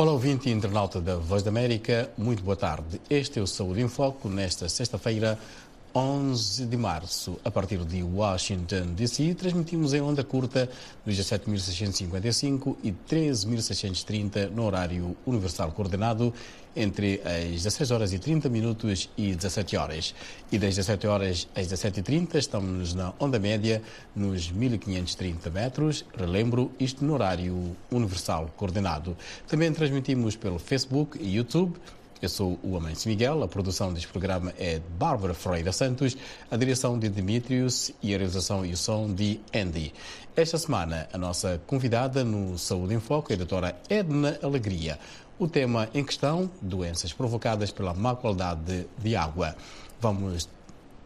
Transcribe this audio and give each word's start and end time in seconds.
Olá, 0.00 0.12
ouvinte 0.12 0.48
e 0.48 0.52
internauta 0.52 0.98
da 0.98 1.16
Voz 1.16 1.42
da 1.42 1.50
América, 1.50 2.10
muito 2.16 2.42
boa 2.42 2.56
tarde. 2.56 2.98
Este 3.10 3.38
é 3.38 3.42
o 3.42 3.46
Saúde 3.46 3.82
em 3.82 3.86
Foco, 3.86 4.30
nesta 4.30 4.66
sexta-feira, 4.66 5.38
11 5.94 6.64
de 6.64 6.76
março, 6.78 7.38
a 7.44 7.50
partir 7.50 7.84
de 7.84 8.02
Washington, 8.02 8.94
D.C., 8.94 9.34
transmitimos 9.34 9.92
em 9.92 10.00
onda 10.00 10.24
curta 10.24 10.70
nos 11.04 11.14
17.655 11.18 12.76
e 12.82 12.92
13.630 12.92 14.48
no 14.48 14.64
horário 14.64 15.14
universal 15.26 15.70
coordenado 15.72 16.32
entre 16.74 17.20
as 17.24 17.62
16 17.62 17.90
horas 17.90 18.12
e 18.12 18.18
30 18.18 18.48
minutos 18.48 19.10
e 19.16 19.34
17 19.34 19.76
horas. 19.76 20.14
E 20.50 20.58
das 20.58 20.76
17 20.76 21.06
horas 21.06 21.48
às 21.54 21.66
17h30 21.66 22.34
estamos 22.36 22.94
na 22.94 23.12
onda 23.18 23.38
média 23.38 23.82
nos 24.14 24.50
1530 24.50 25.50
metros, 25.50 26.04
relembro, 26.16 26.70
isto 26.78 27.04
no 27.04 27.14
horário 27.14 27.76
universal 27.90 28.50
coordenado. 28.56 29.16
Também 29.46 29.72
transmitimos 29.72 30.36
pelo 30.36 30.58
Facebook 30.58 31.18
e 31.20 31.36
YouTube 31.36 31.74
eu 32.22 32.28
sou 32.28 32.58
o 32.62 32.76
Amâncio 32.76 33.08
Miguel, 33.08 33.42
a 33.42 33.48
produção 33.48 33.94
deste 33.94 34.08
programa 34.08 34.52
é 34.58 34.74
de 34.74 34.84
Bárbara 34.98 35.32
Freire 35.32 35.72
Santos, 35.72 36.14
a 36.50 36.56
direção 36.58 36.98
de 36.98 37.08
Dimitrios 37.08 37.92
e 38.02 38.14
a 38.14 38.18
realização 38.18 38.62
e 38.66 38.74
o 38.74 38.76
som 38.76 39.10
de 39.14 39.40
Andy. 39.54 39.90
Esta 40.36 40.58
semana, 40.58 41.08
a 41.14 41.16
nossa 41.16 41.62
convidada 41.66 42.22
no 42.22 42.58
Saúde 42.58 42.92
em 42.92 43.00
Foco 43.00 43.32
é 43.32 43.36
a 43.36 43.38
doutora 43.38 43.74
Edna 43.88 44.38
Alegria. 44.42 44.98
O 45.40 45.48
tema 45.48 45.88
em 45.94 46.04
questão, 46.04 46.50
doenças 46.60 47.14
provocadas 47.14 47.70
pela 47.70 47.94
má 47.94 48.14
qualidade 48.14 48.86
de 48.98 49.16
água. 49.16 49.56
Vamos 49.98 50.46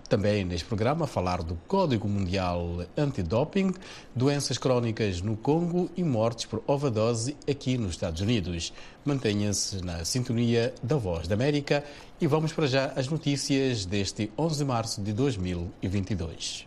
também 0.09 0.45
neste 0.45 0.67
programa 0.67 1.07
falar 1.07 1.41
do 1.41 1.55
Código 1.69 2.09
Mundial 2.09 2.85
Antidoping, 2.99 3.73
doenças 4.13 4.59
crónicas 4.59 5.21
no 5.21 5.37
Congo 5.37 5.89
e 5.97 6.03
mortes 6.03 6.47
por 6.47 6.65
overdose 6.67 7.37
aqui 7.49 7.79
nos 7.79 7.93
Estados 7.93 8.23
Unidos. 8.23 8.73
Mantenha-se 9.05 9.85
na 9.85 10.05
sintonia 10.05 10.75
da 10.83 10.97
Voz 10.97 11.29
da 11.29 11.37
América 11.37 11.85
e 12.21 12.27
vamos 12.27 12.53
para 12.53 12.67
já 12.67 12.87
as 12.97 13.07
notícias 13.07 13.87
deste 13.87 14.33
11 14.37 14.59
de 14.59 14.65
março 14.65 15.01
de 15.01 15.13
2022. 15.13 16.67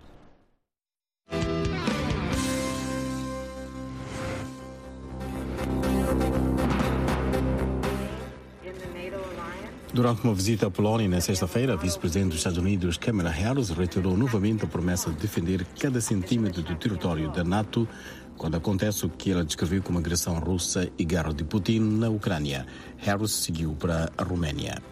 Durante 9.98 10.23
uma 10.23 10.36
visita 10.36 10.67
à 10.67 10.70
Polónia 10.70 11.09
na 11.09 11.20
sexta-feira, 11.20 11.73
a 11.73 11.76
vice-presidente 11.76 12.28
dos 12.28 12.38
Estados 12.38 12.59
Unidos, 12.59 12.98
Kamala 12.98 13.31
Harris, 13.31 13.72
reiterou 13.72 14.16
novamente 14.16 14.64
a 14.64 14.67
promessa 14.67 15.09
de 15.09 15.17
defender 15.17 15.66
cada 15.80 16.00
centímetro 16.00 16.62
do 16.62 16.76
território 16.76 17.31
da 17.31 17.44
NATO 17.44 17.90
quando 18.38 18.58
acontece 18.58 19.08
o 19.08 19.09
que 19.09 19.31
ela 19.31 19.44
descreveu 19.44 19.81
como 19.81 19.98
agressão 19.98 20.38
russa 20.38 20.88
e 21.00 21.03
guerra 21.03 21.34
de 21.34 21.44
Putin 21.44 21.80
na 21.80 22.09
Ucrânia. 22.09 22.68
Harris 22.98 23.31
seguiu 23.31 23.73
para 23.73 24.12
a 24.16 24.23
Roménia. 24.23 24.84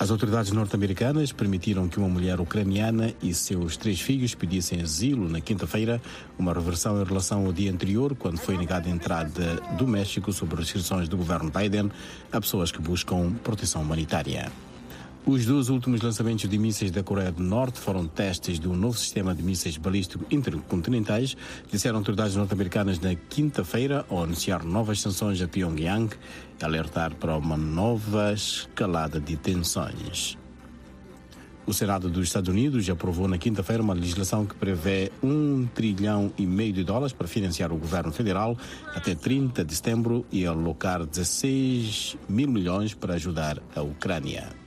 As 0.00 0.10
autoridades 0.10 0.50
norte-americanas 0.50 1.30
permitiram 1.30 1.86
que 1.86 1.98
uma 1.98 2.08
mulher 2.08 2.40
ucraniana 2.40 3.12
e 3.22 3.34
seus 3.34 3.76
três 3.76 4.00
filhos 4.00 4.34
pedissem 4.34 4.80
asilo 4.80 5.28
na 5.28 5.42
quinta-feira, 5.42 6.00
uma 6.38 6.54
reversão 6.54 7.02
em 7.02 7.04
relação 7.04 7.44
ao 7.44 7.52
dia 7.52 7.70
anterior, 7.70 8.14
quando 8.14 8.38
foi 8.38 8.56
negada 8.56 8.88
a 8.88 8.90
entrada 8.90 9.56
do 9.76 9.86
México 9.86 10.32
sob 10.32 10.54
restrições 10.54 11.06
do 11.06 11.18
governo 11.18 11.52
Biden 11.54 11.92
a 12.32 12.40
pessoas 12.40 12.72
que 12.72 12.80
buscam 12.80 13.30
proteção 13.44 13.82
humanitária. 13.82 14.50
Os 15.26 15.44
dois 15.44 15.68
últimos 15.68 16.00
lançamentos 16.00 16.48
de 16.48 16.58
mísseis 16.58 16.90
da 16.90 17.02
Coreia 17.02 17.30
do 17.30 17.42
Norte 17.42 17.78
foram 17.78 18.06
testes 18.06 18.58
um 18.64 18.74
novo 18.74 18.96
sistema 18.96 19.34
de 19.34 19.42
mísseis 19.42 19.76
balísticos 19.76 20.26
intercontinentais, 20.30 21.36
disseram 21.70 21.98
autoridades 21.98 22.36
norte-americanas 22.36 22.98
na 22.98 23.14
quinta-feira 23.14 24.06
ao 24.08 24.22
anunciar 24.22 24.64
novas 24.64 25.00
sanções 25.00 25.40
a 25.42 25.46
Pyongyang 25.46 26.10
e 26.60 26.64
alertar 26.64 27.14
para 27.14 27.36
uma 27.36 27.56
nova 27.56 28.32
escalada 28.32 29.20
de 29.20 29.36
tensões. 29.36 30.38
O 31.66 31.72
Senado 31.74 32.08
dos 32.08 32.26
Estados 32.26 32.48
Unidos 32.48 32.88
aprovou 32.88 33.28
na 33.28 33.36
quinta-feira 33.36 33.82
uma 33.82 33.94
legislação 33.94 34.46
que 34.46 34.54
prevê 34.54 35.12
um 35.22 35.68
trilhão 35.74 36.32
e 36.38 36.46
meio 36.46 36.72
de 36.72 36.82
dólares 36.82 37.12
para 37.12 37.28
financiar 37.28 37.70
o 37.72 37.76
governo 37.76 38.10
federal 38.10 38.56
até 38.94 39.14
30 39.14 39.64
de 39.64 39.76
setembro 39.76 40.26
e 40.32 40.46
alocar 40.46 41.04
16 41.04 42.16
mil 42.28 42.48
milhões 42.48 42.94
para 42.94 43.14
ajudar 43.14 43.62
a 43.76 43.82
Ucrânia. 43.82 44.59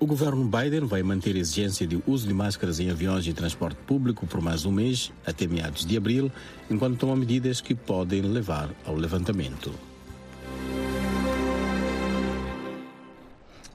O 0.00 0.06
governo 0.06 0.44
Biden 0.44 0.86
vai 0.86 1.02
manter 1.02 1.36
a 1.36 1.38
exigência 1.38 1.86
de 1.86 2.02
uso 2.06 2.26
de 2.26 2.34
máscaras 2.34 2.80
em 2.80 2.90
aviões 2.90 3.24
de 3.24 3.32
transporte 3.32 3.78
público 3.86 4.26
por 4.26 4.40
mais 4.40 4.66
um 4.66 4.72
mês, 4.72 5.12
até 5.24 5.46
meados 5.46 5.86
de 5.86 5.96
abril, 5.96 6.30
enquanto 6.68 6.98
toma 6.98 7.16
medidas 7.16 7.60
que 7.60 7.74
podem 7.74 8.20
levar 8.22 8.68
ao 8.84 8.96
levantamento. 8.96 9.72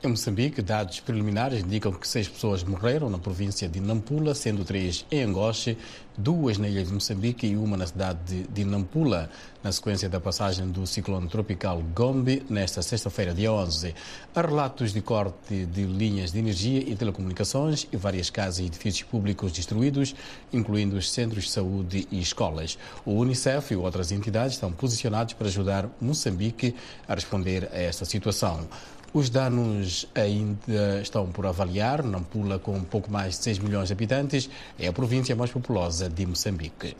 Em 0.01 0.07
Moçambique, 0.07 0.61
dados 0.61 1.01
preliminares 1.01 1.61
indicam 1.61 1.91
que 1.91 2.07
seis 2.07 2.25
pessoas 2.25 2.63
morreram 2.63 3.09
na 3.09 3.17
província 3.17 3.67
de 3.67 3.81
Nampula, 3.81 4.33
sendo 4.33 4.63
três 4.63 5.05
em 5.11 5.23
Angoche, 5.23 5.77
duas 6.17 6.57
na 6.57 6.69
ilha 6.69 6.85
de 6.85 6.93
Moçambique 6.93 7.45
e 7.45 7.57
uma 7.57 7.75
na 7.75 7.85
cidade 7.85 8.43
de 8.43 8.63
Nampula, 8.63 9.29
na 9.61 9.73
sequência 9.73 10.07
da 10.07 10.17
passagem 10.17 10.69
do 10.69 10.87
ciclone 10.87 11.27
tropical 11.27 11.83
Gombe 11.93 12.45
nesta 12.49 12.81
sexta-feira, 12.81 13.33
dia 13.33 13.51
11. 13.51 13.93
Há 14.33 14.41
relatos 14.41 14.93
de 14.93 15.01
corte 15.01 15.65
de 15.65 15.83
linhas 15.83 16.31
de 16.31 16.39
energia 16.39 16.79
e 16.79 16.95
telecomunicações 16.95 17.85
e 17.91 17.97
várias 17.97 18.29
casas 18.29 18.59
e 18.59 18.67
edifícios 18.67 19.03
públicos 19.03 19.51
destruídos, 19.51 20.15
incluindo 20.53 20.95
os 20.95 21.11
centros 21.11 21.43
de 21.43 21.49
saúde 21.49 22.07
e 22.09 22.21
escolas. 22.21 22.77
O 23.05 23.15
Unicef 23.15 23.73
e 23.73 23.75
outras 23.75 24.13
entidades 24.13 24.53
estão 24.53 24.71
posicionados 24.71 25.33
para 25.33 25.47
ajudar 25.47 25.89
Moçambique 25.99 26.73
a 27.05 27.15
responder 27.15 27.67
a 27.73 27.77
esta 27.77 28.05
situação. 28.05 28.65
Os 29.13 29.29
danos 29.29 30.07
ainda 30.13 31.01
estão 31.01 31.27
por 31.27 31.45
avaliar. 31.45 32.03
Nampula, 32.03 32.59
com 32.59 32.79
pouco 32.81 33.11
mais 33.11 33.37
de 33.37 33.43
6 33.43 33.59
milhões 33.59 33.87
de 33.87 33.93
habitantes, 33.93 34.49
é 34.77 34.87
a 34.87 34.93
província 34.93 35.35
mais 35.35 35.51
populosa 35.51 36.09
de 36.09 36.25
Moçambique. 36.25 36.95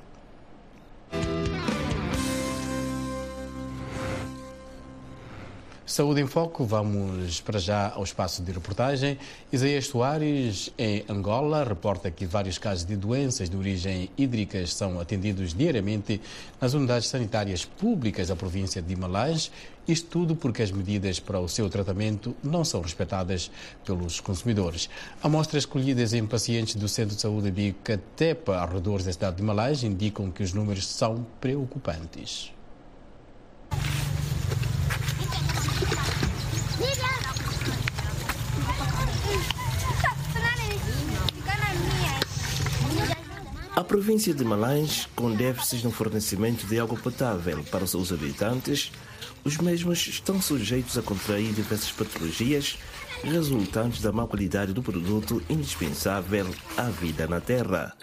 Saúde 5.90 6.22
em 6.22 6.28
Foco, 6.28 6.66
vamos 6.66 7.42
para 7.42 7.58
já 7.58 7.92
ao 7.96 8.04
espaço 8.04 8.44
de 8.44 8.52
reportagem. 8.52 9.18
Isaías 9.52 9.88
Soares, 9.88 10.72
em 10.78 11.04
Angola, 11.10 11.64
reporta 11.64 12.12
que 12.12 12.28
vários 12.28 12.60
casos 12.60 12.86
de 12.86 12.96
doenças 12.96 13.50
de 13.50 13.58
origem 13.58 14.08
hídrica 14.16 14.66
são 14.68 15.00
atendidos 15.00 15.52
diariamente 15.52 16.22
nas 16.62 16.76
unidades 16.76 17.08
sanitárias 17.08 17.66
públicas 17.66 18.28
da 18.28 18.36
província 18.36 18.84
de 18.84 18.96
Malange. 18.96 19.50
Isto 19.88 20.10
tudo 20.10 20.36
porque 20.36 20.62
as 20.62 20.70
medidas 20.70 21.20
para 21.20 21.40
o 21.40 21.50
seu 21.50 21.68
tratamento 21.72 22.36
não 22.44 22.64
são 22.64 22.82
respeitadas 22.82 23.50
pelos 23.84 24.20
consumidores. 24.20 24.92
Amostras 25.24 25.66
colhidas 25.66 26.14
em 26.14 26.24
pacientes 26.24 26.76
do 26.76 26.88
Centro 26.88 27.16
de 27.16 27.22
Saúde 27.22 27.50
de 27.50 27.74
Catepa, 27.84 28.58
arredores 28.58 29.08
da 29.08 29.12
cidade 29.12 29.38
de 29.38 29.44
Malange, 29.44 29.88
indicam 29.88 30.30
que 30.30 30.44
os 30.44 30.54
números 30.54 30.86
são 30.86 31.26
preocupantes. 31.42 32.59
A 43.80 43.84
província 43.86 44.34
de 44.34 44.44
Malange, 44.44 45.08
com 45.16 45.34
déficits 45.34 45.86
no 45.86 45.90
fornecimento 45.90 46.68
de 46.68 46.78
água 46.78 47.00
potável 47.00 47.64
para 47.72 47.86
os 47.86 47.92
seus 47.92 48.12
habitantes, 48.12 48.92
os 49.42 49.58
mesmos 49.58 50.06
estão 50.06 50.42
sujeitos 50.42 50.98
a 50.98 51.02
contrair 51.02 51.54
diversas 51.54 51.90
patologias 51.90 52.78
resultantes 53.24 54.02
da 54.02 54.12
má 54.12 54.28
qualidade 54.28 54.74
do 54.74 54.84
produto 54.84 55.42
indispensável 55.50 56.54
à 56.76 56.90
vida 56.90 57.26
na 57.26 57.40
terra. 57.40 57.96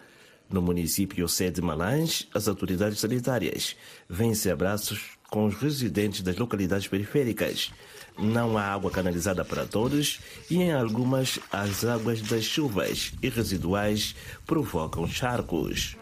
No 0.48 0.62
município 0.62 1.28
sede 1.28 1.56
de 1.56 1.62
Malange, 1.62 2.26
as 2.32 2.48
autoridades 2.48 2.98
sanitárias 2.98 3.76
vêm-se 4.08 4.50
abraços 4.50 5.18
com 5.28 5.44
os 5.44 5.56
residentes 5.56 6.22
das 6.22 6.38
localidades 6.38 6.88
periféricas. 6.88 7.70
Não 8.18 8.56
há 8.56 8.62
água 8.62 8.90
canalizada 8.90 9.44
para 9.44 9.66
todos 9.66 10.20
e 10.50 10.56
em 10.56 10.72
algumas 10.72 11.38
as 11.52 11.84
águas 11.84 12.22
das 12.22 12.44
chuvas 12.44 13.12
e 13.22 13.28
residuais 13.28 14.14
provocam 14.46 15.06
charcos. 15.06 15.96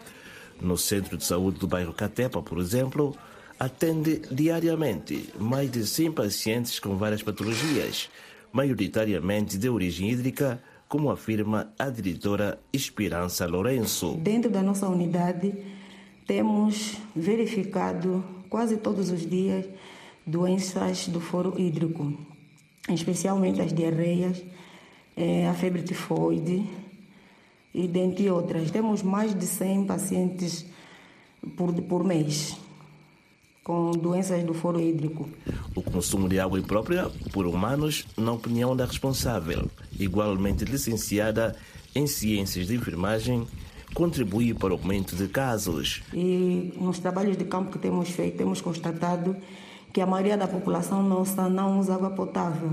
No 0.61 0.77
centro 0.77 1.17
de 1.17 1.25
saúde 1.25 1.59
do 1.59 1.67
bairro 1.67 1.93
Catepa, 1.93 2.41
por 2.41 2.59
exemplo, 2.59 3.15
atende 3.59 4.21
diariamente 4.31 5.29
mais 5.37 5.69
de 5.69 5.85
100 5.85 6.13
pacientes 6.13 6.79
com 6.79 6.95
várias 6.95 7.21
patologias, 7.21 8.09
maioritariamente 8.51 9.57
de 9.57 9.69
origem 9.69 10.09
hídrica, 10.09 10.61
como 10.87 11.11
afirma 11.11 11.73
a 11.77 11.89
diretora 11.89 12.59
Esperança 12.71 13.45
Lourenço. 13.45 14.15
Dentro 14.21 14.49
da 14.49 14.61
nossa 14.61 14.87
unidade, 14.87 15.53
temos 16.25 16.93
verificado 17.13 18.23
quase 18.49 18.77
todos 18.77 19.09
os 19.09 19.29
dias 19.29 19.65
doenças 20.25 21.07
do 21.07 21.19
foro 21.19 21.53
hídrico, 21.59 22.13
especialmente 22.89 23.61
as 23.61 23.73
diarreias, 23.73 24.43
a 25.49 25.53
febre 25.53 25.83
tifoide 25.83 26.63
e 27.73 27.87
dentre 27.87 28.29
outras. 28.29 28.71
Temos 28.71 29.03
mais 29.03 29.37
de 29.37 29.45
100 29.45 29.85
pacientes 29.85 30.65
por, 31.55 31.73
por 31.83 32.03
mês. 32.03 32.57
com 33.63 33.91
doenças 33.93 34.43
do 34.43 34.53
foro 34.53 34.79
hídrico. 34.79 35.27
O 35.75 35.81
consumo 35.81 36.29
de 36.29 36.39
água 36.39 36.59
imprópria 36.59 37.09
por 37.33 37.47
humanos, 37.47 38.05
na 38.15 38.31
opinião 38.31 38.75
da 38.75 38.85
responsável, 38.85 39.69
igualmente 39.99 40.63
licenciada 40.63 41.55
em 41.95 42.05
Ciências 42.05 42.67
de 42.67 42.75
Enfermagem, 42.75 43.47
contribui 43.95 44.53
para 44.53 44.71
o 44.71 44.77
aumento 44.77 45.15
de 45.15 45.27
casos. 45.27 46.03
E 46.13 46.73
nos 46.79 46.99
trabalhos 46.99 47.37
de 47.37 47.45
campo 47.45 47.71
que 47.71 47.79
temos 47.79 48.09
feito, 48.09 48.37
temos 48.37 48.61
constatado 48.61 49.35
que 49.95 50.01
a 50.01 50.05
maioria 50.05 50.35
da 50.35 50.45
população 50.45 51.01
nossa 51.01 51.47
não 51.47 51.79
usa 51.79 51.95
água 51.95 52.09
potável. 52.09 52.71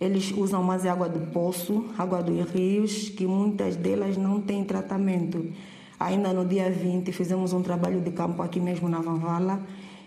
Eles 0.00 0.32
usam 0.32 0.62
mais 0.62 0.86
água 0.86 1.06
do 1.06 1.30
poço, 1.30 1.84
água 1.98 2.22
dos 2.22 2.50
rios, 2.50 3.10
que 3.10 3.26
muitas 3.26 3.76
delas 3.76 4.16
não 4.16 4.40
têm 4.40 4.64
tratamento. 4.64 5.52
Ainda 6.00 6.32
no 6.32 6.46
dia 6.46 6.70
20 6.70 7.12
fizemos 7.12 7.52
um 7.52 7.60
trabalho 7.60 8.00
de 8.00 8.10
campo 8.10 8.40
aqui 8.40 8.58
mesmo 8.58 8.88
na 8.88 9.02
Vanvala 9.02 9.60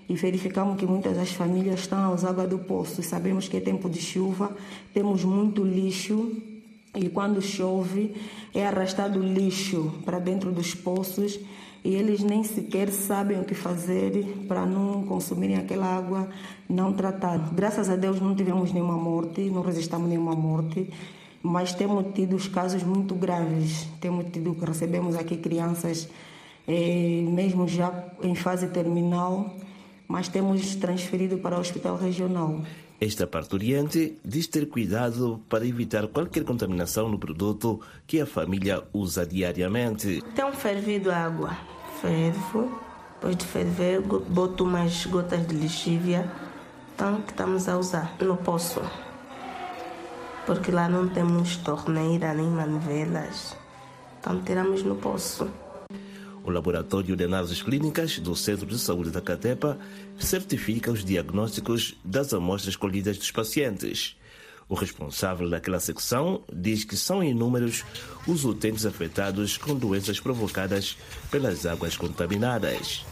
e 0.09 0.15
verificamos 0.15 0.75
que 0.75 0.87
muitas 0.87 1.17
das 1.17 1.29
famílias 1.29 1.81
estão 1.81 1.99
a 1.99 2.09
usar 2.09 2.29
água 2.29 2.47
do 2.47 2.57
poço. 2.57 3.03
Sabemos 3.03 3.47
que 3.47 3.57
é 3.57 3.59
tempo 3.59 3.87
de 3.87 4.01
chuva, 4.01 4.49
temos 4.91 5.23
muito 5.23 5.63
lixo 5.63 6.35
e 6.95 7.09
quando 7.09 7.43
chove 7.43 8.15
é 8.55 8.65
arrastado 8.65 9.21
lixo 9.21 9.93
para 10.03 10.17
dentro 10.17 10.51
dos 10.51 10.73
poços 10.73 11.39
e 11.83 11.95
eles 11.95 12.21
nem 12.21 12.43
sequer 12.43 12.89
sabem 12.89 13.39
o 13.39 13.45
que 13.45 13.53
fazer 13.53 14.45
para 14.47 14.65
não 14.65 15.03
consumirem 15.03 15.57
aquela 15.57 15.85
água 15.85 16.29
não 16.67 16.93
tratada. 16.93 17.49
Graças 17.53 17.89
a 17.89 17.95
Deus 17.95 18.19
não 18.19 18.35
tivemos 18.35 18.73
nenhuma 18.73 18.97
morte, 18.97 19.41
não 19.49 19.61
resistamos 19.61 20.09
nenhuma 20.09 20.35
morte, 20.35 20.89
mas 21.41 21.73
temos 21.73 22.13
tido 22.13 22.37
casos 22.51 22.83
muito 22.83 23.15
graves. 23.15 23.87
Temos 24.01 24.25
tido, 24.31 24.51
recebemos 24.59 25.15
aqui 25.15 25.37
crianças, 25.37 26.09
eh, 26.67 27.23
mesmo 27.27 27.67
já 27.67 28.05
em 28.21 28.35
fase 28.35 28.67
terminal, 28.67 29.55
mas 30.07 30.27
temos 30.27 30.75
transferido 30.75 31.37
para 31.37 31.57
o 31.57 31.59
hospital 31.61 31.95
regional. 31.95 32.61
Esta 33.01 33.25
parturiente 33.25 34.19
diz 34.25 34.47
ter 34.47 34.67
cuidado 34.67 35.41
para 35.47 35.65
evitar 35.65 36.07
qualquer 36.09 36.43
contaminação 36.43 37.07
no 37.07 37.17
produto 37.17 37.79
que 38.05 38.19
a 38.19 38.25
família 38.25 38.83
usa 38.91 39.25
diariamente. 39.25 40.21
Tenho 40.35 40.51
fervido 40.51 41.09
água. 41.09 41.57
Fervo, 42.01 42.69
depois 43.13 43.37
de 43.37 43.45
ferver, 43.45 44.01
boto 44.01 44.65
umas 44.65 45.05
gotas 45.05 45.47
de 45.47 45.55
lixívia, 45.55 46.29
então 46.93 47.21
que 47.21 47.31
estamos 47.31 47.69
a 47.69 47.77
usar 47.77 48.17
no 48.19 48.35
poço. 48.35 48.81
Porque 50.45 50.69
lá 50.69 50.89
não 50.89 51.07
temos 51.07 51.55
torneira 51.57 52.33
nem 52.33 52.47
manvelas, 52.47 53.55
então 54.19 54.41
tiramos 54.41 54.83
no 54.83 54.95
poço. 54.95 55.47
O 56.43 56.49
Laboratório 56.49 57.15
de 57.15 57.23
Análises 57.23 57.61
Clínicas 57.61 58.19
do 58.19 58.35
Centro 58.35 58.65
de 58.65 58.79
Saúde 58.79 59.11
da 59.11 59.21
Catepa 59.21 59.77
certifica 60.17 60.91
os 60.91 61.03
diagnósticos 61.03 61.95
das 62.03 62.33
amostras 62.33 62.75
colhidas 62.75 63.17
dos 63.17 63.31
pacientes. 63.31 64.15
O 64.67 64.75
responsável 64.75 65.49
daquela 65.49 65.79
secção 65.79 66.43
diz 66.53 66.83
que 66.83 66.95
são 66.95 67.23
inúmeros 67.23 67.83
os 68.27 68.45
utentes 68.45 68.85
afetados 68.85 69.57
com 69.57 69.75
doenças 69.75 70.19
provocadas 70.19 70.95
pelas 71.31 71.65
águas 71.65 71.97
contaminadas. 71.97 73.03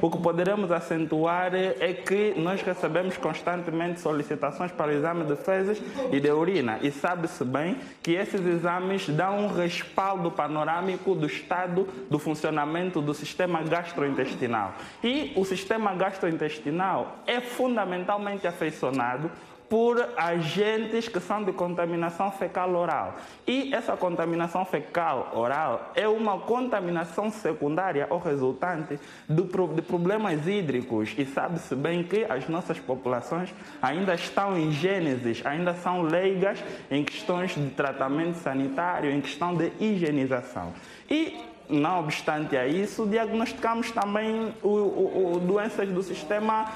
O 0.00 0.10
que 0.10 0.18
poderemos 0.18 0.70
acentuar 0.70 1.54
é 1.54 1.92
que 1.92 2.34
nós 2.36 2.62
recebemos 2.62 3.16
constantemente 3.16 4.00
solicitações 4.00 4.72
para 4.72 4.92
exame 4.92 5.24
de 5.24 5.36
fezes 5.36 5.82
e 6.12 6.20
de 6.20 6.30
urina 6.30 6.78
e 6.82 6.90
sabe-se 6.90 7.44
bem 7.44 7.76
que 8.02 8.12
esses 8.12 8.44
exames 8.46 9.08
dão 9.08 9.46
um 9.46 9.48
respaldo 9.48 10.30
panorâmico 10.30 11.14
do 11.14 11.26
estado 11.26 11.88
do 12.10 12.18
funcionamento 12.18 13.00
do 13.00 13.14
sistema 13.14 13.62
gastrointestinal. 13.62 14.74
E 15.02 15.32
o 15.36 15.44
sistema 15.44 15.94
gastrointestinal 15.94 17.18
é 17.26 17.40
fundamentalmente 17.40 18.46
afeiçoado 18.46 19.30
por 19.68 20.08
agentes 20.16 21.08
que 21.08 21.20
são 21.20 21.44
de 21.44 21.52
contaminação 21.52 22.30
fecal 22.30 22.74
oral. 22.74 23.16
E 23.46 23.74
essa 23.74 23.96
contaminação 23.96 24.64
fecal 24.64 25.30
oral 25.34 25.92
é 25.94 26.08
uma 26.08 26.38
contaminação 26.38 27.30
secundária 27.30 28.06
ou 28.08 28.18
resultante 28.18 28.98
de 29.28 29.82
problemas 29.82 30.46
hídricos. 30.46 31.14
E 31.18 31.26
sabe-se 31.26 31.74
bem 31.74 32.02
que 32.02 32.24
as 32.24 32.48
nossas 32.48 32.78
populações 32.78 33.54
ainda 33.82 34.14
estão 34.14 34.56
em 34.56 34.72
gênesis, 34.72 35.44
ainda 35.44 35.74
são 35.74 36.02
leigas 36.02 36.62
em 36.90 37.04
questões 37.04 37.54
de 37.54 37.70
tratamento 37.70 38.36
sanitário, 38.36 39.10
em 39.10 39.20
questão 39.20 39.54
de 39.54 39.70
higienização. 39.78 40.72
E 41.10 41.38
não 41.68 42.00
obstante 42.00 42.56
a 42.56 42.66
isso, 42.66 43.06
diagnosticamos 43.06 43.90
também 43.90 44.54
o, 44.62 44.68
o, 44.68 45.32
o 45.36 45.40
doenças 45.40 45.88
do 45.88 46.02
sistema 46.02 46.72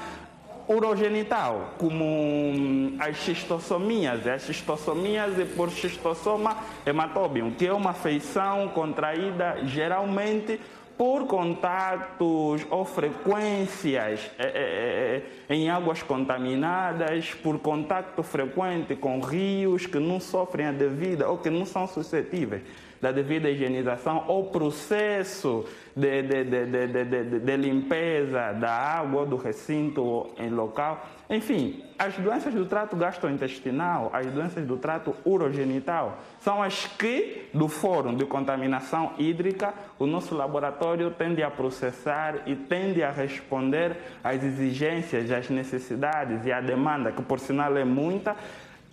urogenital, 0.67 1.73
como 1.77 2.05
hum, 2.05 2.95
as 2.99 3.17
xistossomias. 3.17 4.25
As 4.27 4.43
xistossomias 4.43 5.39
é 5.39 5.45
por 5.45 5.69
xistossoma 5.69 6.57
hematobium, 6.85 7.51
que 7.51 7.67
é 7.67 7.73
uma 7.73 7.93
feição 7.93 8.69
contraída 8.69 9.57
geralmente 9.65 10.59
por 10.97 11.25
contatos 11.25 12.65
ou 12.69 12.85
frequências 12.85 14.31
é, 14.37 14.45
é, 14.45 15.23
é, 15.49 15.55
em 15.55 15.69
águas 15.69 16.03
contaminadas, 16.03 17.33
por 17.33 17.59
contato 17.59 18.21
frequente 18.21 18.95
com 18.95 19.19
rios 19.19 19.87
que 19.87 19.97
não 19.97 20.19
sofrem 20.19 20.67
a 20.67 20.71
devida 20.71 21.27
ou 21.27 21.37
que 21.39 21.49
não 21.49 21.65
são 21.65 21.87
suscetíveis 21.87 22.61
da 23.03 23.11
devida 23.11 23.49
higienização 23.49 24.23
ou 24.29 24.45
processo 24.45 25.65
de, 25.93 26.21
de, 26.21 26.43
de, 26.45 27.39
de, 27.39 27.57
limpeza 27.57 28.53
da 28.53 28.71
água 28.71 29.19
ou 29.19 29.25
do 29.25 29.35
recinto 29.35 30.29
em 30.37 30.49
local. 30.49 31.05
Enfim, 31.29 31.83
as 31.99 32.15
doenças 32.15 32.53
do 32.53 32.65
trato 32.65 32.95
gastrointestinal, 32.95 34.09
as 34.13 34.25
doenças 34.27 34.65
do 34.65 34.77
trato 34.77 35.13
urogenital, 35.25 36.17
são 36.39 36.63
as 36.63 36.85
que, 36.85 37.49
do 37.53 37.67
Fórum 37.67 38.15
de 38.15 38.25
Contaminação 38.25 39.11
Hídrica, 39.17 39.73
o 39.99 40.07
nosso 40.07 40.33
laboratório 40.33 41.11
tende 41.11 41.43
a 41.43 41.51
processar 41.51 42.43
e 42.45 42.55
tende 42.55 43.03
a 43.03 43.11
responder 43.11 43.97
às 44.23 44.41
exigências, 44.41 45.29
às 45.29 45.49
necessidades 45.49 46.45
e 46.45 46.53
à 46.53 46.61
demanda, 46.61 47.11
que 47.11 47.21
por 47.21 47.39
sinal 47.39 47.75
é 47.75 47.83
muita, 47.83 48.33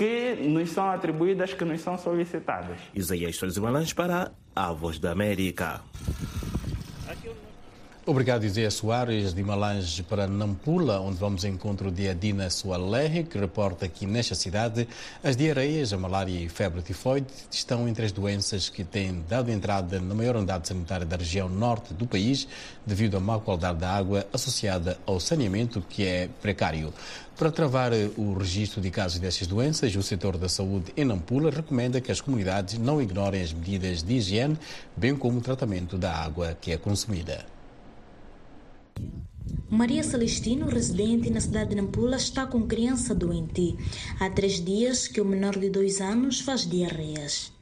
que 0.00 0.35
nos 0.49 0.71
são 0.71 0.90
atribuídas, 0.90 1.52
que 1.52 1.62
nos 1.62 1.83
são 1.83 1.99
solicitadas. 1.99 2.78
Isaías 2.95 3.37
Soares 3.37 3.59
Guimarães 3.59 3.92
para 3.92 4.33
a 4.57 4.73
Voz 4.73 4.99
da 4.99 5.12
América. 5.12 5.83
Obrigado, 8.10 8.42
Isaías 8.42 8.74
Soares, 8.74 9.32
de 9.32 9.40
Malange 9.40 10.02
para 10.02 10.26
Nampula, 10.26 10.98
onde 10.98 11.16
vamos 11.16 11.44
ao 11.44 11.50
encontro 11.52 11.92
de 11.92 12.08
Adina 12.08 12.50
Soalerre, 12.50 13.22
que 13.22 13.38
reporta 13.38 13.86
que 13.86 14.04
nesta 14.04 14.34
cidade 14.34 14.88
as 15.22 15.36
diarreias, 15.36 15.92
a 15.92 15.96
malária 15.96 16.32
e 16.32 16.48
febre 16.48 16.82
tifoide 16.82 17.28
estão 17.48 17.88
entre 17.88 18.04
as 18.04 18.10
doenças 18.10 18.68
que 18.68 18.82
têm 18.82 19.24
dado 19.28 19.48
entrada 19.48 20.00
na 20.00 20.12
maior 20.12 20.34
unidade 20.34 20.66
sanitária 20.66 21.06
da 21.06 21.16
região 21.16 21.48
norte 21.48 21.94
do 21.94 22.04
país, 22.04 22.48
devido 22.84 23.16
à 23.16 23.20
má 23.20 23.38
qualidade 23.38 23.78
da 23.78 23.92
água 23.92 24.26
associada 24.32 24.98
ao 25.06 25.20
saneamento, 25.20 25.80
que 25.80 26.04
é 26.04 26.28
precário. 26.42 26.92
Para 27.36 27.52
travar 27.52 27.92
o 28.16 28.36
registro 28.36 28.80
de 28.80 28.90
casos 28.90 29.20
destas 29.20 29.46
doenças, 29.46 29.94
o 29.94 30.02
setor 30.02 30.36
da 30.36 30.48
saúde 30.48 30.92
em 30.96 31.04
Nampula 31.04 31.48
recomenda 31.52 32.00
que 32.00 32.10
as 32.10 32.20
comunidades 32.20 32.76
não 32.76 33.00
ignorem 33.00 33.40
as 33.40 33.52
medidas 33.52 34.02
de 34.02 34.14
higiene, 34.14 34.58
bem 34.96 35.14
como 35.14 35.38
o 35.38 35.40
tratamento 35.40 35.96
da 35.96 36.12
água 36.12 36.58
que 36.60 36.72
é 36.72 36.76
consumida. 36.76 37.59
Maria 39.69 40.02
Celestino, 40.02 40.66
residente 40.66 41.30
na 41.30 41.40
cidade 41.40 41.71
de 41.71 41.76
Nampula, 41.76 42.16
está 42.16 42.45
com 42.45 42.66
criança 42.66 43.14
doente. 43.14 43.76
Há 44.19 44.28
três 44.28 44.62
dias 44.62 45.07
que 45.07 45.21
o 45.21 45.25
menor 45.25 45.57
de 45.59 45.71
dois 45.71 46.00
anos 46.00 46.40
faz 46.40 46.69
diarreias. 46.69 47.52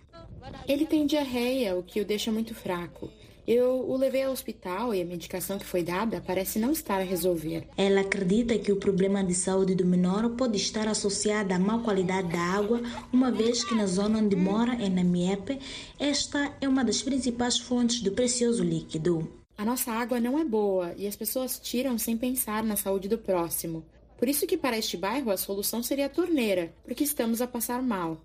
Ele 0.66 0.86
tem 0.86 1.06
diarreia, 1.06 1.76
o 1.76 1.82
que 1.82 2.00
o 2.00 2.04
deixa 2.04 2.32
muito 2.32 2.54
fraco. 2.54 3.10
Eu 3.46 3.88
o 3.88 3.96
levei 3.96 4.24
ao 4.24 4.32
hospital 4.32 4.94
e 4.94 5.00
a 5.00 5.04
medicação 5.04 5.58
que 5.58 5.64
foi 5.64 5.82
dada 5.82 6.22
parece 6.26 6.58
não 6.58 6.70
estar 6.70 7.00
a 7.00 7.04
resolver. 7.04 7.66
Ela 7.78 8.02
acredita 8.02 8.58
que 8.58 8.70
o 8.70 8.76
problema 8.76 9.24
de 9.24 9.34
saúde 9.34 9.74
do 9.74 9.86
menor 9.86 10.28
pode 10.30 10.58
estar 10.58 10.86
associado 10.86 11.54
à 11.54 11.58
má 11.58 11.78
qualidade 11.78 12.28
da 12.28 12.40
água, 12.40 12.82
uma 13.10 13.30
vez 13.30 13.64
que 13.64 13.74
na 13.74 13.86
zona 13.86 14.18
onde 14.18 14.36
mora, 14.36 14.74
em 14.74 14.90
Namiepe, 14.90 15.58
esta 15.98 16.52
é 16.60 16.68
uma 16.68 16.84
das 16.84 17.00
principais 17.00 17.58
fontes 17.58 18.02
do 18.02 18.12
precioso 18.12 18.62
líquido. 18.62 19.37
A 19.58 19.64
nossa 19.64 19.90
água 19.90 20.20
não 20.20 20.38
é 20.38 20.44
boa 20.44 20.94
e 20.96 21.04
as 21.04 21.16
pessoas 21.16 21.58
tiram 21.58 21.98
sem 21.98 22.16
pensar 22.16 22.62
na 22.62 22.76
saúde 22.76 23.08
do 23.08 23.18
próximo. 23.18 23.84
Por 24.16 24.28
isso 24.28 24.46
que 24.46 24.56
para 24.56 24.78
este 24.78 24.96
bairro 24.96 25.32
a 25.32 25.36
solução 25.36 25.82
seria 25.82 26.06
a 26.06 26.08
torneira, 26.08 26.72
porque 26.84 27.02
estamos 27.02 27.40
a 27.40 27.46
passar 27.48 27.82
mal. 27.82 28.20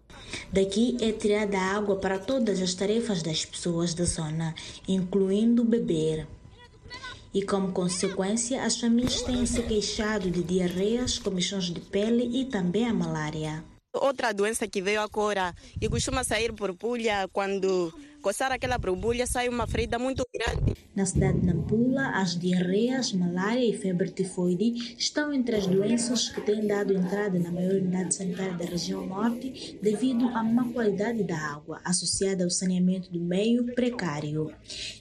Daqui 0.51 0.95
é 1.01 1.11
tirada 1.11 1.57
água 1.57 1.95
para 1.95 2.19
todas 2.19 2.61
as 2.61 2.75
tarefas 2.75 3.23
das 3.23 3.43
pessoas 3.43 3.95
da 3.95 4.05
zona, 4.05 4.53
incluindo 4.87 5.63
beber. 5.63 6.27
E 7.33 7.41
como 7.41 7.71
consequência, 7.71 8.63
as 8.63 8.79
famílias 8.79 9.23
têm 9.23 9.43
se 9.47 9.63
queixado 9.63 10.29
de 10.29 10.43
diarreias, 10.43 11.17
comichões 11.17 11.65
de 11.65 11.79
pele 11.79 12.41
e 12.41 12.45
também 12.45 12.85
a 12.85 12.93
malária. 12.93 13.63
Outra 13.91 14.31
doença 14.31 14.67
que 14.67 14.83
veio 14.83 15.01
agora 15.01 15.55
e 15.81 15.89
costuma 15.89 16.23
sair 16.23 16.53
por 16.53 16.75
pulha 16.75 17.27
quando 17.33 17.91
coçar 18.23 18.53
aquela 18.53 18.77
borbulha 18.77 19.27
sai 19.27 19.49
uma 19.49 19.67
ferida 19.67 19.99
muito 19.99 20.25
grande. 20.33 20.77
Na 20.95 21.05
cidade 21.05 21.41
de 21.41 21.47
Nampula, 21.47 22.11
as 22.11 22.39
diarreias, 22.39 23.11
malária 23.11 23.65
e 23.65 23.77
febre 23.77 24.09
tifoide 24.09 24.95
estão 24.97 25.33
entre 25.33 25.57
as 25.57 25.67
doenças 25.67 26.29
que 26.29 26.39
têm 26.39 26.65
dado 26.65 26.93
entrada 26.93 27.37
na 27.37 27.51
maior 27.51 27.73
unidade 27.73 28.15
sanitária 28.15 28.53
da 28.53 28.63
região 28.63 29.05
norte 29.05 29.77
devido 29.81 30.29
à 30.29 30.41
má 30.41 30.63
qualidade 30.71 31.21
da 31.23 31.37
água, 31.37 31.81
associada 31.83 32.45
ao 32.45 32.49
saneamento 32.49 33.11
do 33.11 33.19
meio 33.19 33.65
precário. 33.75 34.53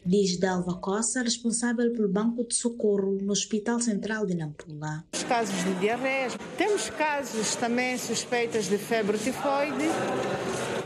Diz 0.04 0.36
Dalva 0.36 0.74
Costa, 0.74 1.22
responsável 1.22 1.92
pelo 1.92 2.08
Banco 2.08 2.44
de 2.44 2.56
Socorro 2.56 3.18
no 3.22 3.30
Hospital 3.30 3.78
Central 3.78 4.26
de 4.26 4.34
Nampula. 4.34 5.04
Os 5.14 5.22
casos 5.22 5.62
de 5.62 5.74
diarreias, 5.74 6.36
temos 6.58 6.90
casos 6.90 7.54
também 7.54 7.96
suspeitas 7.98 8.68
de 8.68 8.78
febre 8.78 9.16
tifoide, 9.18 9.84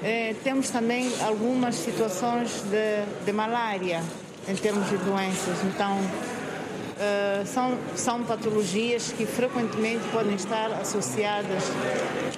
eh, 0.03 0.35
temos 0.45 0.69
também 0.69 1.09
algumas 1.23 1.77
situações 1.77 2.26
de, 2.71 3.25
de 3.25 3.33
malária 3.33 4.03
em 4.49 4.55
termos 4.55 4.89
de 4.89 4.97
doenças. 4.99 5.63
Então, 5.65 5.99
uh, 5.99 7.47
são, 7.47 7.77
são 7.95 8.23
patologias 8.25 9.13
que 9.13 9.27
frequentemente 9.27 10.07
podem 10.13 10.35
estar 10.35 10.73
associadas 10.73 11.65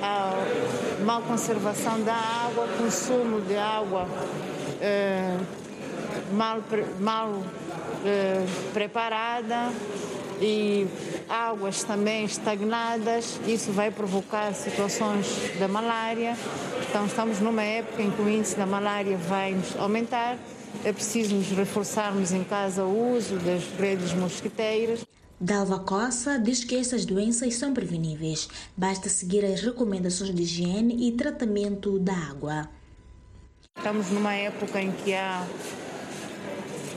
à 0.01 0.33
mal 1.05 1.23
conservação 1.23 2.03
da 2.03 2.15
água, 2.15 2.67
consumo 2.79 3.41
de 3.43 3.57
água 3.57 4.07
uh, 4.07 5.45
mal, 6.35 6.59
mal 7.01 7.31
uh, 7.31 8.73
preparada 8.73 9.71
e 10.41 10.87
águas 11.29 11.83
também 11.85 12.25
estagnadas. 12.25 13.41
Isso 13.47 13.73
vai 13.73 13.91
provocar 13.91 14.53
situações 14.55 15.27
da 15.59 15.69
malária. 15.69 16.37
Então, 16.89 17.07
estamos 17.07 17.41
numa 17.41 17.63
época 17.63 18.03
em 18.03 18.11
que 18.11 18.23
o 18.23 18.29
índice 18.29 18.57
da 18.57 18.67
malária 18.67 19.17
vai 19.17 19.57
aumentar 19.79 20.39
é 20.85 20.93
preciso 20.93 21.35
nos 21.35 21.49
reforçarmos 21.49 22.33
em 22.33 22.45
casa 22.45 22.85
o 22.85 23.17
uso 23.17 23.37
das 23.37 23.65
redes 23.79 24.13
mosquiteiras. 24.13 25.05
Dalva 25.41 25.79
Coça 25.79 26.39
diz 26.39 26.65
que 26.65 26.77
essas 26.77 27.05
doenças 27.05 27.55
são 27.55 27.73
preveníveis. 27.73 28.49
Basta 28.77 29.09
seguir 29.09 29.45
as 29.45 29.61
recomendações 29.61 30.35
de 30.35 30.43
higiene 30.43 31.09
e 31.09 31.13
tratamento 31.13 31.99
da 31.99 32.15
água. 32.15 32.69
Estamos 33.77 34.11
numa 34.11 34.35
época 34.35 34.81
em 34.81 34.91
que 34.91 35.15
há 35.15 35.47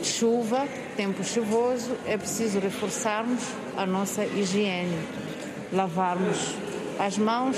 chuva, 0.04 0.68
tempo 1.02 1.24
chuvoso, 1.24 1.98
é 2.06 2.16
preciso 2.16 2.60
reforçarmos 2.60 3.42
a 3.76 3.88
nossa 3.88 4.24
higiene, 4.24 4.96
lavarmos 5.74 6.54
as 7.00 7.18
mãos 7.18 7.58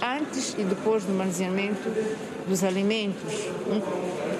antes 0.00 0.54
e 0.56 0.64
depois 0.64 1.04
do 1.04 1.12
manuseamento 1.12 1.90
dos 2.48 2.64
alimentos, 2.64 3.30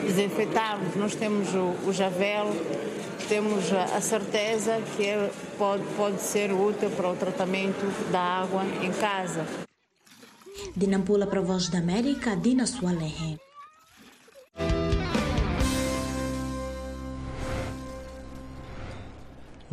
desinfetarmos. 0.03 0.97
Nós 0.97 1.15
temos 1.15 1.53
o, 1.53 1.75
o 1.87 1.93
javel, 1.93 2.49
temos 3.29 3.71
a, 3.71 4.01
certeza 4.01 4.81
que 4.97 5.05
é, 5.05 5.31
pode, 5.59 5.83
pode 5.95 6.23
ser 6.23 6.53
útil 6.53 6.89
para 6.89 7.11
o 7.11 7.15
tratamento 7.15 7.85
da 8.11 8.19
água 8.19 8.63
em 8.83 8.93
casa. 8.93 9.47
De 10.75 10.87
Nampula 10.87 11.27
para 11.27 11.41
a 11.41 11.43
Voz 11.43 11.69
da 11.69 11.77
América, 11.77 12.35
Dina 12.35 12.67
Sualehe. 12.67 13.52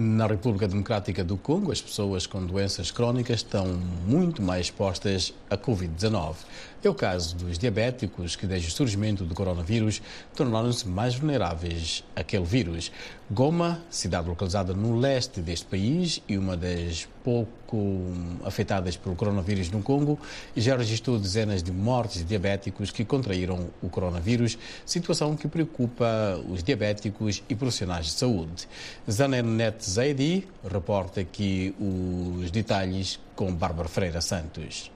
Na 0.01 0.27
República 0.27 0.65
Democrática 0.65 1.25
do 1.25 1.36
Congo, 1.36 1.74
as 1.74 1.82
pessoas 1.82 2.25
com 2.25 2.46
doenças 2.46 2.89
crónicas 2.89 3.41
estão 3.41 3.65
muito 4.08 4.41
mais 4.41 4.68
expostas 4.68 5.34
à 5.50 5.58
Covid-19. 5.58 6.36
É 6.81 6.88
o 6.88 6.95
caso 6.95 7.36
dos 7.36 7.57
diabéticos 7.57 8.38
que, 8.38 8.48
desde 8.48 8.69
o 8.69 8.71
surgimento 8.71 9.25
do 9.25 9.36
coronavírus, 9.36 10.01
tornaram-se 10.33 10.88
mais 10.88 11.13
vulneráveis 11.13 12.05
àquele 12.15 12.45
vírus. 12.45 12.89
Goma, 13.29 13.83
cidade 13.89 14.29
localizada 14.29 14.74
no 14.74 14.98
leste 14.98 15.41
deste 15.41 15.65
país 15.65 16.21
e 16.25 16.38
uma 16.38 16.55
das 16.55 17.05
pouco 17.21 18.13
afetadas 18.45 18.95
pelo 18.95 19.13
coronavírus 19.13 19.69
no 19.69 19.83
Congo, 19.83 20.17
já 20.55 20.77
registrou 20.77 21.19
dezenas 21.19 21.62
de 21.62 21.69
mortes 21.74 22.19
de 22.19 22.24
diabéticos 22.24 22.91
que 22.91 23.03
contraíram 23.03 23.67
o 23.83 23.89
coronavírus, 23.89 24.57
situação 24.86 25.36
que 25.36 25.50
preocupa 25.50 26.41
os 26.50 26.63
diabéticos 26.63 27.43
e 27.50 27.55
profissionais 27.55 28.05
de 28.05 28.12
saúde. 28.13 28.69
Zanenet 29.12 29.83
Zaidi 29.83 30.48
reporta 30.63 31.19
aqui 31.19 31.75
os 31.77 32.50
detalhes 32.51 33.19
com 33.36 33.53
Bárbara 33.53 33.89
Freira 33.89 34.21
Santos. 34.21 34.89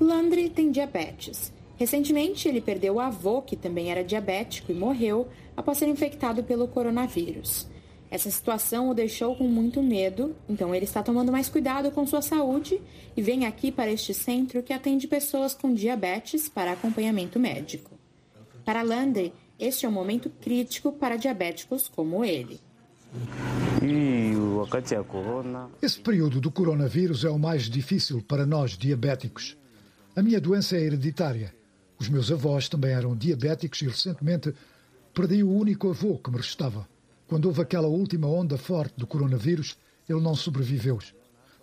Landry 0.00 0.50
tem 0.50 0.70
diabetes. 0.70 1.52
Recentemente, 1.76 2.48
ele 2.48 2.60
perdeu 2.60 2.94
o 2.94 3.00
avô, 3.00 3.40
que 3.40 3.56
também 3.56 3.90
era 3.90 4.02
diabético, 4.02 4.72
e 4.72 4.74
morreu 4.74 5.28
após 5.56 5.78
ser 5.78 5.88
infectado 5.88 6.42
pelo 6.42 6.68
coronavírus. 6.68 7.68
Essa 8.10 8.30
situação 8.30 8.88
o 8.88 8.94
deixou 8.94 9.36
com 9.36 9.44
muito 9.44 9.82
medo, 9.82 10.34
então 10.48 10.74
ele 10.74 10.84
está 10.84 11.02
tomando 11.02 11.30
mais 11.30 11.48
cuidado 11.48 11.90
com 11.90 12.06
sua 12.06 12.22
saúde 12.22 12.80
e 13.16 13.20
vem 13.20 13.44
aqui 13.44 13.70
para 13.70 13.90
este 13.90 14.14
centro 14.14 14.62
que 14.62 14.72
atende 14.72 15.06
pessoas 15.06 15.54
com 15.54 15.74
diabetes 15.74 16.48
para 16.48 16.72
acompanhamento 16.72 17.38
médico. 17.38 17.90
Para 18.64 18.82
Landry, 18.82 19.32
este 19.58 19.84
é 19.84 19.88
um 19.88 19.92
momento 19.92 20.30
crítico 20.40 20.92
para 20.92 21.16
diabéticos 21.16 21.86
como 21.86 22.24
ele. 22.24 22.60
Esse 25.80 26.00
período 26.00 26.40
do 26.40 26.50
coronavírus 26.50 27.24
é 27.24 27.30
o 27.30 27.38
mais 27.38 27.64
difícil 27.64 28.22
para 28.22 28.44
nós 28.44 28.76
diabéticos. 28.76 29.56
A 30.14 30.22
minha 30.22 30.40
doença 30.40 30.76
é 30.76 30.80
hereditária. 30.80 31.54
Os 31.98 32.08
meus 32.08 32.30
avós 32.30 32.68
também 32.68 32.92
eram 32.92 33.16
diabéticos 33.16 33.82
e 33.82 33.86
recentemente 33.86 34.54
perdi 35.14 35.42
o 35.42 35.50
único 35.50 35.90
avô 35.90 36.18
que 36.18 36.30
me 36.30 36.36
restava. 36.36 36.88
Quando 37.26 37.46
houve 37.46 37.60
aquela 37.60 37.88
última 37.88 38.26
onda 38.26 38.56
forte 38.56 38.94
do 38.96 39.06
coronavírus, 39.06 39.76
ele 40.08 40.20
não 40.20 40.34
sobreviveu. 40.34 40.98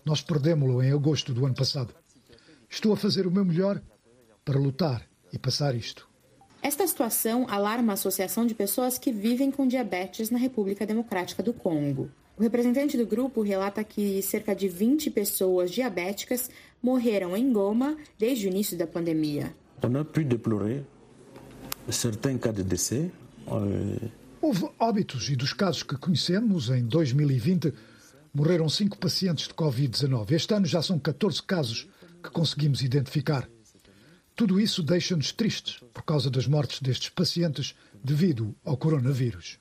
Nós 0.04 0.22
perdemos-lo 0.22 0.84
em 0.84 0.92
agosto 0.92 1.34
do 1.34 1.46
ano 1.46 1.56
passado. 1.56 1.94
Estou 2.70 2.94
a 2.94 2.98
fazer 2.98 3.26
o 3.26 3.32
meu 3.32 3.46
melhor 3.46 3.82
para 4.44 4.60
lutar 4.60 5.08
e 5.32 5.40
passar 5.40 5.76
isto. 5.76 6.08
Esta 6.66 6.88
situação 6.88 7.46
alarma 7.48 7.92
a 7.92 7.94
Associação 7.94 8.44
de 8.44 8.56
Pessoas 8.56 8.98
que 8.98 9.12
Vivem 9.12 9.52
com 9.52 9.68
Diabetes 9.68 10.32
na 10.32 10.40
República 10.40 10.84
Democrática 10.84 11.44
do 11.44 11.54
Congo. 11.54 12.10
O 12.36 12.42
representante 12.42 12.98
do 12.98 13.06
grupo 13.06 13.44
relata 13.44 13.84
que 13.84 14.20
cerca 14.24 14.56
de 14.56 14.68
20 14.68 15.12
pessoas 15.12 15.70
diabéticas 15.70 16.50
morreram 16.82 17.38
em 17.38 17.54
Goma 17.54 17.96
desde 18.18 18.48
o 18.48 18.50
início 18.50 18.76
da 18.76 18.88
pandemia. 18.88 19.56
On 19.84 19.96
a 19.96 20.04
pu 20.04 20.24
déplorer 20.24 20.84
certains 21.88 22.40
cas 22.40 22.56
de 22.56 22.64
décès. 22.64 23.12
Houve 24.42 24.68
óbitos 24.80 25.30
e 25.30 25.36
dos 25.36 25.54
casos 25.54 25.84
que 25.84 25.96
conhecemos, 25.96 26.72
em 26.72 26.84
2020 26.84 27.76
morreram 28.34 28.68
cinco 28.70 28.98
pacientes 28.98 29.48
de 29.48 29.54
Covid-19. 29.54 30.32
Este 30.32 30.56
ano 30.56 30.66
já 30.66 30.82
são 30.82 30.98
14 30.98 31.44
casos 31.44 31.88
que 32.24 32.32
conseguimos 32.32 32.82
identificar. 32.82 33.48
Tudo 34.36 34.60
isso 34.60 34.84
deixa-nos 34.84 35.32
tristes 35.32 35.80
por 35.94 36.04
causa 36.04 36.30
das 36.30 36.46
mortes 36.46 36.82
destes 36.82 37.10
pacientes 37.10 37.74
devido 38.04 38.54
ao 38.66 38.76
coronavírus. 38.76 39.58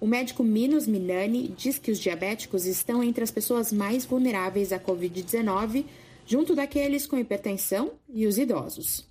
O 0.00 0.06
médico 0.06 0.42
Minos 0.42 0.86
Minani 0.86 1.54
diz 1.56 1.78
que 1.78 1.90
os 1.90 1.98
diabéticos 1.98 2.66
estão 2.66 3.02
entre 3.02 3.22
as 3.22 3.30
pessoas 3.30 3.72
mais 3.72 4.04
vulneráveis 4.04 4.72
à 4.72 4.78
Covid-19, 4.78 5.86
junto 6.26 6.54
daqueles 6.54 7.06
com 7.06 7.16
hipertensão 7.16 7.92
e 8.08 8.26
os 8.26 8.36
idosos. 8.36 9.08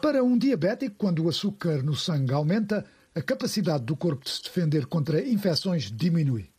Para 0.00 0.24
um 0.24 0.38
diabético, 0.38 0.96
quando 0.96 1.24
o 1.24 1.28
açúcar 1.28 1.82
no 1.82 1.94
sangue 1.94 2.32
aumenta, 2.32 2.84
a 3.14 3.20
capacidade 3.20 3.84
do 3.84 3.96
corpo 3.96 4.24
de 4.24 4.30
se 4.30 4.42
defender 4.42 4.86
contra 4.86 5.26
infecções 5.26 5.90
diminui. 5.90 6.50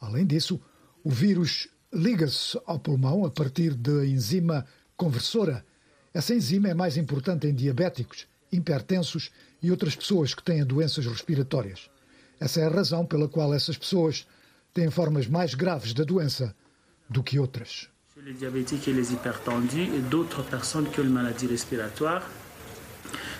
Além 0.00 0.26
disso, 0.26 0.60
o 1.04 1.10
vírus 1.10 1.68
liga-se 1.92 2.60
ao 2.66 2.78
pulmão 2.78 3.24
a 3.24 3.30
partir 3.30 3.74
da 3.74 4.06
enzima 4.06 4.64
conversora. 4.96 5.64
Essa 6.14 6.34
enzima 6.34 6.68
é 6.68 6.74
mais 6.74 6.96
importante 6.96 7.46
em 7.46 7.54
diabéticos, 7.54 8.26
hipertensos 8.52 9.30
e 9.62 9.70
outras 9.70 9.94
pessoas 9.94 10.34
que 10.34 10.42
têm 10.42 10.64
doenças 10.64 11.06
respiratórias. 11.06 11.90
Essa 12.38 12.60
é 12.60 12.66
a 12.66 12.70
razão 12.70 13.04
pela 13.04 13.28
qual 13.28 13.52
essas 13.52 13.76
pessoas 13.76 14.26
têm 14.72 14.90
formas 14.90 15.26
mais 15.26 15.54
graves 15.54 15.92
da 15.92 16.04
doença 16.04 16.54
do 17.08 17.22
que 17.22 17.38
outras. 17.38 17.88
Maladie 21.10 21.46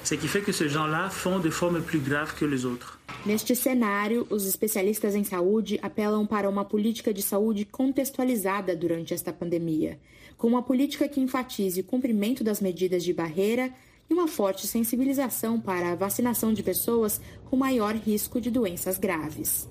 ce 0.04 0.14
qui 0.14 0.28
fait 0.28 0.42
que 0.42 0.52
ces 0.52 0.68
gens-là 0.68 1.10
font 1.10 1.38
des 1.38 1.50
formes 1.50 1.82
plus 1.82 2.00
graves 2.00 2.34
que 2.34 2.44
les 2.44 2.64
autres. 2.64 2.98
Neste 3.26 3.54
cenário, 3.54 4.26
os 4.30 4.46
especialistas 4.46 5.14
em 5.14 5.24
saúde 5.24 5.78
apelam 5.82 6.26
para 6.26 6.48
uma 6.48 6.64
política 6.64 7.12
de 7.12 7.22
saúde 7.22 7.64
contextualizada 7.64 8.74
durante 8.74 9.12
esta 9.12 9.32
pandemia, 9.32 9.98
com 10.38 10.48
uma 10.48 10.62
política 10.62 11.08
que 11.08 11.20
enfatize 11.20 11.80
o 11.80 11.84
cumprimento 11.84 12.42
das 12.42 12.60
medidas 12.60 13.04
de 13.04 13.12
barreira 13.12 13.70
e 14.08 14.14
uma 14.14 14.26
forte 14.26 14.66
sensibilização 14.66 15.60
para 15.60 15.92
a 15.92 15.94
vacinação 15.94 16.52
de 16.52 16.62
pessoas 16.62 17.20
com 17.48 17.56
maior 17.56 17.94
risco 17.94 18.40
de 18.40 18.50
doenças 18.50 18.98
graves. 18.98 19.68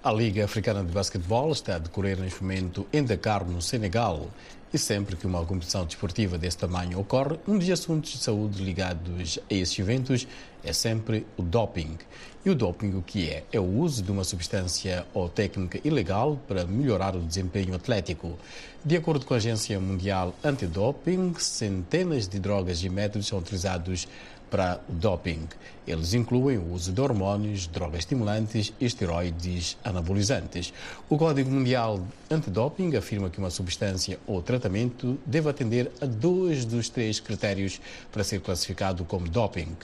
A 0.00 0.12
Liga 0.12 0.44
Africana 0.44 0.84
de 0.84 0.92
Basquetebol 0.92 1.50
está 1.50 1.74
a 1.74 1.78
decorrer 1.80 2.20
neste 2.20 2.40
momento 2.40 2.86
em 2.92 3.02
Dakar, 3.02 3.44
no 3.44 3.60
Senegal. 3.60 4.28
E 4.72 4.78
sempre 4.78 5.16
que 5.16 5.26
uma 5.26 5.44
competição 5.44 5.84
desportiva 5.84 6.38
desse 6.38 6.58
tamanho 6.58 7.00
ocorre, 7.00 7.36
um 7.48 7.58
dos 7.58 7.68
assuntos 7.68 8.12
de 8.12 8.18
saúde 8.18 8.62
ligados 8.62 9.40
a 9.50 9.54
esses 9.54 9.76
eventos 9.76 10.28
é 10.62 10.72
sempre 10.72 11.26
o 11.36 11.42
doping. 11.42 11.98
E 12.44 12.50
o 12.50 12.54
doping 12.54 12.94
o 12.94 13.02
que 13.02 13.28
é? 13.28 13.42
É 13.50 13.58
o 13.58 13.64
uso 13.64 14.00
de 14.02 14.12
uma 14.12 14.22
substância 14.22 15.04
ou 15.12 15.28
técnica 15.28 15.80
ilegal 15.82 16.38
para 16.46 16.64
melhorar 16.64 17.16
o 17.16 17.20
desempenho 17.20 17.74
atlético. 17.74 18.38
De 18.84 18.96
acordo 18.96 19.26
com 19.26 19.34
a 19.34 19.38
Agência 19.38 19.80
Mundial 19.80 20.32
Antidoping, 20.44 21.34
centenas 21.38 22.28
de 22.28 22.38
drogas 22.38 22.84
e 22.84 22.88
métodos 22.88 23.26
são 23.26 23.38
utilizados 23.38 24.06
para 24.50 24.80
o 24.88 24.92
doping. 24.92 25.48
Eles 25.86 26.14
incluem 26.14 26.58
o 26.58 26.72
uso 26.72 26.92
de 26.92 27.00
hormônios, 27.00 27.66
drogas 27.66 28.00
estimulantes 28.00 28.72
e 28.80 28.84
esteroides 28.84 29.76
anabolizantes. 29.84 30.72
O 31.08 31.16
Código 31.16 31.50
Mundial 31.50 32.00
Antidoping 32.30 32.96
afirma 32.96 33.30
que 33.30 33.38
uma 33.38 33.50
substância 33.50 34.18
ou 34.26 34.42
tratamento 34.42 35.18
deve 35.24 35.48
atender 35.48 35.90
a 36.00 36.06
dois 36.06 36.64
dos 36.64 36.88
três 36.88 37.20
critérios 37.20 37.80
para 38.12 38.24
ser 38.24 38.40
classificado 38.40 39.04
como 39.04 39.28
doping 39.28 39.76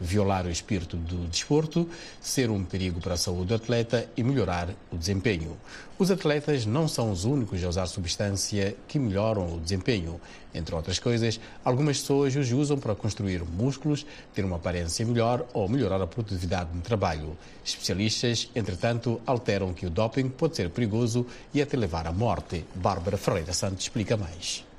violar 0.00 0.46
o 0.46 0.50
espírito 0.50 0.96
do 0.96 1.26
desporto, 1.28 1.88
ser 2.20 2.50
um 2.50 2.64
perigo 2.64 3.00
para 3.00 3.14
a 3.14 3.18
saúde 3.18 3.48
do 3.48 3.54
atleta 3.54 4.08
e 4.16 4.22
melhorar 4.22 4.70
o 4.90 4.96
desempenho. 4.96 5.56
Os 5.98 6.10
atletas 6.10 6.64
não 6.64 6.88
são 6.88 7.12
os 7.12 7.26
únicos 7.26 7.62
a 7.62 7.68
usar 7.68 7.86
substância 7.86 8.74
que 8.88 8.98
melhoram 8.98 9.54
o 9.54 9.60
desempenho. 9.60 10.18
Entre 10.54 10.74
outras 10.74 10.98
coisas, 10.98 11.38
algumas 11.62 12.00
pessoas 12.00 12.34
os 12.34 12.50
usam 12.50 12.78
para 12.78 12.94
construir 12.94 13.44
músculos, 13.44 14.06
ter 14.32 14.42
uma 14.42 14.56
aparência 14.56 15.04
melhor 15.04 15.46
ou 15.52 15.68
melhorar 15.68 16.00
a 16.00 16.06
produtividade 16.06 16.70
no 16.74 16.80
trabalho. 16.80 17.36
Especialistas, 17.62 18.50
entretanto, 18.54 19.20
alteram 19.26 19.74
que 19.74 19.84
o 19.84 19.90
doping 19.90 20.30
pode 20.30 20.56
ser 20.56 20.70
perigoso 20.70 21.26
e 21.52 21.60
até 21.60 21.76
levar 21.76 22.06
à 22.06 22.12
morte. 22.12 22.64
Bárbara 22.74 23.18
Ferreira 23.18 23.52
Santos 23.52 23.82
explica 23.82 24.16
mais. 24.16 24.69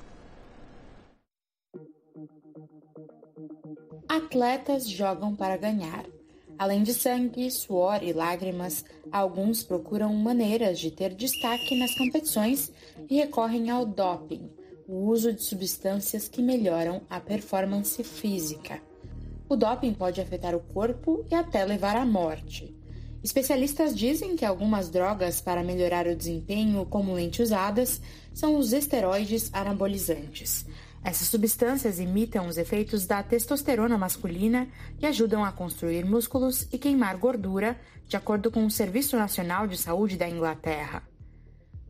Atletas 4.13 4.89
jogam 4.89 5.33
para 5.33 5.55
ganhar. 5.55 6.05
Além 6.59 6.83
de 6.83 6.93
sangue, 6.93 7.49
suor 7.49 8.03
e 8.03 8.11
lágrimas, 8.11 8.83
alguns 9.09 9.63
procuram 9.63 10.13
maneiras 10.13 10.79
de 10.79 10.91
ter 10.91 11.15
destaque 11.15 11.79
nas 11.79 11.95
competições 11.95 12.73
e 13.09 13.15
recorrem 13.15 13.69
ao 13.69 13.85
doping, 13.85 14.51
o 14.85 15.05
uso 15.05 15.31
de 15.31 15.41
substâncias 15.41 16.27
que 16.27 16.41
melhoram 16.41 17.03
a 17.09 17.21
performance 17.21 18.03
física. 18.03 18.81
O 19.47 19.55
doping 19.55 19.93
pode 19.93 20.19
afetar 20.19 20.53
o 20.53 20.59
corpo 20.59 21.25
e 21.31 21.33
até 21.33 21.63
levar 21.63 21.95
à 21.95 22.05
morte. 22.05 22.75
Especialistas 23.23 23.95
dizem 23.95 24.35
que 24.35 24.43
algumas 24.43 24.89
drogas 24.89 25.39
para 25.39 25.63
melhorar 25.63 26.05
o 26.05 26.17
desempenho 26.17 26.85
comumente 26.85 27.41
usadas 27.41 28.01
são 28.33 28.57
os 28.57 28.73
esteroides 28.73 29.49
anabolizantes. 29.53 30.65
Essas 31.03 31.27
substâncias 31.27 31.99
imitam 31.99 32.47
os 32.47 32.57
efeitos 32.57 33.07
da 33.07 33.23
testosterona 33.23 33.97
masculina 33.97 34.67
e 34.99 35.05
ajudam 35.07 35.43
a 35.43 35.51
construir 35.51 36.05
músculos 36.05 36.67
e 36.71 36.77
queimar 36.77 37.17
gordura, 37.17 37.79
de 38.07 38.15
acordo 38.15 38.51
com 38.51 38.65
o 38.65 38.71
Serviço 38.71 39.17
Nacional 39.17 39.65
de 39.65 39.77
Saúde 39.77 40.15
da 40.15 40.29
Inglaterra. 40.29 41.03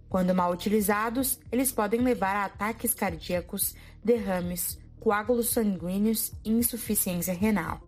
Quando 0.08 0.36
mal 0.36 0.52
utilizados, 0.52 1.40
eles 1.52 1.72
podem 1.72 2.02
levar 2.02 2.36
a 2.36 2.46
ataques 2.46 2.94
cardíacos, 2.94 3.76
derrames, 4.04 4.80
coágulos 5.00 5.50
sanguíneos 5.50 6.32
e 6.44 6.52
insuficiência 6.52 7.34
renal. 7.34 7.82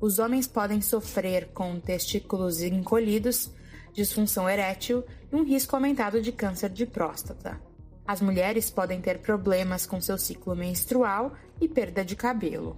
Os 0.00 0.18
homens 0.18 0.46
podem 0.46 0.80
sofrer 0.80 1.48
com 1.52 1.78
testículos 1.78 2.62
encolhidos, 2.62 3.50
disfunção 3.92 4.48
erétil 4.48 5.04
e 5.32 5.36
um 5.36 5.44
risco 5.44 5.74
aumentado 5.74 6.22
de 6.22 6.32
câncer 6.32 6.70
de 6.70 6.86
próstata. 6.86 7.69
As 8.10 8.20
mulheres 8.20 8.68
podem 8.72 9.00
ter 9.00 9.20
problemas 9.20 9.86
com 9.86 10.00
seu 10.00 10.18
ciclo 10.18 10.56
menstrual 10.56 11.32
e 11.60 11.68
perda 11.68 12.04
de 12.04 12.16
cabelo. 12.16 12.76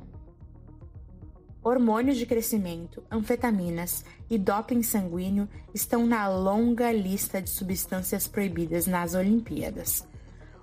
Hormônios 1.64 2.18
de 2.18 2.26
crescimento, 2.26 3.02
anfetaminas 3.10 4.04
e 4.28 4.36
doping 4.36 4.82
sanguíneo 4.82 5.48
estão 5.72 6.06
na 6.06 6.28
longa 6.28 6.92
lista 6.92 7.40
de 7.40 7.48
substâncias 7.48 8.28
proibidas 8.28 8.86
nas 8.86 9.14
Olimpíadas. 9.14 10.06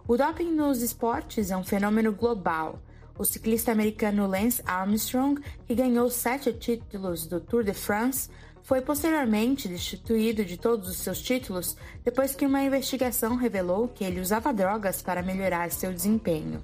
O 0.08 0.16
doping 0.16 0.52
nos 0.52 0.84
esportes 0.84 1.50
é 1.50 1.58
um 1.58 1.64
fenômeno 1.64 2.12
global. 2.14 2.80
O 3.18 3.26
ciclista 3.26 3.72
americano 3.72 4.28
Lance 4.28 4.62
Armstrong, 4.68 5.42
que 5.66 5.74
ganhou 5.74 6.12
sete 6.12 6.54
títulos 6.54 7.26
do 7.26 7.40
Tour 7.40 7.64
de 7.64 7.74
France, 7.74 8.30
foi 8.70 8.82
posteriormente 8.82 9.68
destituído 9.68 10.46
de 10.46 10.56
todos 10.56 10.88
os 10.90 10.98
seus 10.98 11.20
títulos 11.20 11.76
depois 12.06 12.36
que 12.36 12.46
uma 12.46 12.62
investigação 12.62 13.36
revelou 13.36 13.88
que 13.88 14.04
ele 14.04 14.22
usava 14.22 14.54
drogas 14.54 15.02
para 15.02 15.24
melhorar 15.24 15.72
seu 15.72 15.92
desempenho. 15.92 16.64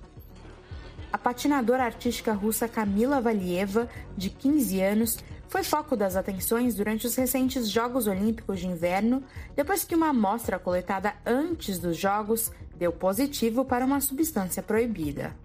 A 1.11 1.17
patinadora 1.17 1.83
artística 1.83 2.31
russa 2.31 2.67
Kamila 2.67 3.19
Valieva, 3.19 3.89
de 4.15 4.29
15 4.29 4.81
anos, 4.81 5.17
foi 5.47 5.63
foco 5.63 5.97
das 5.97 6.15
atenções 6.15 6.75
durante 6.75 7.07
os 7.07 7.15
recentes 7.15 7.67
Jogos 7.67 8.05
Olímpicos 8.05 8.59
de 8.59 8.67
Inverno, 8.67 9.23
depois 9.55 9.83
que 9.83 9.95
uma 9.95 10.09
amostra 10.09 10.59
coletada 10.59 11.15
antes 11.25 11.79
dos 11.79 11.97
Jogos 11.97 12.51
deu 12.77 12.91
positivo 12.91 13.65
para 13.65 13.83
uma 13.83 13.99
substância 13.99 14.61
proibida. 14.61 15.35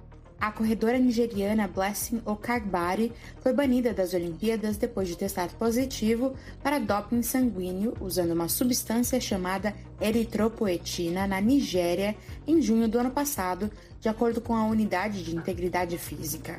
A 0.41 0.51
corredora 0.51 0.99
nigeriana 0.99 1.69
Blessing 1.69 2.23
Okagbari 2.25 3.13
foi 3.43 3.53
banida 3.53 3.93
das 3.93 4.15
Olimpíadas 4.15 4.79
depois 4.79 5.07
de 5.07 5.15
testar 5.15 5.51
positivo 5.51 6.35
para 6.63 6.79
doping 6.79 7.21
sanguíneo 7.21 7.93
usando 8.01 8.33
uma 8.33 8.49
substância 8.49 9.21
chamada 9.21 9.75
eritropoetina 10.01 11.27
na 11.27 11.43
Nigéria 11.43 12.17
em 12.47 12.63
junho 12.63 12.89
do 12.89 12.99
ano 12.99 13.11
passado, 13.11 13.71
de 14.01 14.09
acordo 14.09 14.41
com 14.41 14.57
a 14.57 14.65
Unidade 14.65 15.23
de 15.23 15.37
Integridade 15.37 15.99
Física. 15.99 16.59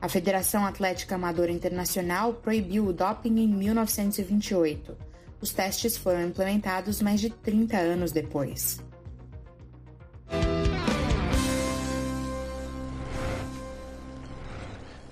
A 0.00 0.08
Federação 0.08 0.64
Atlética 0.64 1.16
Amadora 1.16 1.52
Internacional 1.52 2.32
proibiu 2.32 2.86
o 2.86 2.94
doping 2.94 3.38
em 3.38 3.46
1928. 3.46 4.96
Os 5.38 5.52
testes 5.52 5.98
foram 5.98 6.22
implementados 6.24 7.02
mais 7.02 7.20
de 7.20 7.28
30 7.28 7.76
anos 7.76 8.10
depois. 8.10 8.80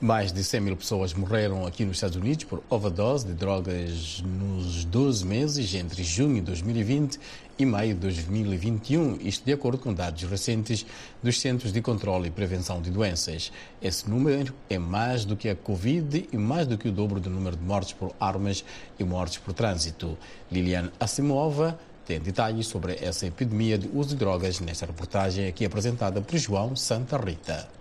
Mais 0.02 0.32
de 0.32 0.42
100 0.42 0.60
mil 0.62 0.76
pessoas 0.78 1.12
morreram 1.12 1.66
aqui 1.66 1.84
nos 1.84 1.98
Estados 1.98 2.16
Unidos 2.16 2.44
por 2.44 2.62
overdose 2.70 3.26
de 3.26 3.34
drogas 3.34 4.22
nos 4.24 4.82
12 4.86 5.26
meses 5.26 5.74
entre 5.74 6.02
junho 6.02 6.36
de 6.36 6.40
2020 6.40 7.20
e 7.58 7.66
maio 7.66 7.92
de 7.92 8.00
2021, 8.00 9.18
isto 9.20 9.44
de 9.44 9.52
acordo 9.52 9.76
com 9.76 9.92
dados 9.92 10.22
recentes 10.22 10.86
dos 11.22 11.38
Centros 11.38 11.70
de 11.70 11.82
Controlo 11.82 12.24
e 12.24 12.30
Prevenção 12.30 12.80
de 12.80 12.90
Doenças. 12.90 13.52
Esse 13.82 14.08
número 14.08 14.54
é 14.70 14.78
mais 14.78 15.26
do 15.26 15.36
que 15.36 15.50
a 15.50 15.54
Covid 15.54 16.30
e 16.32 16.36
mais 16.38 16.66
do 16.66 16.78
que 16.78 16.88
o 16.88 16.92
dobro 16.92 17.20
do 17.20 17.28
número 17.28 17.54
de 17.54 17.62
mortes 17.62 17.92
por 17.92 18.10
armas 18.18 18.64
e 18.98 19.04
mortes 19.04 19.36
por 19.36 19.52
trânsito. 19.52 20.16
Liliane 20.50 20.90
Asimova 20.98 21.78
tem 22.06 22.18
detalhes 22.18 22.68
sobre 22.68 22.94
essa 23.02 23.26
epidemia 23.26 23.76
de 23.76 23.86
uso 23.92 24.08
de 24.08 24.16
drogas 24.16 24.60
nesta 24.60 24.86
reportagem 24.86 25.46
aqui 25.46 25.66
apresentada 25.66 26.22
por 26.22 26.38
João 26.38 26.74
Santa 26.74 27.18
Rita. 27.18 27.79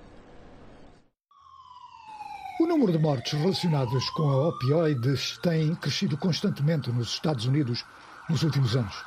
O 2.59 2.67
número 2.67 2.91
de 2.91 2.97
mortes 2.97 3.31
relacionadas 3.39 4.09
com 4.09 4.29
a 4.29 4.49
opioides 4.49 5.37
tem 5.37 5.73
crescido 5.75 6.17
constantemente 6.17 6.91
nos 6.91 7.13
Estados 7.13 7.45
Unidos 7.45 7.85
nos 8.29 8.43
últimos 8.43 8.75
anos. 8.75 9.01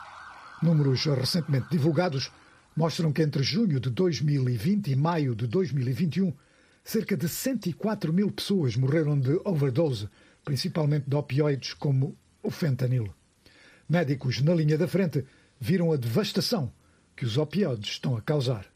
Números 0.62 1.04
recentemente 1.04 1.66
divulgados 1.70 2.32
mostram 2.74 3.12
que 3.12 3.20
entre 3.20 3.42
junho 3.42 3.78
de 3.78 3.90
2020 3.90 4.90
e 4.90 4.96
maio 4.96 5.34
de 5.34 5.46
2021, 5.46 6.32
cerca 6.82 7.14
de 7.14 7.28
104 7.28 8.10
mil 8.10 8.32
pessoas 8.32 8.74
morreram 8.74 9.20
de 9.20 9.38
overdose, 9.44 10.08
principalmente 10.42 11.10
de 11.10 11.14
opioides 11.14 11.74
como 11.74 12.16
o 12.42 12.50
fentanil. 12.50 13.12
Médicos 13.86 14.40
na 14.40 14.54
linha 14.54 14.78
da 14.78 14.88
frente 14.88 15.26
viram 15.60 15.92
a 15.92 15.96
devastação 15.96 16.72
que 17.14 17.26
os 17.26 17.36
opioides 17.36 17.90
estão 17.90 18.16
a 18.16 18.22
causar. 18.22 18.71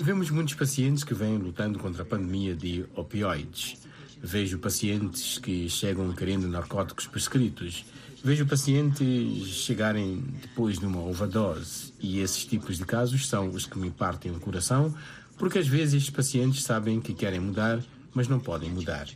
Vemos 0.00 0.30
muitos 0.30 0.54
pacientes 0.54 1.04
que 1.04 1.14
vêm 1.14 1.38
lutando 1.38 1.78
contra 1.78 2.02
a 2.02 2.06
pandemia 2.06 2.54
de 2.54 2.84
opioides. 2.94 3.76
Vejo 4.20 4.58
pacientes 4.58 5.38
que 5.38 5.68
chegam 5.68 6.12
querendo 6.12 6.48
narcóticos 6.48 7.06
prescritos. 7.06 7.84
Vejo 8.24 8.46
pacientes 8.46 9.46
chegarem 9.48 10.24
depois 10.40 10.78
de 10.78 10.86
uma 10.86 11.00
overdose. 11.00 11.92
E 12.00 12.20
esses 12.20 12.44
tipos 12.44 12.78
de 12.78 12.84
casos 12.84 13.28
são 13.28 13.50
os 13.50 13.66
que 13.66 13.78
me 13.78 13.90
partem 13.90 14.32
o 14.32 14.40
coração, 14.40 14.92
porque 15.38 15.58
às 15.58 15.68
vezes 15.68 15.94
estes 15.94 16.10
pacientes 16.10 16.64
sabem 16.64 17.00
que 17.00 17.14
querem 17.14 17.38
mudar, 17.38 17.80
mas 18.12 18.26
não 18.26 18.40
podem 18.40 18.70
mudar. 18.70 19.08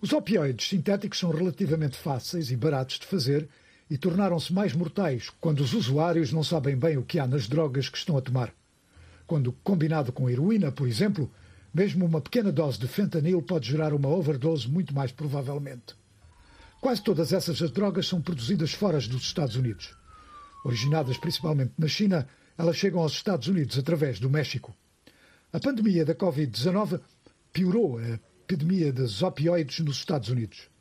Os 0.00 0.12
opioides 0.12 0.68
sintéticos 0.68 1.18
são 1.18 1.30
relativamente 1.30 1.96
fáceis 1.96 2.50
e 2.50 2.56
baratos 2.56 2.98
de 2.98 3.06
fazer 3.06 3.48
e 3.92 3.98
tornaram-se 3.98 4.50
mais 4.54 4.72
mortais 4.72 5.28
quando 5.38 5.60
os 5.60 5.74
usuários 5.74 6.32
não 6.32 6.42
sabem 6.42 6.74
bem 6.74 6.96
o 6.96 7.04
que 7.04 7.18
há 7.18 7.26
nas 7.26 7.46
drogas 7.46 7.90
que 7.90 7.98
estão 7.98 8.16
a 8.16 8.22
tomar. 8.22 8.50
Quando 9.26 9.52
combinado 9.62 10.10
com 10.10 10.30
heroína, 10.30 10.72
por 10.72 10.88
exemplo, 10.88 11.30
mesmo 11.74 12.06
uma 12.06 12.18
pequena 12.18 12.50
dose 12.50 12.78
de 12.78 12.88
fentanil 12.88 13.42
pode 13.42 13.68
gerar 13.68 13.92
uma 13.92 14.08
overdose 14.08 14.66
muito 14.66 14.94
mais 14.94 15.12
provavelmente. 15.12 15.94
Quase 16.80 17.02
todas 17.02 17.34
essas 17.34 17.58
drogas 17.70 18.08
são 18.08 18.22
produzidas 18.22 18.72
fora 18.72 18.98
dos 18.98 19.24
Estados 19.24 19.56
Unidos. 19.56 19.94
Originadas 20.64 21.18
principalmente 21.18 21.74
na 21.76 21.86
China, 21.86 22.26
elas 22.56 22.76
chegam 22.76 23.02
aos 23.02 23.12
Estados 23.12 23.46
Unidos 23.46 23.78
através 23.78 24.18
do 24.18 24.30
México. 24.30 24.74
A 25.52 25.60
pandemia 25.60 26.02
da 26.02 26.14
Covid-19 26.14 26.98
piorou 27.52 27.98
a 27.98 28.18
epidemia 28.40 28.90
dos 28.90 29.22
opioides 29.22 29.80
nos 29.80 29.98
Estados 29.98 30.30
Unidos. 30.30 30.71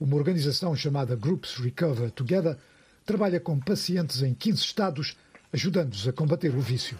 Uma 0.00 0.16
organização 0.16 0.74
chamada 0.74 1.14
Groups 1.14 1.56
Recover 1.56 2.10
Together 2.10 2.56
trabalha 3.04 3.38
com 3.38 3.60
pacientes 3.60 4.22
em 4.22 4.32
15 4.32 4.58
estados, 4.58 5.14
ajudando-os 5.52 6.08
a 6.08 6.12
combater 6.12 6.54
o 6.54 6.60
vício. 6.60 6.98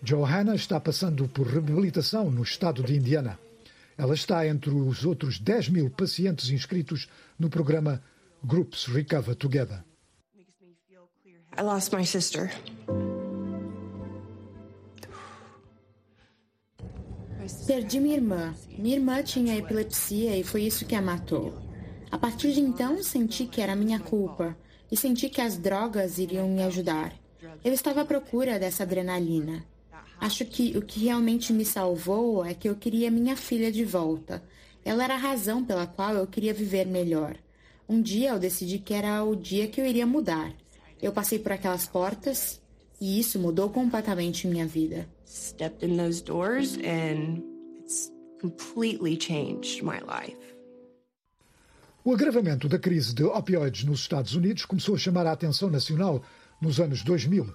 Johanna 0.00 0.54
está 0.54 0.78
passando 0.78 1.26
por 1.26 1.48
reabilitação 1.48 2.30
no 2.30 2.44
estado 2.44 2.80
de 2.84 2.96
Indiana. 2.96 3.36
Ela 3.98 4.14
está 4.14 4.46
entre 4.46 4.70
os 4.70 5.04
outros 5.04 5.40
10 5.40 5.70
mil 5.70 5.90
pacientes 5.90 6.50
inscritos 6.50 7.08
no 7.36 7.50
programa 7.50 8.00
Groups 8.44 8.86
Recover 8.86 9.34
Together. 9.34 9.82
I 11.58 11.62
lost 11.62 11.92
my 11.92 12.06
sister. 12.06 12.50
Perdi 17.66 17.98
minha 17.98 18.14
irmã. 18.14 18.54
Minha 18.78 18.96
irmã 18.96 19.22
tinha 19.24 19.58
epilepsia 19.58 20.36
e 20.38 20.44
foi 20.44 20.62
isso 20.62 20.86
que 20.86 20.94
a 20.94 21.02
matou. 21.02 21.71
A 22.12 22.18
partir 22.18 22.52
de 22.52 22.60
então, 22.60 23.02
senti 23.02 23.46
que 23.46 23.62
era 23.62 23.74
minha 23.74 23.98
culpa 23.98 24.54
e 24.90 24.96
senti 24.98 25.30
que 25.30 25.40
as 25.40 25.56
drogas 25.56 26.18
iriam 26.18 26.46
me 26.46 26.62
ajudar. 26.62 27.14
Eu 27.64 27.72
estava 27.72 28.02
à 28.02 28.04
procura 28.04 28.58
dessa 28.58 28.82
adrenalina. 28.82 29.64
Acho 30.20 30.44
que 30.44 30.76
o 30.76 30.82
que 30.82 31.00
realmente 31.00 31.54
me 31.54 31.64
salvou 31.64 32.44
é 32.44 32.52
que 32.52 32.68
eu 32.68 32.76
queria 32.76 33.10
minha 33.10 33.34
filha 33.34 33.72
de 33.72 33.82
volta. 33.82 34.42
Ela 34.84 35.04
era 35.04 35.14
a 35.14 35.16
razão 35.16 35.64
pela 35.64 35.86
qual 35.86 36.14
eu 36.14 36.26
queria 36.26 36.52
viver 36.52 36.86
melhor. 36.86 37.34
Um 37.88 38.02
dia 38.02 38.28
eu 38.30 38.38
decidi 38.38 38.78
que 38.78 38.92
era 38.92 39.24
o 39.24 39.34
dia 39.34 39.66
que 39.66 39.80
eu 39.80 39.86
iria 39.86 40.06
mudar. 40.06 40.52
Eu 41.00 41.12
passei 41.12 41.38
por 41.38 41.52
aquelas 41.52 41.86
portas 41.86 42.60
e 43.00 43.18
isso 43.18 43.38
mudou 43.38 43.70
completamente 43.70 44.46
minha 44.46 44.66
vida. 44.66 45.08
Stepped 45.26 45.82
in 45.82 45.96
those 45.96 46.22
doors 46.22 46.76
and 46.76 47.42
it's 47.80 48.12
completely 48.38 49.16
changed 49.16 49.82
my 49.82 49.98
life. 50.00 50.51
O 52.04 52.12
agravamento 52.12 52.68
da 52.68 52.80
crise 52.80 53.14
de 53.14 53.22
opioides 53.22 53.84
nos 53.84 54.00
Estados 54.00 54.34
Unidos 54.34 54.64
começou 54.64 54.96
a 54.96 54.98
chamar 54.98 55.24
a 55.24 55.30
atenção 55.30 55.70
nacional 55.70 56.20
nos 56.60 56.80
anos 56.80 57.04
2000. 57.04 57.54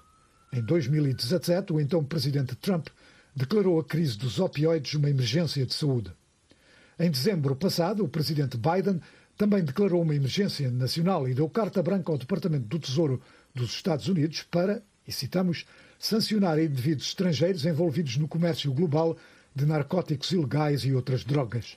Em 0.50 0.62
2017, 0.62 1.74
o 1.74 1.78
então 1.78 2.02
presidente 2.02 2.56
Trump 2.56 2.88
declarou 3.36 3.78
a 3.78 3.84
crise 3.84 4.16
dos 4.16 4.40
opioides 4.40 4.94
uma 4.94 5.10
emergência 5.10 5.66
de 5.66 5.74
saúde. 5.74 6.10
Em 6.98 7.10
dezembro 7.10 7.54
passado, 7.54 8.02
o 8.02 8.08
presidente 8.08 8.56
Biden 8.56 9.02
também 9.36 9.62
declarou 9.62 10.00
uma 10.00 10.14
emergência 10.14 10.70
nacional 10.70 11.28
e 11.28 11.34
deu 11.34 11.46
carta 11.50 11.82
branca 11.82 12.10
ao 12.10 12.16
Departamento 12.16 12.68
do 12.68 12.78
Tesouro 12.78 13.20
dos 13.54 13.74
Estados 13.74 14.08
Unidos 14.08 14.44
para, 14.44 14.82
e 15.06 15.12
citamos, 15.12 15.66
sancionar 15.98 16.58
indivíduos 16.58 17.08
estrangeiros 17.08 17.66
envolvidos 17.66 18.16
no 18.16 18.26
comércio 18.26 18.72
global 18.72 19.14
de 19.54 19.66
narcóticos 19.66 20.32
ilegais 20.32 20.86
e 20.86 20.94
outras 20.94 21.22
drogas. 21.22 21.76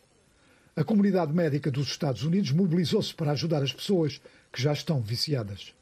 A 0.75 0.84
comunidade 0.84 1.34
médica 1.34 1.69
dos 1.69 1.88
Estados 1.88 2.23
Unidos 2.23 2.51
mobilizou-se 2.51 3.13
para 3.13 3.31
ajudar 3.31 3.62
as 3.62 3.73
pessoas 3.73 4.21
que 4.51 4.62
já 4.62 4.71
estão 4.71 5.01
viciadas. 5.01 5.73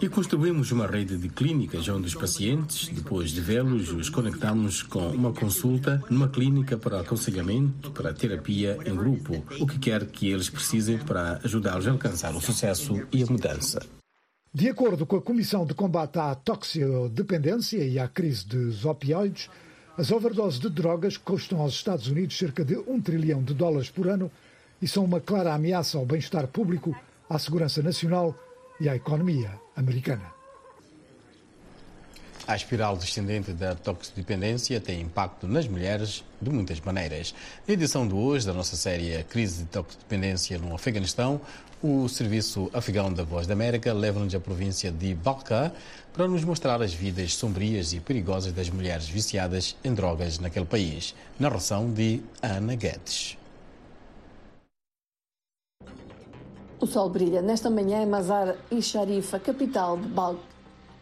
E 0.00 0.08
construímos 0.08 0.70
uma 0.70 0.86
rede 0.86 1.18
de 1.18 1.28
clínicas 1.28 1.88
onde 1.88 2.06
os 2.06 2.14
pacientes, 2.14 2.86
depois 2.88 3.32
de 3.32 3.40
vê-los, 3.40 3.90
os 3.90 4.08
conectamos 4.08 4.84
com 4.84 5.08
uma 5.08 5.32
consulta 5.32 6.00
numa 6.08 6.28
clínica 6.28 6.78
para 6.78 7.00
aconselhamento, 7.00 7.90
para 7.90 8.14
terapia 8.14 8.78
em 8.86 8.94
grupo, 8.94 9.44
o 9.58 9.66
que 9.66 9.80
quer 9.80 10.06
que 10.06 10.30
eles 10.30 10.48
precisem 10.48 10.98
para 10.98 11.40
ajudá-los 11.42 11.88
a 11.88 11.90
alcançar 11.90 12.36
o 12.36 12.40
sucesso 12.40 13.04
e 13.12 13.24
a 13.24 13.26
mudança. 13.26 13.80
De 14.54 14.68
acordo 14.68 15.04
com 15.04 15.16
a 15.16 15.22
Comissão 15.22 15.66
de 15.66 15.74
Combate 15.74 16.20
à 16.20 16.32
Toxicodependência 16.36 17.84
e 17.84 17.98
à 17.98 18.06
crise 18.06 18.46
dos 18.46 18.84
opioides, 18.84 19.50
as 19.98 20.10
overdoses 20.10 20.60
de 20.60 20.68
drogas 20.68 21.16
custam 21.16 21.60
aos 21.60 21.72
Estados 21.72 22.06
Unidos 22.06 22.36
cerca 22.36 22.62
de 22.62 22.76
um 22.76 23.00
trilhão 23.00 23.42
de 23.42 23.54
dólares 23.54 23.88
por 23.88 24.06
ano 24.08 24.30
e 24.80 24.86
são 24.86 25.04
uma 25.04 25.20
clara 25.20 25.54
ameaça 25.54 25.96
ao 25.96 26.04
bem-estar 26.04 26.46
público, 26.48 26.94
à 27.30 27.38
segurança 27.38 27.82
nacional 27.82 28.34
e 28.78 28.90
à 28.90 28.94
economia 28.94 29.50
americana. 29.74 30.35
A 32.48 32.54
espiral 32.54 32.96
descendente 32.96 33.52
da 33.52 33.74
toxicodependência 33.74 34.80
tem 34.80 35.00
impacto 35.00 35.48
nas 35.48 35.66
mulheres 35.66 36.22
de 36.40 36.48
muitas 36.48 36.80
maneiras. 36.80 37.34
Na 37.66 37.74
edição 37.74 38.06
de 38.06 38.14
hoje 38.14 38.46
da 38.46 38.52
nossa 38.52 38.76
série 38.76 39.24
Crise 39.24 39.64
de 39.64 39.68
Toxicodependência 39.70 40.56
no 40.56 40.72
Afeganistão, 40.72 41.40
o 41.82 42.08
Serviço 42.08 42.70
Afegão 42.72 43.12
da 43.12 43.24
Voz 43.24 43.48
da 43.48 43.52
América 43.54 43.92
leva-nos 43.92 44.32
à 44.32 44.38
província 44.38 44.92
de 44.92 45.12
Balqa 45.12 45.72
para 46.12 46.28
nos 46.28 46.44
mostrar 46.44 46.80
as 46.80 46.94
vidas 46.94 47.34
sombrias 47.34 47.92
e 47.92 47.98
perigosas 47.98 48.52
das 48.52 48.70
mulheres 48.70 49.08
viciadas 49.08 49.76
em 49.82 49.92
drogas 49.92 50.38
naquele 50.38 50.66
país. 50.66 51.16
Narração 51.40 51.92
de 51.92 52.22
Ana 52.40 52.76
Guedes. 52.76 53.36
O 56.78 56.86
sol 56.86 57.10
brilha 57.10 57.42
nesta 57.42 57.68
manhã 57.68 58.04
em 58.04 58.06
Mazar 58.06 58.54
e 58.70 58.80
Sharif, 58.80 59.34
a 59.34 59.40
capital 59.40 59.96
de 59.98 60.06
Balq. 60.06 60.55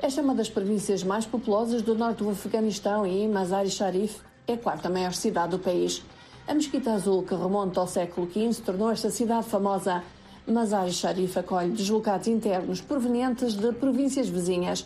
Esta 0.05 0.21
é 0.21 0.23
uma 0.23 0.35
das 0.35 0.51
províncias 0.51 1.03
mais 1.03 1.25
populosas 1.25 1.81
do 1.81 1.95
norte 1.95 2.23
do 2.23 2.29
Afeganistão 2.29 3.07
e 3.07 3.27
Mazar 3.27 3.65
e 3.65 3.71
Sharif 3.71 4.21
é 4.47 4.53
a 4.53 4.59
quarta 4.59 4.91
maior 4.91 5.15
cidade 5.15 5.53
do 5.53 5.59
país. 5.59 6.05
A 6.47 6.53
Mesquita 6.53 6.93
Azul, 6.93 7.23
que 7.23 7.35
remonta 7.35 7.81
ao 7.81 7.87
século 7.87 8.31
XV, 8.31 8.63
tornou 8.63 8.91
esta 8.91 9.09
cidade 9.09 9.49
famosa. 9.49 10.05
Mazar 10.47 10.87
e 10.87 10.93
Sharif 10.93 11.39
acolhe 11.39 11.71
deslocados 11.71 12.29
internos 12.29 12.83
provenientes 12.83 13.55
de 13.55 13.73
províncias 13.73 14.29
vizinhas. 14.29 14.85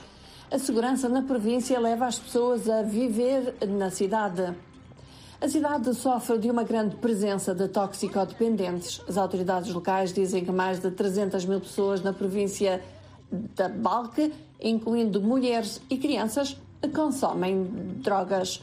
A 0.53 0.59
segurança 0.61 1.09
na 1.09 1.23
província 1.23 1.81
leva 1.81 2.07
as 2.07 2.21
pessoas 2.21 2.69
a 2.69 2.83
viver 2.83 3.57
na 3.67 3.91
cidade. 3.91 4.55
A 5.41 5.49
cidade 5.49 5.93
sofre 5.95 6.39
de 6.39 6.49
uma 6.49 6.63
grande 6.63 6.95
presença 6.95 7.53
de 7.53 7.67
toxicodependentes. 7.67 9.03
As 9.09 9.17
autoridades 9.17 9.73
locais 9.73 10.13
dizem 10.13 10.45
que 10.45 10.53
mais 10.53 10.79
de 10.79 10.93
300 10.93 11.45
mil 11.45 11.59
pessoas 11.59 12.01
na 12.03 12.13
província 12.13 12.81
da 13.31 13.69
Balque, 13.69 14.33
incluindo 14.61 15.21
mulheres 15.21 15.81
e 15.91 15.97
crianças, 15.97 16.57
consomem 16.95 17.65
drogas. 17.97 18.63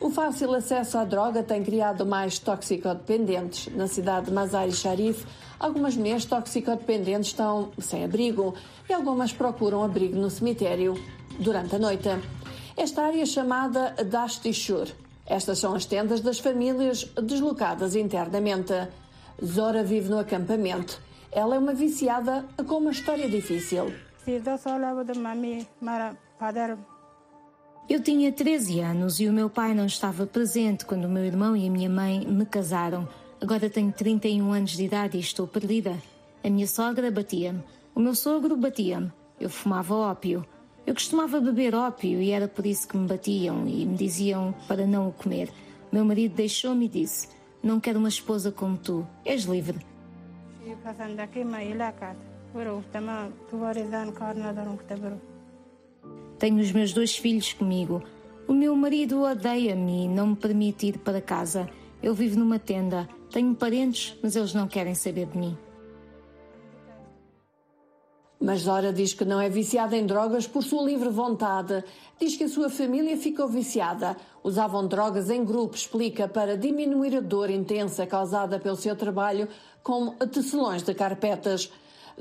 O 0.00 0.08
fácil 0.08 0.54
acesso 0.54 0.96
à 0.96 1.04
droga 1.04 1.42
tem 1.42 1.62
criado 1.62 2.06
mais 2.06 2.38
toxicodependentes. 2.38 3.68
Na 3.74 3.86
cidade 3.86 4.26
de 4.26 4.32
Mazar-e 4.32 4.72
Sharif, 4.72 5.26
algumas 5.58 5.94
mulheres 5.94 6.24
toxicodependentes 6.24 7.28
estão 7.28 7.70
sem 7.78 8.04
abrigo 8.04 8.54
e 8.88 8.94
algumas 8.94 9.32
procuram 9.32 9.84
abrigo 9.84 10.16
no 10.16 10.30
cemitério 10.30 10.94
durante 11.38 11.76
a 11.76 11.78
noite. 11.78 12.08
Esta 12.76 13.02
área 13.02 13.22
é 13.22 13.26
chamada 13.26 13.94
Dashtishur. 14.02 14.88
Estas 15.26 15.58
são 15.58 15.74
as 15.74 15.84
tendas 15.84 16.22
das 16.22 16.38
famílias 16.38 17.04
deslocadas 17.22 17.94
internamente. 17.94 18.72
Zora 19.44 19.84
vive 19.84 20.08
no 20.08 20.18
acampamento. 20.18 20.98
Ela 21.32 21.54
é 21.54 21.58
uma 21.58 21.72
viciada 21.72 22.44
com 22.66 22.76
uma 22.76 22.90
história 22.90 23.28
difícil. 23.28 23.92
Eu 27.88 28.02
tinha 28.02 28.32
13 28.32 28.80
anos 28.80 29.20
e 29.20 29.28
o 29.28 29.32
meu 29.32 29.48
pai 29.48 29.72
não 29.74 29.86
estava 29.86 30.26
presente 30.26 30.84
quando 30.84 31.04
o 31.04 31.08
meu 31.08 31.24
irmão 31.24 31.56
e 31.56 31.68
a 31.68 31.70
minha 31.70 31.88
mãe 31.88 32.26
me 32.26 32.44
casaram. 32.44 33.08
Agora 33.40 33.70
tenho 33.70 33.92
31 33.92 34.52
anos 34.52 34.72
de 34.72 34.84
idade 34.84 35.16
e 35.16 35.20
estou 35.20 35.46
perdida. 35.46 35.96
A 36.42 36.50
minha 36.50 36.66
sogra 36.66 37.10
batia-me. 37.10 37.62
O 37.94 38.00
meu 38.00 38.14
sogro 38.14 38.56
batia-me. 38.56 39.12
Eu 39.40 39.48
fumava 39.48 39.94
ópio. 39.94 40.44
Eu 40.86 40.94
costumava 40.94 41.40
beber 41.40 41.74
ópio 41.74 42.20
e 42.20 42.30
era 42.30 42.48
por 42.48 42.66
isso 42.66 42.88
que 42.88 42.96
me 42.96 43.06
batiam 43.06 43.68
e 43.68 43.86
me 43.86 43.96
diziam 43.96 44.52
para 44.66 44.86
não 44.86 45.08
o 45.08 45.12
comer. 45.12 45.50
Meu 45.92 46.04
marido 46.04 46.34
deixou-me 46.34 46.86
e 46.86 46.88
disse: 46.88 47.28
Não 47.62 47.78
quero 47.78 47.98
uma 47.98 48.08
esposa 48.08 48.50
como 48.50 48.76
tu. 48.76 49.06
És 49.24 49.44
livre. 49.44 49.89
Tenho 56.38 56.60
os 56.60 56.72
meus 56.72 56.92
dois 56.92 57.16
filhos 57.16 57.52
comigo. 57.52 58.02
O 58.48 58.52
meu 58.52 58.74
marido 58.74 59.22
odeia-me 59.22 60.04
e 60.04 60.08
não 60.08 60.28
me 60.28 60.36
permite 60.36 60.86
ir 60.86 60.98
para 60.98 61.20
casa. 61.20 61.68
Eu 62.02 62.14
vivo 62.14 62.38
numa 62.38 62.58
tenda. 62.58 63.08
Tenho 63.30 63.54
parentes, 63.54 64.16
mas 64.22 64.34
eles 64.34 64.54
não 64.54 64.66
querem 64.66 64.94
saber 64.94 65.26
de 65.26 65.38
mim. 65.38 65.56
Mas 68.42 68.62
Zora 68.62 68.90
diz 68.90 69.12
que 69.12 69.26
não 69.26 69.38
é 69.38 69.50
viciada 69.50 69.94
em 69.94 70.06
drogas 70.06 70.46
por 70.46 70.64
sua 70.64 70.82
livre 70.82 71.10
vontade. 71.10 71.84
Diz 72.18 72.36
que 72.36 72.44
a 72.44 72.48
sua 72.48 72.70
família 72.70 73.14
ficou 73.18 73.46
viciada. 73.46 74.16
Usavam 74.42 74.86
drogas 74.86 75.28
em 75.28 75.44
grupo, 75.44 75.76
explica, 75.76 76.26
para 76.26 76.56
diminuir 76.56 77.14
a 77.14 77.20
dor 77.20 77.50
intensa 77.50 78.06
causada 78.06 78.58
pelo 78.58 78.76
seu 78.76 78.96
trabalho 78.96 79.46
com 79.82 80.12
tecelões 80.32 80.82
de 80.82 80.94
carpetas. 80.94 81.70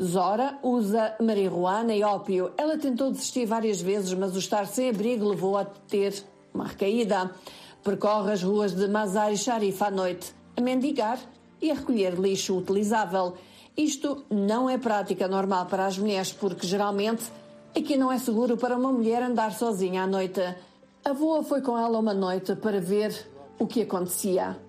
Zora 0.01 0.59
usa 0.61 1.15
marihuana 1.21 1.95
e 1.95 2.03
ópio. 2.03 2.51
Ela 2.57 2.77
tentou 2.77 3.11
desistir 3.11 3.45
várias 3.45 3.79
vezes, 3.79 4.13
mas 4.13 4.35
o 4.35 4.39
estar 4.39 4.67
sem 4.67 4.89
abrigo 4.89 5.25
levou 5.25 5.57
a 5.57 5.63
ter 5.63 6.21
uma 6.53 6.67
recaída. 6.67 7.31
Percorre 7.81 8.33
as 8.33 8.43
ruas 8.43 8.75
de 8.75 8.89
Mazar 8.89 9.31
e 9.31 9.37
Sharif 9.37 9.81
à 9.81 9.89
noite, 9.89 10.35
a 10.57 10.59
mendigar 10.59 11.17
e 11.61 11.71
a 11.71 11.75
recolher 11.75 12.19
lixo 12.19 12.57
utilizável. 12.57 13.35
Isto 13.79 14.25
não 14.29 14.69
é 14.69 14.77
prática 14.77 15.25
normal 15.25 15.65
para 15.67 15.85
as 15.85 15.97
mulheres, 15.97 16.33
porque 16.33 16.67
geralmente 16.67 17.23
aqui 17.73 17.95
não 17.95 18.11
é 18.11 18.19
seguro 18.19 18.57
para 18.57 18.75
uma 18.75 18.91
mulher 18.91 19.23
andar 19.23 19.53
sozinha 19.53 20.03
à 20.03 20.07
noite. 20.07 20.41
A 20.41 21.11
avó 21.11 21.41
foi 21.43 21.61
com 21.61 21.77
ela 21.77 21.97
uma 21.97 22.13
noite 22.13 22.57
para 22.57 22.81
ver 22.81 23.15
o 23.57 23.65
que 23.65 23.83
acontecia. 23.83 24.59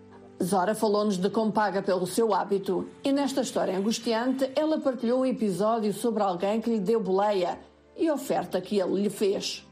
Zora 0.41 0.77
falou-nos 0.77 1.17
de 1.17 1.29
como 1.29 1.51
paga 1.51 1.83
pelo 1.83 2.07
seu 2.07 2.33
hábito 2.33 2.87
e 3.03 3.11
nesta 3.11 3.41
história 3.41 3.77
angustiante 3.77 4.49
ela 4.55 4.79
partilhou 4.79 5.23
um 5.23 5.27
episódio 5.27 5.93
sobre 5.93 6.23
alguém 6.23 6.61
que 6.61 6.71
lhe 6.71 6.79
deu 6.79 7.01
boleia 7.01 7.59
e 7.97 8.07
a 8.07 8.15
oferta 8.15 8.61
que 8.61 8.79
ele 8.79 9.03
lhe 9.03 9.11
fez. 9.11 9.67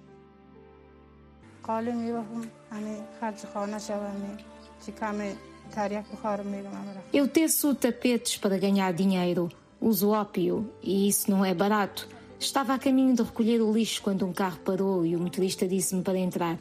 Eu 7.13 7.29
teço 7.29 7.75
tapetes 7.75 8.37
para 8.37 8.59
ganhar 8.59 8.93
dinheiro, 8.93 9.49
uso 9.81 10.11
ópio 10.11 10.69
e 10.83 11.09
isso 11.09 11.31
não 11.31 11.45
é 11.45 11.55
barato. 11.55 12.09
Estava 12.39 12.75
a 12.75 12.79
caminho 12.79 13.15
de 13.15 13.23
recolher 13.23 13.61
o 13.61 13.73
lixo 13.73 14.03
quando 14.03 14.25
um 14.25 14.33
carro 14.33 14.59
parou 14.65 15.05
e 15.05 15.17
o 15.17 15.21
motorista 15.21 15.67
disse-me 15.67 16.03
para 16.03 16.19
entrar. 16.19 16.59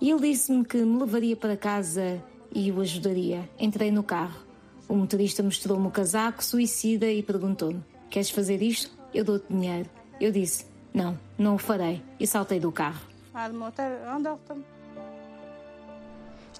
E 0.00 0.10
ele 0.10 0.30
disse-me 0.30 0.64
que 0.64 0.78
me 0.78 0.98
levaria 0.98 1.36
para 1.36 1.56
casa 1.56 2.22
e 2.54 2.70
o 2.72 2.80
ajudaria. 2.80 3.48
Entrei 3.58 3.90
no 3.90 4.02
carro. 4.02 4.40
O 4.88 4.94
motorista 4.94 5.42
mostrou-me 5.42 5.86
o 5.86 5.90
casaco 5.90 6.42
suicida 6.42 7.10
e 7.10 7.22
perguntou-me: 7.22 7.84
Queres 8.08 8.30
fazer 8.30 8.62
isto? 8.62 8.90
Eu 9.12 9.24
dou-te 9.24 9.52
dinheiro. 9.52 9.90
Eu 10.18 10.32
disse: 10.32 10.64
Não, 10.94 11.18
não 11.36 11.56
o 11.56 11.58
farei. 11.58 12.02
E 12.18 12.26
saltei 12.26 12.58
do 12.58 12.72
carro. 12.72 13.06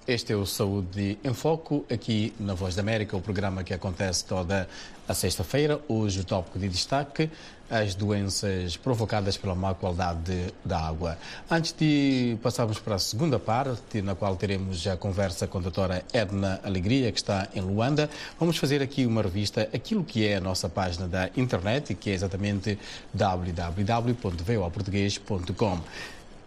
Este 0.09 0.33
é 0.33 0.37
o 0.37 0.47
Saúde 0.47 1.19
em 1.23 1.35
Foco, 1.35 1.85
aqui 1.93 2.33
na 2.41 2.55
Voz 2.55 2.75
da 2.75 2.81
América, 2.81 3.15
o 3.15 3.21
programa 3.21 3.63
que 3.63 3.75
acontece 3.75 4.25
toda 4.25 4.67
a 5.07 5.13
sexta-feira. 5.13 5.79
Hoje 5.87 6.21
o 6.21 6.25
tópico 6.25 6.59
de 6.59 6.67
destaque, 6.67 7.31
as 7.69 7.95
doenças 7.95 8.75
provocadas 8.75 9.37
pela 9.37 9.55
má 9.55 9.75
qualidade 9.75 10.55
da 10.65 10.81
água. 10.81 11.19
Antes 11.51 11.75
de 11.79 12.39
passarmos 12.43 12.79
para 12.79 12.95
a 12.95 12.99
segunda 12.99 13.39
parte, 13.39 14.01
na 14.01 14.15
qual 14.15 14.35
teremos 14.35 14.87
a 14.87 14.97
conversa 14.97 15.47
com 15.47 15.59
a 15.59 15.61
doutora 15.61 16.03
Edna 16.11 16.59
Alegria, 16.65 17.13
que 17.13 17.19
está 17.19 17.47
em 17.55 17.61
Luanda, 17.61 18.09
vamos 18.41 18.57
fazer 18.57 18.81
aqui 18.81 19.05
uma 19.05 19.21
revista, 19.21 19.69
aquilo 19.75 20.03
que 20.03 20.27
é 20.27 20.37
a 20.37 20.41
nossa 20.41 20.71
página 20.71 21.07
da 21.07 21.29
internet, 21.37 21.95
que 21.95 22.09
é 22.09 22.15
exatamente 22.15 22.79
www.voaportuguês.com. 23.13 25.81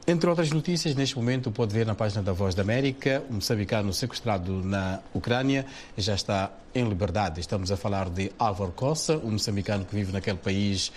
Entre 0.07 0.27
outras 0.27 0.49
notícias, 0.49 0.95
neste 0.95 1.15
momento 1.15 1.51
pode 1.51 1.73
ver 1.73 1.85
na 1.85 1.93
página 1.93 2.23
da 2.23 2.33
Voz 2.33 2.55
da 2.55 2.63
América, 2.63 3.23
um 3.29 3.35
moçambicano 3.35 3.93
sequestrado 3.93 4.63
na 4.63 4.99
Ucrânia 5.13 5.63
já 5.95 6.15
está 6.15 6.51
em 6.73 6.89
liberdade. 6.89 7.39
Estamos 7.39 7.71
a 7.71 7.77
falar 7.77 8.09
de 8.09 8.31
Álvaro 8.39 8.71
Costa, 8.71 9.17
um 9.17 9.31
moçambicano 9.31 9.85
que 9.85 9.93
vive 9.93 10.11
naquele 10.11 10.39
país 10.39 10.91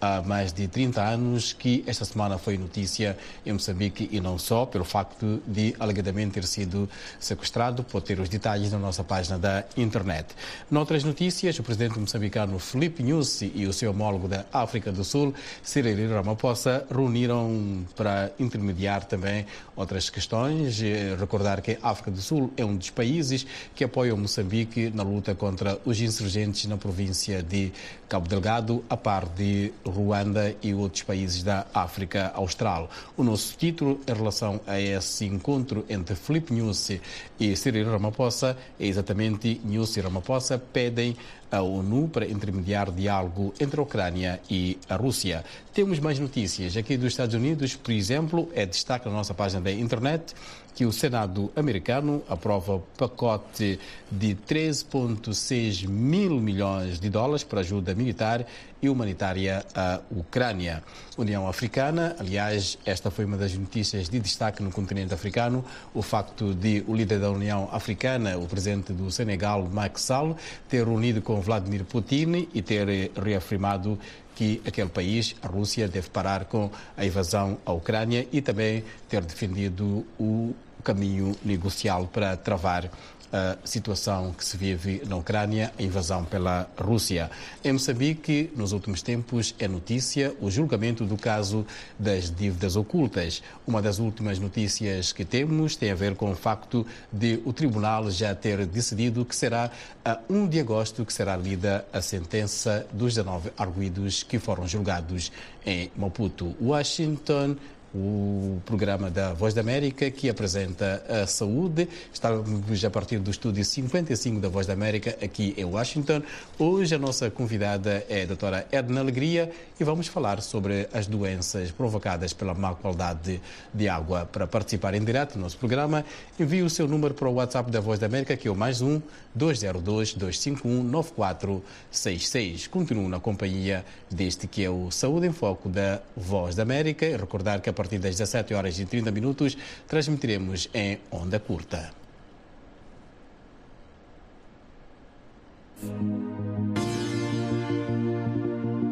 há 0.00 0.22
mais 0.22 0.52
de 0.52 0.68
30 0.68 1.02
anos, 1.02 1.52
que 1.52 1.84
esta 1.86 2.04
semana 2.04 2.38
foi 2.38 2.56
notícia 2.58 3.16
em 3.44 3.52
Moçambique 3.52 4.08
e 4.12 4.20
não 4.20 4.38
só, 4.38 4.66
pelo 4.66 4.84
facto 4.84 5.42
de 5.46 5.74
alegadamente 5.78 6.32
ter 6.32 6.44
sido 6.44 6.88
sequestrado. 7.18 7.84
Pode 7.84 8.04
ter 8.04 8.20
os 8.20 8.28
detalhes 8.28 8.72
na 8.72 8.78
nossa 8.78 9.02
página 9.02 9.38
da 9.38 9.64
internet. 9.76 10.34
Noutras 10.70 11.04
notícias, 11.04 11.58
o 11.58 11.62
presidente 11.62 11.98
moçambicano 11.98 12.58
Felipe 12.58 13.02
Nyusi 13.02 13.52
e 13.54 13.66
o 13.66 13.72
seu 13.72 13.90
homólogo 13.90 14.28
da 14.28 14.44
África 14.52 14.90
do 14.92 15.04
Sul, 15.04 15.34
Cyril 15.62 16.14
Ramaphosa, 16.14 16.86
reuniram 16.90 17.84
para 17.94 18.32
intermediar 18.38 19.04
também 19.04 19.46
outras 19.74 20.10
questões. 20.10 20.78
Recordar 21.18 21.60
que 21.60 21.78
a 21.82 21.90
África 21.90 22.10
do 22.10 22.20
Sul 22.20 22.52
é 22.56 22.64
um 22.64 22.76
dos 22.76 22.90
países 22.90 23.46
que 23.74 23.84
apoia 23.84 24.14
o 24.14 24.18
Moçambique 24.18 24.90
na 24.90 25.02
luta 25.02 25.34
contra 25.34 25.78
os 25.84 26.00
insurgentes 26.00 26.66
na 26.66 26.76
província 26.76 27.42
de 27.42 27.72
Cabo 28.08 28.28
Delgado, 28.28 28.84
a 28.88 28.96
par 28.96 29.26
de 29.26 29.72
Ruanda 29.86 30.54
e 30.62 30.74
outros 30.74 31.02
países 31.02 31.42
da 31.42 31.66
África 31.72 32.32
Austral. 32.34 32.90
O 33.16 33.22
nosso 33.22 33.56
título 33.56 34.00
em 34.06 34.12
relação 34.12 34.60
a 34.66 34.80
esse 34.80 35.24
encontro 35.24 35.84
entre 35.88 36.14
Felipe 36.14 36.52
Nyusi 36.52 37.00
e 37.38 37.54
Cyril 37.56 37.90
Ramaphosa 37.90 38.56
é 38.78 38.86
exatamente 38.86 39.60
Nyusi 39.64 40.00
e 40.00 40.02
Ramaphosa 40.02 40.58
pedem 40.58 41.16
a 41.50 41.62
ONU 41.62 42.08
para 42.08 42.26
intermediar 42.26 42.90
diálogo 42.90 43.54
entre 43.60 43.78
a 43.78 43.82
Ucrânia 43.82 44.40
e 44.50 44.78
a 44.88 44.96
Rússia. 44.96 45.44
Temos 45.72 45.98
mais 46.00 46.18
notícias 46.18 46.76
aqui 46.76 46.96
dos 46.96 47.12
Estados 47.12 47.34
Unidos, 47.34 47.76
por 47.76 47.92
exemplo, 47.92 48.50
é 48.54 48.66
destaque 48.66 49.08
na 49.08 49.14
nossa 49.14 49.34
página 49.34 49.60
da 49.60 49.70
internet 49.70 50.34
que 50.74 50.84
o 50.84 50.92
Senado 50.92 51.50
americano 51.56 52.22
aprova 52.28 52.82
pacote 52.98 53.78
de 54.12 54.36
13,6 54.46 55.88
mil 55.88 56.38
milhões 56.38 57.00
de 57.00 57.08
dólares 57.08 57.42
para 57.42 57.60
ajuda 57.60 57.94
militar 57.94 58.44
e 58.80 58.88
humanitária 58.88 59.64
à 59.74 60.00
Ucrânia. 60.10 60.82
União 61.16 61.48
Africana, 61.48 62.14
aliás, 62.18 62.78
esta 62.84 63.10
foi 63.10 63.24
uma 63.24 63.36
das 63.36 63.54
notícias 63.54 64.08
de 64.08 64.20
destaque 64.20 64.62
no 64.62 64.70
continente 64.70 65.14
africano, 65.14 65.64
o 65.94 66.02
facto 66.02 66.54
de 66.54 66.84
o 66.86 66.94
líder 66.94 67.20
da 67.20 67.30
União 67.30 67.68
Africana, 67.72 68.36
o 68.36 68.46
presidente 68.46 68.92
do 68.92 69.10
Senegal, 69.10 69.68
Macky 69.72 70.00
Sall, 70.00 70.36
ter 70.68 70.84
reunido 70.84 71.22
com 71.22 71.40
Vladimir 71.40 71.84
Putin 71.84 72.48
e 72.52 72.62
ter 72.62 73.10
reafirmado 73.16 73.98
que 74.34 74.60
aquele 74.66 74.90
país, 74.90 75.34
a 75.42 75.46
Rússia, 75.48 75.88
deve 75.88 76.10
parar 76.10 76.44
com 76.44 76.70
a 76.96 77.04
invasão 77.04 77.56
à 77.64 77.72
Ucrânia 77.72 78.26
e 78.30 78.42
também 78.42 78.84
ter 79.08 79.22
defendido 79.22 80.06
o 80.20 80.54
caminho 80.86 81.34
negocial 81.44 82.06
para 82.06 82.36
travar 82.36 82.88
a 83.32 83.56
situação 83.64 84.32
que 84.32 84.44
se 84.44 84.56
vive 84.56 85.02
na 85.04 85.16
Ucrânia, 85.16 85.72
a 85.76 85.82
invasão 85.82 86.24
pela 86.24 86.70
Rússia. 86.78 87.28
Em 87.64 87.72
Moçambique, 87.72 88.52
nos 88.54 88.70
últimos 88.70 89.02
tempos, 89.02 89.52
é 89.58 89.66
notícia 89.66 90.32
o 90.40 90.48
julgamento 90.48 91.04
do 91.04 91.16
caso 91.16 91.66
das 91.98 92.30
dívidas 92.30 92.76
ocultas. 92.76 93.42
Uma 93.66 93.82
das 93.82 93.98
últimas 93.98 94.38
notícias 94.38 95.12
que 95.12 95.24
temos 95.24 95.74
tem 95.74 95.90
a 95.90 95.94
ver 95.96 96.14
com 96.14 96.30
o 96.30 96.36
facto 96.36 96.86
de 97.12 97.42
o 97.44 97.52
tribunal 97.52 98.10
já 98.12 98.32
ter 98.32 98.64
decidido 98.64 99.24
que 99.24 99.34
será 99.34 99.72
a 100.04 100.20
1 100.30 100.46
de 100.46 100.60
agosto 100.60 101.04
que 101.04 101.12
será 101.12 101.36
lida 101.36 101.84
a 101.92 102.00
sentença 102.00 102.86
dos 102.92 103.14
19 103.14 103.50
arguídos 103.58 104.22
que 104.22 104.38
foram 104.38 104.68
julgados 104.68 105.32
em 105.66 105.90
Maputo. 105.96 106.54
Washington 106.60 107.56
o 107.96 108.60
programa 108.66 109.10
da 109.10 109.32
Voz 109.32 109.54
da 109.54 109.62
América 109.62 110.10
que 110.10 110.28
apresenta 110.28 111.02
a 111.08 111.26
saúde. 111.26 111.88
Estamos 112.12 112.84
a 112.84 112.90
partir 112.90 113.18
do 113.18 113.30
estúdio 113.30 113.64
55 113.64 114.38
da 114.38 114.48
Voz 114.48 114.66
da 114.66 114.74
América 114.74 115.16
aqui 115.22 115.54
em 115.56 115.64
Washington. 115.64 116.22
Hoje 116.58 116.94
a 116.94 116.98
nossa 116.98 117.30
convidada 117.30 118.04
é 118.08 118.22
a 118.22 118.26
doutora 118.26 118.66
Edna 118.70 119.00
Alegria 119.00 119.50
e 119.80 119.84
vamos 119.84 120.08
falar 120.08 120.42
sobre 120.42 120.88
as 120.92 121.06
doenças 121.06 121.70
provocadas 121.70 122.34
pela 122.34 122.52
má 122.52 122.74
qualidade 122.74 123.40
de 123.72 123.88
água. 123.88 124.26
Para 124.26 124.46
participar 124.46 124.94
em 124.94 125.02
direto 125.02 125.36
no 125.36 125.42
nosso 125.42 125.56
programa, 125.56 126.04
envie 126.38 126.62
o 126.62 126.68
seu 126.68 126.86
número 126.86 127.14
para 127.14 127.28
o 127.28 127.34
WhatsApp 127.34 127.70
da 127.70 127.80
Voz 127.80 127.98
da 127.98 128.06
América 128.06 128.36
que 128.36 128.46
é 128.46 128.50
o 128.50 128.56
mais 128.56 128.82
um 128.82 129.00
202 129.34 130.14
251 130.14 130.82
9466. 130.82 132.66
Continuo 132.66 133.08
na 133.08 133.20
companhia 133.20 133.84
deste 134.10 134.46
que 134.46 134.62
é 134.62 134.68
o 134.68 134.90
Saúde 134.90 135.26
em 135.26 135.32
Foco 135.32 135.68
da 135.68 136.00
Voz 136.14 136.54
da 136.54 136.62
América 136.62 137.06
e 137.06 137.16
recordar 137.16 137.60
que 137.60 137.70
a 137.70 137.72
partir 137.72 137.85
das 137.94 138.16
17 138.16 138.54
horas 138.54 138.78
e 138.78 138.84
30 138.84 139.10
minutos 139.12 139.56
transmitiremos 139.86 140.68
em 140.74 140.98
onda 141.10 141.38
curta. 141.38 141.92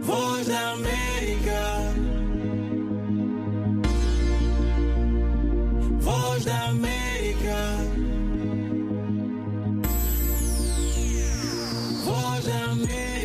Voz 0.03 0.47
da 0.47 0.71
América. 0.73 1.61
Voz 6.01 6.45
da 6.45 6.69
América. 6.69 7.57
Voz 12.05 12.45
da 12.45 12.65
América. 12.71 13.24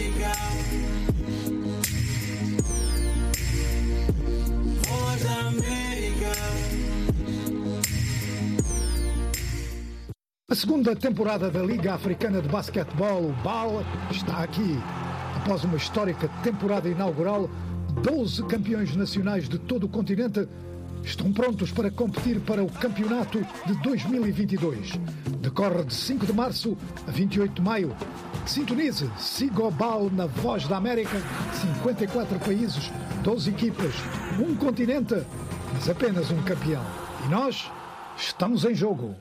A 10.52 10.56
segunda 10.56 10.96
temporada 10.96 11.52
da 11.52 11.62
Liga 11.62 11.94
Africana 11.94 12.42
de 12.42 12.50
Basquetebol, 12.50 13.32
BAL, 13.44 13.84
está 14.10 14.44
aqui. 14.44 14.80
Após 15.38 15.64
uma 15.64 15.78
histórica 15.78 16.28
temporada 16.42 16.90
inaugural, 16.90 17.48
12 18.02 18.44
campeões 18.46 18.96
nacionais 18.96 19.48
de 19.48 19.60
todo 19.60 19.84
o 19.86 19.90
continente 19.90 20.48
estão 21.04 21.32
prontos 21.32 21.72
para 21.72 21.92
competir 21.92 22.40
para 22.40 22.64
o 22.64 22.72
campeonato 22.72 23.46
de 23.68 23.74
2022. 23.84 24.94
Decorre 25.40 25.86
de 25.86 25.94
5 25.94 26.26
de 26.26 26.34
março 26.34 26.78
a 27.08 27.12
28 27.12 27.54
de 27.54 27.62
maio. 27.62 27.96
Sintonize, 28.46 29.10
siga 29.18 29.64
o 29.64 29.72
BAL 29.72 30.10
na 30.12 30.26
Voz 30.26 30.68
da 30.68 30.78
América, 30.78 31.18
54 31.54 32.40
países, 32.40 32.92
12 33.24 33.50
equipas, 33.50 33.94
um 34.40 34.56
continente, 34.56 35.16
mas 35.74 35.90
apenas 35.90 36.30
um 36.32 36.42
campeão. 36.44 36.84
E 37.26 37.30
nós 37.30 37.72
estamos 38.18 38.66
em 38.66 38.76
jogo. 38.76 39.16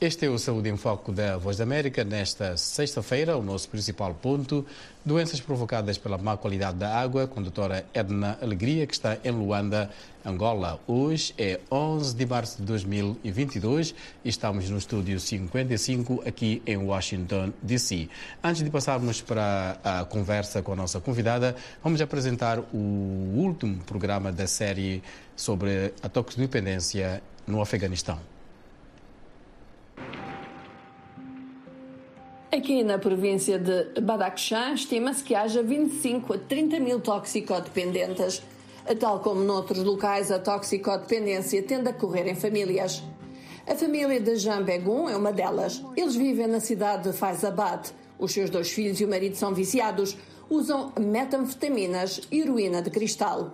Este 0.00 0.26
é 0.26 0.30
o 0.30 0.38
Saúde 0.38 0.68
em 0.68 0.76
Foco 0.76 1.10
da 1.10 1.36
Voz 1.38 1.56
da 1.56 1.64
América. 1.64 2.04
Nesta 2.04 2.56
sexta-feira, 2.56 3.36
o 3.36 3.42
nosso 3.42 3.68
principal 3.68 4.14
ponto: 4.14 4.64
doenças 5.04 5.40
provocadas 5.40 5.98
pela 5.98 6.16
má 6.16 6.36
qualidade 6.36 6.78
da 6.78 6.96
água, 6.96 7.26
com 7.26 7.40
a 7.40 7.42
doutora 7.42 7.84
Edna 7.92 8.38
Alegria, 8.40 8.86
que 8.86 8.94
está 8.94 9.18
em 9.24 9.32
Luanda, 9.32 9.90
Angola. 10.24 10.78
Hoje 10.86 11.34
é 11.36 11.58
11 11.68 12.14
de 12.14 12.26
março 12.26 12.58
de 12.58 12.62
2022 12.62 13.92
e 14.24 14.28
estamos 14.28 14.70
no 14.70 14.78
estúdio 14.78 15.18
55 15.18 16.22
aqui 16.24 16.62
em 16.64 16.76
Washington, 16.76 17.52
D.C. 17.60 18.08
Antes 18.40 18.62
de 18.62 18.70
passarmos 18.70 19.20
para 19.20 19.80
a 19.82 20.04
conversa 20.04 20.62
com 20.62 20.74
a 20.74 20.76
nossa 20.76 21.00
convidada, 21.00 21.56
vamos 21.82 22.00
apresentar 22.00 22.60
o 22.72 23.34
último 23.34 23.82
programa 23.82 24.30
da 24.30 24.46
série 24.46 25.02
sobre 25.34 25.92
a 26.00 26.08
toxicodependência 26.08 27.20
no 27.48 27.60
Afeganistão. 27.60 28.37
Aqui 32.50 32.82
na 32.82 32.96
província 32.98 33.58
de 33.58 34.00
Badakhshan, 34.00 34.72
estima-se 34.72 35.22
que 35.22 35.34
haja 35.34 35.62
25 35.62 36.32
a 36.32 36.38
30 36.38 36.80
mil 36.80 36.98
toxicodependentes. 36.98 38.42
Tal 38.98 39.20
como 39.20 39.42
noutros 39.42 39.84
locais, 39.84 40.32
a 40.32 40.38
toxicodependência 40.38 41.62
tende 41.62 41.90
a 41.90 41.92
correr 41.92 42.26
em 42.26 42.34
famílias. 42.34 43.02
A 43.66 43.74
família 43.74 44.18
de 44.18 44.36
Jean 44.36 44.62
Begun 44.62 45.10
é 45.10 45.16
uma 45.16 45.30
delas. 45.30 45.84
Eles 45.94 46.16
vivem 46.16 46.46
na 46.46 46.58
cidade 46.58 47.10
de 47.10 47.12
Faizabad. 47.14 47.90
Os 48.18 48.32
seus 48.32 48.48
dois 48.48 48.70
filhos 48.70 48.98
e 48.98 49.04
o 49.04 49.08
marido 49.08 49.36
são 49.36 49.52
viciados. 49.52 50.16
Usam 50.48 50.90
metanfetaminas 50.98 52.22
e 52.32 52.40
heroína 52.40 52.80
de 52.80 52.88
cristal. 52.88 53.52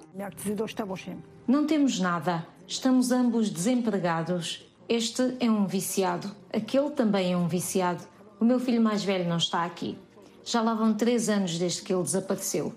Não 1.48 1.66
temos 1.66 1.98
nada. 1.98 2.46
Estamos 2.64 3.10
ambos 3.10 3.50
desempregados. 3.50 4.64
Este 4.88 5.36
é 5.40 5.50
um 5.50 5.66
viciado. 5.66 6.30
Aquele 6.52 6.90
também 6.90 7.32
é 7.32 7.36
um 7.36 7.48
viciado. 7.48 8.13
O 8.44 8.46
meu 8.46 8.60
filho 8.60 8.82
mais 8.82 9.02
velho 9.02 9.26
não 9.26 9.38
está 9.38 9.64
aqui. 9.64 9.96
Já 10.44 10.60
lá 10.60 10.74
vão 10.74 10.92
três 10.92 11.30
anos 11.30 11.56
desde 11.56 11.80
que 11.80 11.90
ele 11.90 12.02
desapareceu. 12.02 12.74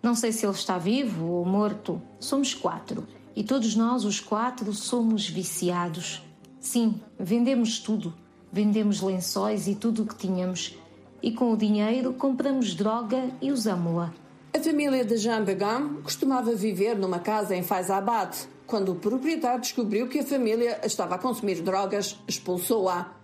Não 0.00 0.14
sei 0.14 0.30
se 0.30 0.46
ele 0.46 0.52
está 0.52 0.78
vivo 0.78 1.26
ou 1.26 1.44
morto. 1.44 2.00
Somos 2.20 2.54
quatro. 2.54 3.04
E 3.34 3.42
todos 3.42 3.74
nós, 3.74 4.04
os 4.04 4.20
quatro, 4.20 4.72
somos 4.72 5.28
viciados. 5.28 6.22
Sim, 6.60 7.00
vendemos 7.18 7.80
tudo. 7.80 8.14
Vendemos 8.52 9.00
lençóis 9.00 9.66
e 9.66 9.74
tudo 9.74 10.04
o 10.04 10.06
que 10.06 10.14
tínhamos. 10.14 10.78
E 11.20 11.32
com 11.32 11.52
o 11.52 11.56
dinheiro 11.56 12.12
compramos 12.12 12.76
droga 12.76 13.28
e 13.42 13.50
usamos-la. 13.50 14.14
A 14.54 14.60
família 14.60 15.04
de 15.04 15.16
Jean 15.16 15.42
Begam 15.42 16.00
costumava 16.00 16.54
viver 16.54 16.96
numa 16.96 17.18
casa 17.18 17.56
em 17.56 17.64
Faizabad. 17.64 18.36
Quando 18.68 18.92
o 18.92 18.94
proprietário 18.94 19.60
descobriu 19.60 20.06
que 20.06 20.20
a 20.20 20.24
família 20.24 20.80
estava 20.84 21.16
a 21.16 21.18
consumir 21.18 21.60
drogas, 21.60 22.16
expulsou-a. 22.28 23.17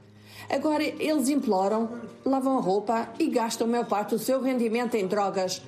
Agora 0.48 0.82
eles 0.82 1.28
imploram, 1.28 1.90
lavam 2.24 2.58
a 2.58 2.60
roupa 2.60 3.08
e 3.18 3.28
gastam 3.28 3.66
a 3.66 3.70
maior 3.70 3.86
parte 3.86 4.10
do 4.10 4.18
seu 4.18 4.40
rendimento 4.40 4.94
em 4.94 5.06
drogas. 5.06 5.62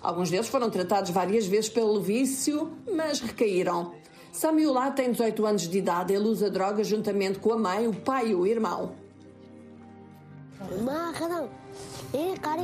Alguns 0.00 0.30
deles 0.30 0.48
foram 0.48 0.70
tratados 0.70 1.10
várias 1.10 1.46
vezes 1.46 1.68
pelo 1.68 2.00
vício, 2.00 2.70
mas 2.90 3.20
recaíram. 3.20 3.92
Samuelá 4.32 4.90
tem 4.90 5.10
18 5.10 5.46
anos 5.46 5.68
de 5.68 5.78
idade. 5.78 6.14
Ele 6.14 6.28
usa 6.28 6.50
drogas 6.50 6.86
juntamente 6.86 7.38
com 7.38 7.52
a 7.52 7.58
mãe, 7.58 7.86
o 7.86 7.94
pai 7.94 8.28
e 8.28 8.34
o 8.34 8.46
irmão. 8.46 8.92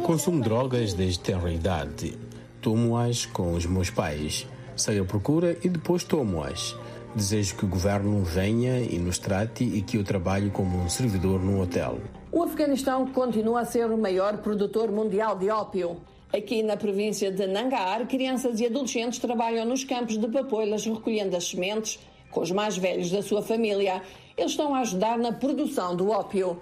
Consumo 0.04 0.42
drogas 0.42 0.92
desde 0.92 1.18
tenra 1.20 1.52
idade. 1.52 2.18
Tomo-as 2.62 3.26
com 3.26 3.52
os 3.52 3.66
meus 3.66 3.90
pais. 3.90 4.46
Saio 4.76 5.02
à 5.02 5.06
procura 5.06 5.56
e 5.62 5.68
depois 5.68 6.04
tomo-as. 6.04 6.76
Desejo 7.14 7.56
que 7.56 7.64
o 7.64 7.68
governo 7.68 8.22
venha 8.22 8.80
e 8.80 8.98
nos 8.98 9.18
trate 9.18 9.64
e 9.64 9.80
que 9.80 9.96
eu 9.96 10.04
trabalhe 10.04 10.50
como 10.50 10.78
um 10.78 10.88
servidor 10.88 11.40
num 11.42 11.60
hotel. 11.60 11.98
O 12.30 12.42
Afeganistão 12.42 13.06
continua 13.06 13.60
a 13.60 13.64
ser 13.64 13.90
o 13.90 13.96
maior 13.96 14.38
produtor 14.38 14.90
mundial 14.90 15.36
de 15.36 15.48
ópio. 15.48 15.96
Aqui 16.34 16.62
na 16.62 16.76
província 16.76 17.30
de 17.30 17.46
Nangarhar, 17.46 18.06
crianças 18.06 18.60
e 18.60 18.66
adolescentes 18.66 19.18
trabalham 19.18 19.64
nos 19.64 19.84
campos 19.84 20.18
de 20.18 20.28
papoilas 20.28 20.84
recolhendo 20.84 21.36
as 21.36 21.48
sementes 21.48 21.98
com 22.30 22.40
os 22.42 22.50
mais 22.50 22.76
velhos 22.76 23.10
da 23.10 23.22
sua 23.22 23.40
família. 23.40 24.02
Eles 24.36 24.50
estão 24.50 24.74
a 24.74 24.80
ajudar 24.80 25.16
na 25.16 25.32
produção 25.32 25.96
do 25.96 26.10
ópio. 26.10 26.60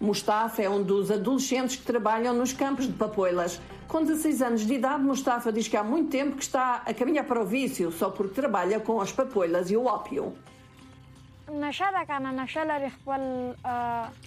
Mustafa 0.00 0.62
é 0.62 0.68
um 0.68 0.82
dos 0.82 1.12
adolescentes 1.12 1.76
que 1.76 1.84
trabalham 1.84 2.34
nos 2.34 2.52
campos 2.52 2.86
de 2.88 2.92
papoilas. 2.92 3.60
Com 3.92 4.04
16 4.04 4.40
anos 4.40 4.66
de 4.66 4.72
idade, 4.72 5.02
Mustafa 5.02 5.52
diz 5.52 5.68
que 5.68 5.76
há 5.76 5.84
muito 5.84 6.08
tempo 6.08 6.38
que 6.38 6.42
está 6.42 6.76
a 6.76 6.94
caminhar 6.94 7.26
para 7.26 7.42
o 7.42 7.44
vício, 7.44 7.92
só 7.92 8.08
porque 8.08 8.32
trabalha 8.32 8.80
com 8.80 8.98
as 9.02 9.12
papoilas 9.12 9.70
e 9.70 9.76
o 9.76 9.84
ópio. 9.84 10.32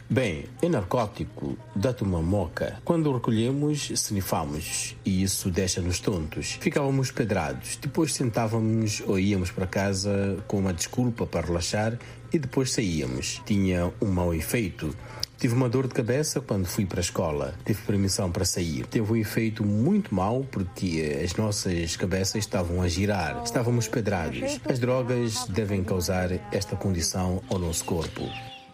Bem, 0.08 0.45
é 0.62 0.69
narcótico, 0.69 1.58
dá-te 1.75 2.04
uma 2.04 2.21
moca. 2.21 2.80
Quando 2.86 3.10
o 3.10 3.13
recolhemos, 3.13 3.89
snifamos 3.89 4.95
e 5.04 5.23
isso 5.23 5.49
deixa-nos 5.49 5.99
tontos. 5.99 6.60
Ficávamos 6.62 7.10
pedrados, 7.10 7.75
depois 7.78 8.13
sentávamos 8.13 9.01
ou 9.08 9.17
íamos 9.17 9.49
para 9.49 9.65
casa 9.65 10.43
com 10.47 10.60
uma 10.60 10.73
desculpa 10.73 11.25
para 11.25 11.47
relaxar 11.47 11.97
e 12.32 12.38
depois 12.38 12.71
saíamos. 12.71 13.41
Tinha 13.43 13.91
um 13.99 14.12
mau 14.12 14.32
efeito. 14.32 14.95
Tive 15.38 15.54
uma 15.54 15.67
dor 15.67 15.88
de 15.88 15.93
cabeça 15.93 16.39
quando 16.39 16.65
fui 16.65 16.86
para 16.86 17.00
a 17.00 17.02
escola. 17.02 17.54
Tive 17.65 17.82
permissão 17.82 18.32
para 18.32 18.45
sair. 18.45 18.86
Teve 18.88 19.12
um 19.12 19.15
efeito 19.17 19.65
muito 19.65 20.15
mau 20.15 20.45
porque 20.50 21.21
as 21.24 21.36
nossas 21.36 21.95
cabeças 21.98 22.36
estavam 22.36 22.82
a 22.82 22.88
girar. 22.88 23.41
Estávamos 23.43 23.88
pedrados. 23.88 24.60
As 24.67 24.80
drogas 24.80 25.45
devem 25.45 25.84
causar 25.84 26.30
esta 26.54 26.76
condição 26.76 27.41
ao 27.50 27.60
nosso 27.60 27.84
corpo. 27.84 28.21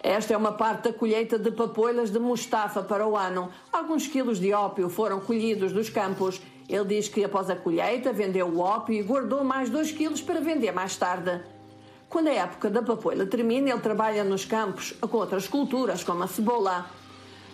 Esta 0.04 0.34
é 0.34 0.38
uma 0.38 0.52
parte 0.52 0.86
da 0.86 0.94
colheita 0.94 1.38
de 1.38 1.52
papoilas 1.52 2.12
de 2.12 2.20
Mustafa 2.20 2.84
para 2.84 3.08
o 3.08 3.18
ano. 3.18 3.50
Alguns 3.72 4.08
quilos 4.08 4.40
de 4.40 4.54
ópio 4.54 4.88
foram 4.90 5.20
colhidos 5.20 5.74
dos 5.74 5.90
campos. 5.90 6.42
Ele 6.70 6.86
diz 6.86 7.08
que 7.08 7.24
após 7.24 7.50
a 7.50 7.56
colheita 7.56 8.14
vendeu 8.14 8.48
o 8.48 8.60
ópio 8.60 8.96
e 8.96 9.04
guardou 9.04 9.44
mais 9.44 9.70
2 9.70 9.92
quilos 9.92 10.22
para 10.22 10.40
vender 10.40 10.72
mais 10.72 10.96
tarde. 10.96 11.42
Quando 12.12 12.28
a 12.28 12.34
época 12.34 12.70
da 12.70 12.82
papoila 12.82 13.26
termina, 13.26 13.70
ele 13.70 13.80
trabalha 13.80 14.26
nos 14.26 14.44
campos 14.44 14.94
com 15.00 15.16
outras 15.16 15.48
culturas, 15.48 16.04
como 16.04 16.22
a 16.24 16.28
cebola. 16.28 16.86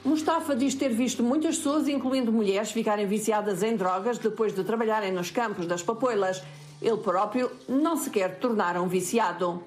Mustafa 0.04 0.56
diz 0.56 0.74
ter 0.74 0.90
visto 0.90 1.22
muitas 1.22 1.58
pessoas, 1.58 1.88
incluindo 1.88 2.32
mulheres, 2.32 2.72
ficarem 2.72 3.06
viciadas 3.06 3.62
em 3.62 3.76
drogas 3.76 4.18
depois 4.18 4.56
de 4.56 4.64
trabalharem 4.64 5.12
nos 5.12 5.30
campos 5.30 5.68
das 5.68 5.84
papoilas. 5.84 6.42
Ele 6.82 6.98
próprio 6.98 7.52
não 7.70 7.96
se 7.98 8.10
quer 8.10 8.40
tornar 8.40 8.78
um 8.78 8.88
viciado. 8.88 9.62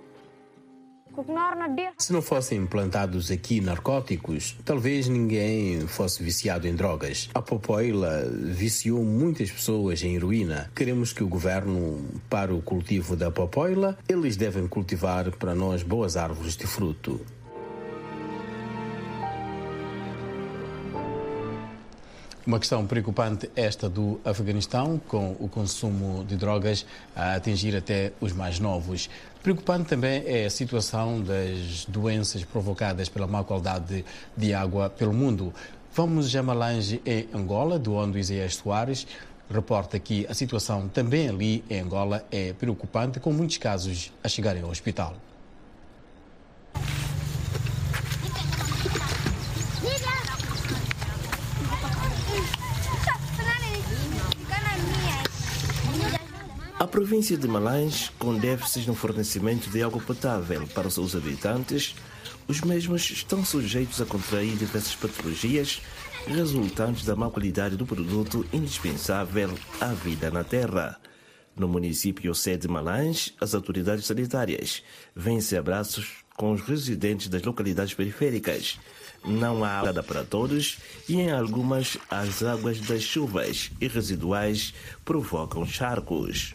Se 1.98 2.12
não 2.12 2.22
fossem 2.22 2.58
implantados 2.58 3.30
aqui 3.30 3.60
narcóticos, 3.60 4.56
talvez 4.64 5.08
ninguém 5.08 5.86
fosse 5.86 6.22
viciado 6.22 6.68
em 6.68 6.74
drogas. 6.74 7.28
A 7.34 7.42
Popoila 7.42 8.24
viciou 8.30 9.04
muitas 9.04 9.50
pessoas 9.50 10.02
em 10.02 10.14
heroína. 10.14 10.70
Queremos 10.74 11.12
que 11.12 11.24
o 11.24 11.28
governo 11.28 12.04
pare 12.28 12.52
o 12.52 12.62
cultivo 12.62 13.16
da 13.16 13.30
Popoila. 13.30 13.98
Eles 14.08 14.36
devem 14.36 14.68
cultivar 14.68 15.30
para 15.36 15.54
nós 15.54 15.82
boas 15.82 16.16
árvores 16.16 16.56
de 16.56 16.66
fruto. 16.66 17.20
Uma 22.46 22.58
questão 22.58 22.86
preocupante 22.86 23.50
esta 23.54 23.88
do 23.88 24.18
Afeganistão, 24.24 25.00
com 25.06 25.36
o 25.38 25.46
consumo 25.46 26.24
de 26.24 26.36
drogas 26.36 26.86
a 27.14 27.34
atingir 27.34 27.76
até 27.76 28.12
os 28.18 28.32
mais 28.32 28.58
novos. 28.58 29.10
Preocupante 29.42 29.88
também 29.88 30.22
é 30.26 30.44
a 30.44 30.50
situação 30.50 31.22
das 31.22 31.86
doenças 31.86 32.44
provocadas 32.44 33.08
pela 33.08 33.26
má 33.26 33.42
qualidade 33.42 34.04
de 34.36 34.52
água 34.52 34.90
pelo 34.90 35.14
mundo. 35.14 35.54
Vamos 35.94 36.36
a 36.36 36.42
Malange, 36.42 37.00
em 37.06 37.26
Angola, 37.32 37.78
do 37.78 37.94
onde 37.94 38.18
Isaías 38.18 38.56
Soares 38.56 39.06
reporta 39.50 39.98
que 39.98 40.26
a 40.28 40.34
situação 40.34 40.88
também 40.88 41.30
ali 41.30 41.64
em 41.70 41.80
Angola 41.80 42.22
é 42.30 42.52
preocupante, 42.52 43.18
com 43.18 43.32
muitos 43.32 43.56
casos 43.56 44.12
a 44.22 44.28
chegarem 44.28 44.62
ao 44.62 44.68
hospital. 44.68 45.16
A 56.80 56.86
província 56.86 57.36
de 57.36 57.46
Malães, 57.46 58.10
com 58.18 58.38
déficits 58.38 58.86
no 58.86 58.94
fornecimento 58.94 59.68
de 59.68 59.82
água 59.82 60.00
potável 60.00 60.66
para 60.68 60.88
os 60.88 60.94
seus 60.94 61.14
habitantes, 61.14 61.94
os 62.48 62.62
mesmos 62.62 63.10
estão 63.10 63.44
sujeitos 63.44 64.00
a 64.00 64.06
contrair 64.06 64.56
diversas 64.56 64.94
patologias 64.94 65.82
resultantes 66.26 67.04
da 67.04 67.14
má 67.14 67.28
qualidade 67.28 67.76
do 67.76 67.84
produto 67.84 68.46
indispensável 68.50 69.50
à 69.78 69.88
vida 69.88 70.30
na 70.30 70.42
terra. 70.42 70.98
No 71.54 71.68
município 71.68 72.34
sede 72.34 72.62
de 72.62 72.68
Malães, 72.68 73.34
as 73.38 73.54
autoridades 73.54 74.06
sanitárias 74.06 74.82
vêm-se 75.14 75.58
abraços 75.58 76.24
com 76.34 76.50
os 76.52 76.62
residentes 76.62 77.28
das 77.28 77.42
localidades 77.42 77.92
periféricas. 77.92 78.80
Não 79.22 79.62
há 79.62 79.80
água 79.80 80.02
para 80.02 80.24
todos 80.24 80.78
e 81.06 81.16
em 81.20 81.30
algumas 81.30 81.98
as 82.08 82.42
águas 82.42 82.80
das 82.80 83.02
chuvas 83.02 83.70
e 83.78 83.86
residuais 83.86 84.72
provocam 85.04 85.66
charcos. 85.66 86.54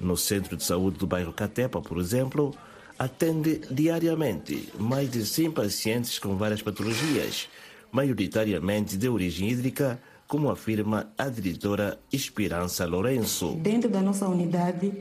No 0.00 0.16
centro 0.16 0.56
de 0.56 0.64
saúde 0.64 0.98
do 0.98 1.06
bairro 1.06 1.32
Catepa, 1.32 1.80
por 1.80 1.98
exemplo, 1.98 2.54
atende 2.98 3.60
diariamente 3.70 4.68
mais 4.78 5.10
de 5.10 5.24
100 5.26 5.50
pacientes 5.50 6.18
com 6.18 6.36
várias 6.36 6.62
patologias, 6.62 7.48
maioritariamente 7.92 8.96
de 8.96 9.08
origem 9.08 9.50
hídrica, 9.50 10.00
como 10.26 10.50
afirma 10.50 11.12
a 11.18 11.28
diretora 11.28 11.98
Esperança 12.12 12.86
Lourenço. 12.86 13.56
Dentro 13.56 13.90
da 13.90 14.00
nossa 14.00 14.26
unidade, 14.26 14.92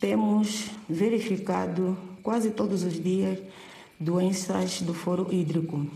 temos 0.00 0.70
verificado 0.88 1.96
quase 2.22 2.50
todos 2.50 2.82
os 2.82 2.94
dias 3.00 3.38
doenças 4.00 4.80
do 4.80 4.94
foro 4.94 5.28
hídrico, 5.32 5.86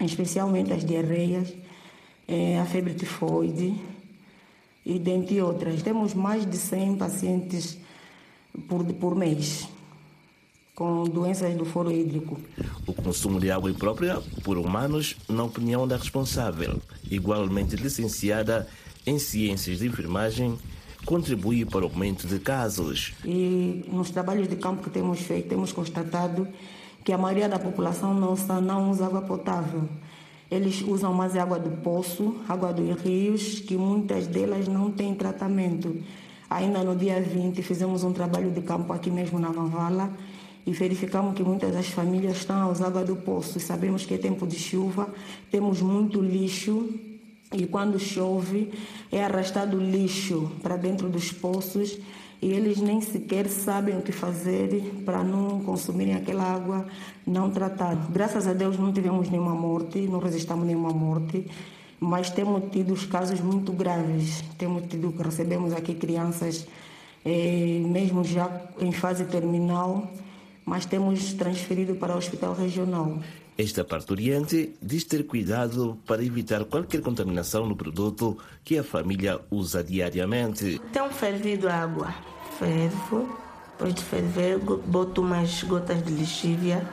especialmente 0.00 0.72
as 0.72 0.84
diarreias, 0.84 1.54
eh, 2.28 2.58
a 2.58 2.66
febre 2.66 2.94
tifoide 2.94 3.74
e 4.84 4.98
dentre 4.98 5.40
outras. 5.40 5.82
Temos 5.82 6.14
mais 6.14 6.48
de 6.48 6.56
100 6.56 6.96
pacientes 6.96 7.78
por, 8.68 8.84
por 8.84 9.14
mês 9.14 9.68
com 10.74 11.04
doenças 11.04 11.54
do 11.54 11.64
foro 11.64 11.92
hídrico. 11.92 12.40
O 12.86 12.92
consumo 12.92 13.38
de 13.38 13.50
água 13.50 13.70
imprópria 13.70 14.20
por 14.42 14.56
humanos, 14.56 15.16
na 15.28 15.44
opinião 15.44 15.86
da 15.86 15.96
responsável, 15.96 16.80
igualmente 17.10 17.76
licenciada 17.76 18.66
em 19.06 19.18
Ciências 19.18 19.78
de 19.78 19.86
Enfermagem, 19.86 20.58
contribui 21.04 21.64
para 21.64 21.84
o 21.84 21.88
aumento 21.88 22.26
de 22.26 22.38
casos. 22.38 23.12
E 23.24 23.84
nos 23.88 24.10
trabalhos 24.10 24.48
de 24.48 24.56
campo 24.56 24.82
que 24.82 24.90
temos 24.90 25.20
feito, 25.20 25.48
temos 25.48 25.72
constatado 25.72 26.48
que 27.04 27.12
a 27.12 27.18
maioria 27.18 27.48
da 27.48 27.58
população 27.58 28.14
não, 28.14 28.34
não 28.60 28.90
usa 28.90 29.06
água 29.06 29.22
potável. 29.22 29.88
Eles 30.52 30.82
usam 30.82 31.14
mais 31.14 31.34
água 31.34 31.58
do 31.58 31.70
poço, 31.78 32.36
água 32.46 32.74
dos 32.74 33.00
rios, 33.00 33.58
que 33.60 33.74
muitas 33.74 34.26
delas 34.26 34.68
não 34.68 34.90
têm 34.90 35.14
tratamento. 35.14 35.96
Ainda 36.50 36.84
no 36.84 36.94
dia 36.94 37.18
20 37.22 37.62
fizemos 37.62 38.04
um 38.04 38.12
trabalho 38.12 38.50
de 38.50 38.60
campo 38.60 38.92
aqui 38.92 39.10
mesmo 39.10 39.38
na 39.38 39.48
Vavala 39.48 40.12
e 40.66 40.72
verificamos 40.72 41.34
que 41.34 41.42
muitas 41.42 41.72
das 41.72 41.86
famílias 41.86 42.36
estão 42.36 42.60
a 42.60 42.68
usar 42.68 42.88
água 42.88 43.02
do 43.02 43.16
poço. 43.16 43.58
Sabemos 43.58 44.04
que 44.04 44.12
é 44.12 44.18
tempo 44.18 44.46
de 44.46 44.58
chuva, 44.58 45.08
temos 45.50 45.80
muito 45.80 46.20
lixo 46.20 46.86
e 47.50 47.66
quando 47.66 47.98
chove 47.98 48.70
é 49.10 49.24
arrastado 49.24 49.78
lixo 49.78 50.52
para 50.62 50.76
dentro 50.76 51.08
dos 51.08 51.32
poços 51.32 51.98
e 52.42 52.50
eles 52.50 52.80
nem 52.80 53.00
sequer 53.00 53.48
sabem 53.48 53.96
o 53.96 54.02
que 54.02 54.10
fazer 54.10 55.00
para 55.04 55.22
não 55.22 55.60
consumirem 55.60 56.16
aquela 56.16 56.42
água 56.42 56.84
não 57.24 57.48
tratada. 57.48 58.00
Graças 58.10 58.48
a 58.48 58.52
Deus 58.52 58.76
não 58.76 58.92
tivemos 58.92 59.30
nenhuma 59.30 59.54
morte, 59.54 60.00
não 60.00 60.18
resistamos 60.18 60.66
nenhuma 60.66 60.90
morte, 60.90 61.46
mas 62.00 62.30
temos 62.30 62.64
tido 62.72 62.92
os 62.92 63.06
casos 63.06 63.40
muito 63.40 63.72
graves. 63.72 64.42
Temos 64.58 64.88
tido 64.88 65.12
que 65.12 65.22
recebemos 65.22 65.72
aqui 65.72 65.94
crianças, 65.94 66.66
eh, 67.24 67.80
mesmo 67.86 68.24
já 68.24 68.50
em 68.80 68.90
fase 68.90 69.24
terminal, 69.26 70.10
mas 70.66 70.84
temos 70.84 71.32
transferido 71.34 71.94
para 71.94 72.12
o 72.12 72.18
hospital 72.18 72.54
regional. 72.54 73.18
Esta 73.56 73.84
parturiente 73.84 74.74
diz 74.80 75.04
ter 75.04 75.26
cuidado 75.26 75.98
para 76.06 76.24
evitar 76.24 76.64
qualquer 76.64 77.02
contaminação 77.02 77.66
no 77.66 77.76
produto 77.76 78.38
que 78.64 78.78
a 78.78 78.84
família 78.84 79.40
usa 79.50 79.84
diariamente. 79.84 80.80
Tem 80.90 81.10
fervido 81.10 81.68
água, 81.68 82.14
fervo, 82.58 83.38
depois 83.72 83.94
de 83.94 84.02
ferver, 84.02 84.58
boto 84.58 85.20
umas 85.20 85.62
gotas 85.64 86.02
de 86.02 86.12
lixívia, 86.12 86.88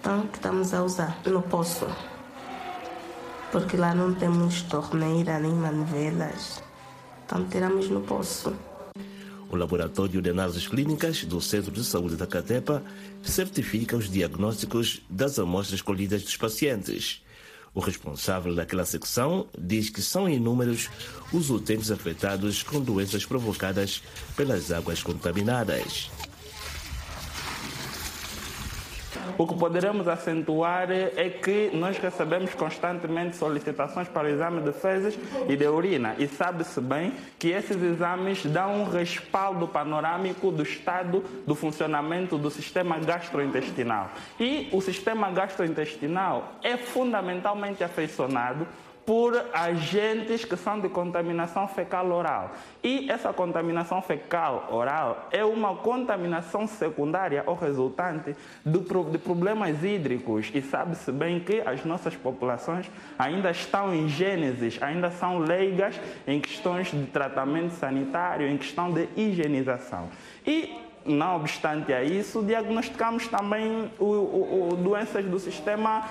então 0.00 0.26
que 0.26 0.38
estamos 0.38 0.72
a 0.72 0.82
usar 0.82 1.20
no 1.26 1.42
poço. 1.42 1.86
Porque 3.52 3.76
lá 3.76 3.94
não 3.94 4.14
temos 4.14 4.62
torneira 4.62 5.38
nem 5.38 5.52
manvelas, 5.52 6.62
então 7.26 7.44
tiramos 7.46 7.90
no 7.90 8.00
poço. 8.00 8.54
O 9.50 9.56
Laboratório 9.56 10.22
de 10.22 10.30
Análises 10.30 10.68
Clínicas 10.68 11.24
do 11.24 11.40
Centro 11.40 11.72
de 11.72 11.82
Saúde 11.82 12.14
da 12.14 12.24
Catepa 12.24 12.84
certifica 13.20 13.96
os 13.96 14.08
diagnósticos 14.08 15.02
das 15.10 15.40
amostras 15.40 15.82
colhidas 15.82 16.22
dos 16.22 16.36
pacientes. 16.36 17.20
O 17.74 17.80
responsável 17.80 18.54
daquela 18.54 18.84
secção 18.84 19.48
diz 19.58 19.90
que 19.90 20.02
são 20.02 20.28
inúmeros 20.28 20.88
os 21.32 21.50
utentes 21.50 21.90
afetados 21.90 22.62
com 22.62 22.80
doenças 22.80 23.24
provocadas 23.24 24.00
pelas 24.36 24.70
águas 24.70 25.02
contaminadas. 25.02 26.08
O 29.38 29.46
que 29.46 29.54
poderemos 29.54 30.06
acentuar 30.08 30.90
é 30.90 31.30
que 31.30 31.70
nós 31.72 31.98
recebemos 31.98 32.54
constantemente 32.54 33.36
solicitações 33.36 34.08
para 34.08 34.26
o 34.26 34.30
exame 34.30 34.60
de 34.60 34.72
fezes 34.72 35.18
e 35.48 35.56
de 35.56 35.66
urina 35.66 36.14
e 36.18 36.26
sabe-se 36.28 36.80
bem 36.80 37.12
que 37.38 37.48
esses 37.48 37.82
exames 37.82 38.44
dão 38.46 38.82
um 38.82 38.84
respaldo 38.84 39.66
panorâmico 39.66 40.50
do 40.50 40.62
estado 40.62 41.24
do 41.46 41.54
funcionamento 41.54 42.36
do 42.36 42.50
sistema 42.50 42.98
gastrointestinal. 42.98 44.10
E 44.38 44.68
o 44.72 44.80
sistema 44.80 45.30
gastrointestinal 45.30 46.52
é 46.62 46.76
fundamentalmente 46.76 47.82
afeiçonado 47.82 48.66
por 49.04 49.34
agentes 49.52 50.44
que 50.44 50.56
são 50.56 50.80
de 50.80 50.88
contaminação 50.88 51.66
fecal 51.66 52.10
oral. 52.10 52.52
E 52.82 53.10
essa 53.10 53.32
contaminação 53.32 54.00
fecal 54.02 54.68
oral 54.70 55.28
é 55.30 55.44
uma 55.44 55.76
contaminação 55.76 56.66
secundária 56.66 57.42
ou 57.46 57.54
resultante 57.54 58.36
de 58.64 59.18
problemas 59.18 59.82
hídricos. 59.82 60.50
E 60.54 60.62
sabe-se 60.62 61.10
bem 61.10 61.40
que 61.40 61.60
as 61.60 61.84
nossas 61.84 62.14
populações 62.14 62.90
ainda 63.18 63.50
estão 63.50 63.94
em 63.94 64.08
gênesis, 64.08 64.80
ainda 64.82 65.10
são 65.10 65.38
leigas 65.38 65.98
em 66.26 66.40
questões 66.40 66.90
de 66.90 67.06
tratamento 67.06 67.72
sanitário, 67.72 68.48
em 68.48 68.56
questão 68.56 68.92
de 68.92 69.08
higienização. 69.16 70.08
E 70.46 70.78
não 71.04 71.36
obstante 71.36 71.92
a 71.92 72.02
isso, 72.02 72.42
diagnosticamos 72.42 73.26
também 73.28 73.90
o, 73.98 74.04
o, 74.04 74.68
o 74.72 74.76
doenças 74.76 75.24
do 75.24 75.38
sistema 75.38 76.06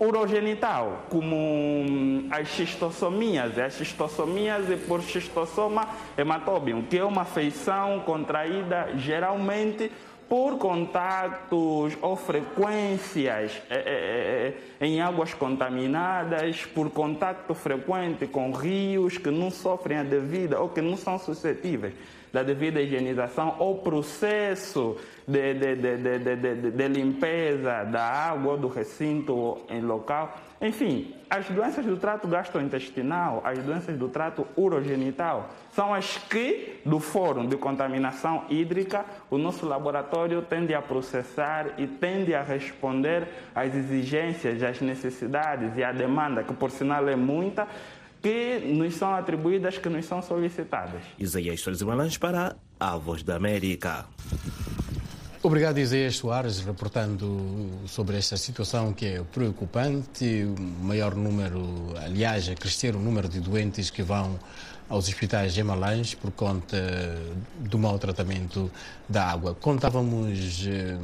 urogenital, 0.00 1.04
como 1.10 1.36
hum, 1.36 2.26
as 2.30 2.48
xistossomias, 2.48 3.58
as 3.58 3.74
xistossomias 3.74 4.68
e 4.70 4.76
por 4.76 5.02
xistossoma 5.02 5.86
hematobium, 6.16 6.82
que 6.82 6.98
é 6.98 7.04
uma 7.04 7.26
feição 7.26 8.00
contraída 8.00 8.88
geralmente 8.96 9.92
por 10.26 10.56
contactos 10.58 11.98
ou 12.00 12.16
frequências 12.16 13.60
é, 13.68 13.74
é, 13.74 14.54
é, 14.80 14.86
em 14.86 15.00
águas 15.00 15.34
contaminadas, 15.34 16.64
por 16.64 16.88
contato 16.90 17.52
frequente 17.52 18.26
com 18.26 18.52
rios 18.52 19.18
que 19.18 19.30
não 19.30 19.50
sofrem 19.50 19.98
a 19.98 20.02
devida 20.04 20.60
ou 20.60 20.68
que 20.68 20.80
não 20.80 20.96
são 20.96 21.18
suscetíveis 21.18 21.92
da 22.32 22.42
devida 22.42 22.80
higienização 22.80 23.56
ou 23.58 23.78
processo 23.78 24.96
de, 25.26 25.54
de, 25.54 25.76
de, 25.76 26.70
de, 26.70 26.88
limpeza 26.88 27.84
da 27.84 28.02
água 28.02 28.56
do 28.56 28.68
recinto 28.68 29.58
em 29.68 29.80
local. 29.80 30.36
Enfim, 30.60 31.14
as 31.30 31.48
doenças 31.48 31.86
do 31.86 31.96
trato 31.96 32.28
gastrointestinal, 32.28 33.40
as 33.44 33.58
doenças 33.60 33.96
do 33.96 34.08
trato 34.08 34.46
urogenital, 34.56 35.48
são 35.72 35.94
as 35.94 36.18
que, 36.18 36.80
do 36.84 37.00
Fórum 37.00 37.46
de 37.46 37.56
Contaminação 37.56 38.44
Hídrica, 38.50 39.04
o 39.30 39.38
nosso 39.38 39.66
laboratório 39.66 40.42
tende 40.42 40.74
a 40.74 40.82
processar 40.82 41.78
e 41.78 41.86
tende 41.86 42.34
a 42.34 42.42
responder 42.42 43.26
às 43.54 43.74
exigências, 43.74 44.62
às 44.62 44.80
necessidades 44.80 45.76
e 45.76 45.84
à 45.84 45.92
demanda, 45.92 46.42
que 46.42 46.52
por 46.52 46.70
sinal 46.70 47.08
é 47.08 47.16
muita, 47.16 47.66
que 48.22 48.60
nos 48.60 48.94
são 48.94 49.14
atribuídas, 49.14 49.78
que 49.78 49.88
nos 49.88 50.04
são 50.06 50.22
solicitadas. 50.22 51.02
Isaías 51.18 51.60
Soares 51.60 51.82
Malange 51.82 52.18
para 52.18 52.56
a 52.78 52.96
Voz 52.96 53.22
da 53.22 53.36
América. 53.36 54.06
Obrigado, 55.42 55.78
Isaías 55.78 56.16
Soares, 56.16 56.60
reportando 56.60 57.70
sobre 57.86 58.18
esta 58.18 58.36
situação 58.36 58.92
que 58.92 59.06
é 59.06 59.22
preocupante. 59.22 60.44
O 60.44 60.84
maior 60.84 61.14
número, 61.14 61.94
aliás, 61.96 62.46
a 62.50 62.54
crescer 62.54 62.94
o 62.94 62.98
número 62.98 63.26
de 63.26 63.40
doentes 63.40 63.88
que 63.88 64.02
vão 64.02 64.38
aos 64.90 65.06
hospitais 65.06 65.54
de 65.54 65.62
Malange 65.62 66.16
por 66.16 66.32
conta 66.32 66.76
do 67.60 67.78
mau 67.78 67.96
tratamento 67.96 68.68
da 69.08 69.24
água. 69.24 69.54
Contávamos 69.54 70.66
eh, 70.66 70.98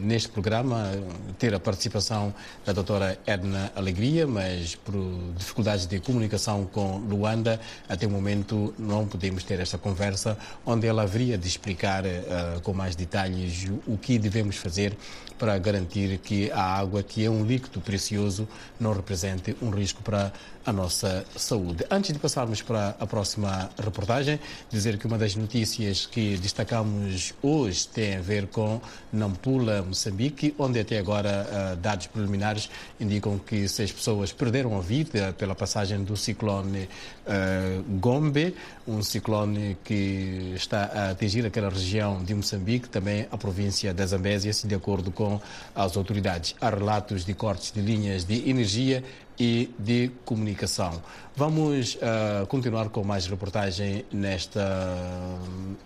neste 0.00 0.28
programa 0.28 0.92
ter 1.38 1.54
a 1.54 1.58
participação 1.58 2.34
da 2.66 2.74
doutora 2.74 3.18
Edna 3.26 3.72
Alegria, 3.74 4.26
mas 4.26 4.74
por 4.74 4.94
dificuldades 5.36 5.86
de 5.86 5.98
comunicação 6.00 6.66
com 6.66 6.98
Luanda, 6.98 7.58
até 7.88 8.06
o 8.06 8.10
momento 8.10 8.74
não 8.78 9.06
podemos 9.06 9.42
ter 9.42 9.58
esta 9.58 9.78
conversa, 9.78 10.36
onde 10.64 10.86
ela 10.86 11.02
haveria 11.02 11.38
de 11.38 11.48
explicar 11.48 12.04
uh, 12.04 12.60
com 12.62 12.74
mais 12.74 12.94
detalhes 12.94 13.66
o 13.86 13.96
que 13.96 14.18
devemos 14.18 14.56
fazer 14.56 14.96
para 15.38 15.56
garantir 15.58 16.18
que 16.18 16.50
a 16.52 16.62
água, 16.62 17.02
que 17.02 17.24
é 17.24 17.30
um 17.30 17.46
líquido 17.46 17.80
precioso, 17.80 18.46
não 18.78 18.92
represente 18.92 19.56
um 19.62 19.70
risco 19.70 20.02
para 20.02 20.30
a 20.64 20.72
nossa 20.72 21.24
saúde. 21.36 21.84
Antes 21.90 22.12
de 22.12 22.18
passarmos 22.18 22.62
para 22.62 22.94
a 22.98 23.06
próxima 23.06 23.70
reportagem. 23.78 24.38
Dizer 24.70 24.98
que 24.98 25.06
uma 25.06 25.18
das 25.18 25.34
notícias 25.34 26.06
que 26.06 26.36
destacamos 26.36 27.34
hoje 27.42 27.88
tem 27.88 28.16
a 28.16 28.20
ver 28.20 28.46
com 28.46 28.80
Nampula, 29.12 29.82
Moçambique, 29.82 30.54
onde 30.58 30.78
até 30.80 30.98
agora 30.98 31.46
uh, 31.48 31.76
dados 31.76 32.06
preliminares 32.06 32.70
indicam 33.00 33.38
que 33.38 33.68
seis 33.68 33.90
pessoas 33.90 34.32
perderam 34.32 34.76
a 34.76 34.80
vida 34.80 35.34
pela 35.36 35.54
passagem 35.54 36.04
do 36.04 36.16
ciclone 36.16 36.88
uh, 37.26 37.82
Gombe, 37.98 38.54
um 38.86 39.02
ciclone 39.02 39.76
que 39.82 40.52
está 40.54 40.84
a 40.84 41.10
atingir 41.10 41.44
aquela 41.46 41.70
região 41.70 42.22
de 42.22 42.34
Moçambique, 42.34 42.88
também 42.88 43.26
a 43.30 43.36
província 43.36 43.92
da 43.94 44.06
Zambésia, 44.06 44.52
de 44.64 44.74
acordo 44.74 45.10
com 45.10 45.40
as 45.74 45.96
autoridades. 45.96 46.54
Há 46.60 46.70
relatos 46.70 47.24
de 47.24 47.34
cortes 47.34 47.72
de 47.72 47.80
linhas 47.80 48.24
de 48.24 48.48
energia 48.48 49.02
e 49.40 49.74
de 49.78 50.10
comunicação. 50.26 51.02
Vamos 51.34 51.94
uh, 51.94 52.46
continuar 52.46 52.90
com 52.90 53.02
mais 53.02 53.26
reportagem 53.26 54.04
nesta 54.12 54.60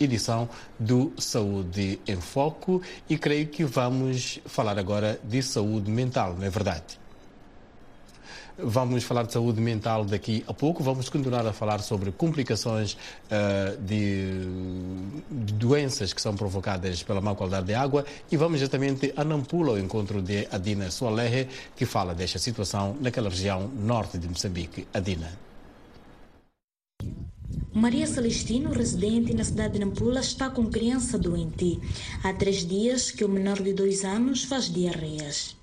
edição 0.00 0.48
do 0.76 1.12
Saúde 1.16 2.00
em 2.08 2.20
Foco 2.20 2.82
e 3.08 3.16
creio 3.16 3.46
que 3.46 3.64
vamos 3.64 4.40
falar 4.44 4.76
agora 4.76 5.20
de 5.22 5.40
saúde 5.40 5.88
mental, 5.88 6.34
não 6.34 6.44
é 6.44 6.50
verdade? 6.50 7.03
Vamos 8.56 9.02
falar 9.02 9.24
de 9.24 9.32
saúde 9.32 9.60
mental 9.60 10.04
daqui 10.04 10.44
a 10.46 10.54
pouco. 10.54 10.82
Vamos 10.82 11.08
continuar 11.08 11.44
a 11.44 11.52
falar 11.52 11.80
sobre 11.80 12.12
complicações 12.12 12.92
uh, 12.92 13.76
de, 13.82 14.46
doenças 15.54 16.12
que 16.12 16.22
são 16.22 16.36
provocadas 16.36 17.02
pela 17.02 17.20
má 17.20 17.34
qualidade 17.34 17.66
de 17.66 17.74
água 17.74 18.04
e 18.30 18.36
vamos 18.36 18.60
exatamente 18.60 19.12
a 19.16 19.24
Nampula, 19.24 19.70
ao 19.70 19.78
encontro 19.78 20.22
de 20.22 20.46
Adina 20.52 20.88
Soalehe, 20.90 21.48
que 21.74 21.84
fala 21.84 22.14
desta 22.14 22.38
situação 22.38 22.96
naquela 23.00 23.28
região 23.28 23.68
norte 23.68 24.18
de 24.18 24.28
Moçambique. 24.28 24.86
Adina. 24.94 25.32
Maria 27.72 28.06
Celestino, 28.06 28.70
residente 28.70 29.34
na 29.34 29.42
cidade 29.42 29.72
de 29.74 29.80
Nampula, 29.80 30.20
está 30.20 30.48
com 30.48 30.70
criança 30.70 31.18
doente. 31.18 31.80
Há 32.22 32.32
três 32.32 32.64
dias 32.64 33.10
que 33.10 33.24
o 33.24 33.28
menor 33.28 33.60
de 33.60 33.72
dois 33.72 34.04
anos 34.04 34.44
faz 34.44 34.72
diarreias. 34.72 35.56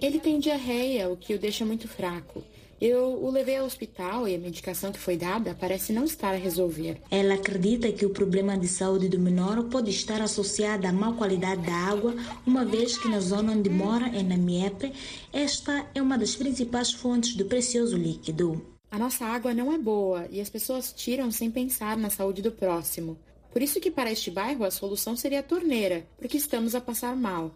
Ele 0.00 0.18
tem 0.18 0.38
diarreia, 0.38 1.08
o 1.08 1.16
que 1.16 1.34
o 1.34 1.38
deixa 1.38 1.64
muito 1.64 1.86
fraco. 1.88 2.42
Eu 2.80 3.22
o 3.22 3.30
levei 3.30 3.58
ao 3.58 3.64
hospital 3.64 4.26
e 4.26 4.34
a 4.34 4.38
medicação 4.38 4.90
que 4.90 4.98
foi 4.98 5.16
dada 5.16 5.56
parece 5.58 5.92
não 5.92 6.04
estar 6.04 6.32
a 6.32 6.36
resolver. 6.36 7.00
Ela 7.12 7.34
acredita 7.34 7.92
que 7.92 8.04
o 8.04 8.10
problema 8.10 8.58
de 8.58 8.66
saúde 8.66 9.08
do 9.08 9.20
menor 9.20 9.62
pode 9.68 9.90
estar 9.90 10.20
associado 10.20 10.84
à 10.84 10.92
má 10.92 11.12
qualidade 11.12 11.62
da 11.62 11.72
água, 11.72 12.12
uma 12.44 12.64
vez 12.64 12.98
que 12.98 13.08
na 13.08 13.20
zona 13.20 13.52
onde 13.52 13.70
mora, 13.70 14.08
em 14.08 14.24
Namiepe, 14.24 14.92
esta 15.32 15.86
é 15.94 16.02
uma 16.02 16.18
das 16.18 16.34
principais 16.34 16.90
fontes 16.92 17.36
do 17.36 17.44
precioso 17.44 17.96
líquido. 17.96 18.60
A 18.90 18.98
nossa 18.98 19.24
água 19.26 19.54
não 19.54 19.72
é 19.72 19.78
boa 19.78 20.26
e 20.28 20.40
as 20.40 20.50
pessoas 20.50 20.92
tiram 20.92 21.30
sem 21.30 21.52
pensar 21.52 21.96
na 21.96 22.10
saúde 22.10 22.42
do 22.42 22.50
próximo. 22.50 23.16
Por 23.52 23.60
isso 23.60 23.80
que 23.80 23.90
para 23.90 24.10
este 24.10 24.30
bairro 24.30 24.64
a 24.64 24.70
solução 24.70 25.14
seria 25.14 25.40
a 25.40 25.42
torneira, 25.42 26.06
porque 26.18 26.38
estamos 26.38 26.74
a 26.74 26.80
passar 26.80 27.14
mal. 27.14 27.54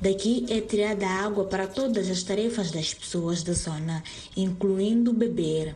Daqui 0.00 0.46
é 0.48 0.60
tirada 0.60 1.06
água 1.06 1.44
para 1.46 1.66
todas 1.66 2.08
as 2.08 2.22
tarefas 2.22 2.70
das 2.70 2.94
pessoas 2.94 3.42
da 3.42 3.52
zona, 3.52 4.04
incluindo 4.36 5.12
beber. 5.12 5.74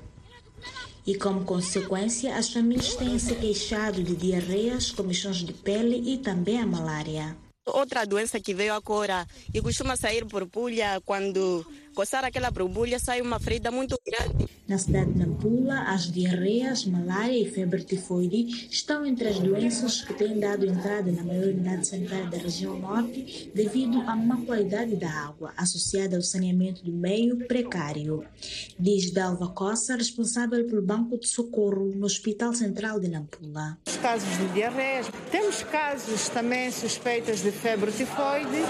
E 1.05 1.15
como 1.17 1.45
consequência, 1.45 2.37
as 2.37 2.53
famílias 2.53 2.95
têm 2.95 3.19
se 3.19 3.35
queixado 3.35 4.03
de 4.03 4.15
diarreias, 4.15 4.91
comissões 4.91 5.39
de 5.39 5.53
pele 5.53 6.13
e 6.13 6.19
também 6.19 6.61
a 6.61 6.67
malária. 6.67 7.37
Outra 7.65 8.05
doença 8.05 8.41
que 8.41 8.55
veio 8.55 8.73
agora 8.73 9.27
e 9.53 9.61
costuma 9.61 9.97
sair 9.97 10.25
por 10.25 10.47
pulha 10.47 11.01
quando 11.05 11.67
coçar 11.97 12.27
aquela 12.27 12.51
borbulha 12.51 12.99
sai 12.99 13.23
uma 13.23 13.41
ferida 13.41 13.71
muito 13.71 13.99
grande. 14.07 14.47
Na 14.69 14.77
cidade 14.77 15.13
de 15.13 15.19
Nampula, 15.19 15.81
as 15.85 16.13
diarreias, 16.13 16.85
malária 16.85 17.39
e 17.39 17.51
febre 17.51 17.83
tifoide 17.83 18.69
estão 18.71 19.07
entre 19.07 19.29
as 19.29 19.39
doenças 19.39 20.03
que 20.03 20.13
têm 20.13 20.39
dado 20.39 20.67
entrada 20.67 21.11
na 21.11 21.25
maior 21.25 21.47
unidade 21.47 21.87
sanitária 21.87 22.27
da 22.27 22.37
região 22.37 22.79
norte 22.79 23.51
devido 23.55 24.03
à 24.03 24.15
má 24.15 24.37
qualidade 24.45 24.95
da 24.97 25.09
água, 25.09 25.55
associada 25.57 26.17
ao 26.17 26.23
saneamento 26.23 26.85
do 26.85 26.93
meio 26.93 27.47
precário. 27.47 28.25
Diz 28.79 29.11
Dalva 29.11 29.49
Costa, 29.49 29.97
responsável 29.97 30.67
pelo 30.67 30.83
Banco 30.83 31.19
de 31.19 31.27
Socorro 31.27 31.95
no 31.95 32.05
Hospital 32.05 32.53
Central 32.53 33.01
de 33.01 33.09
Nampula. 33.09 33.79
Os 33.87 33.97
casos 33.97 34.37
de 34.37 34.49
diarreias, 34.49 35.07
temos 35.31 35.63
casos 35.63 36.29
também 36.29 36.71
suspeitas 36.71 37.41
de 37.41 37.51
febre 37.51 37.91
tifoide, 37.93 38.61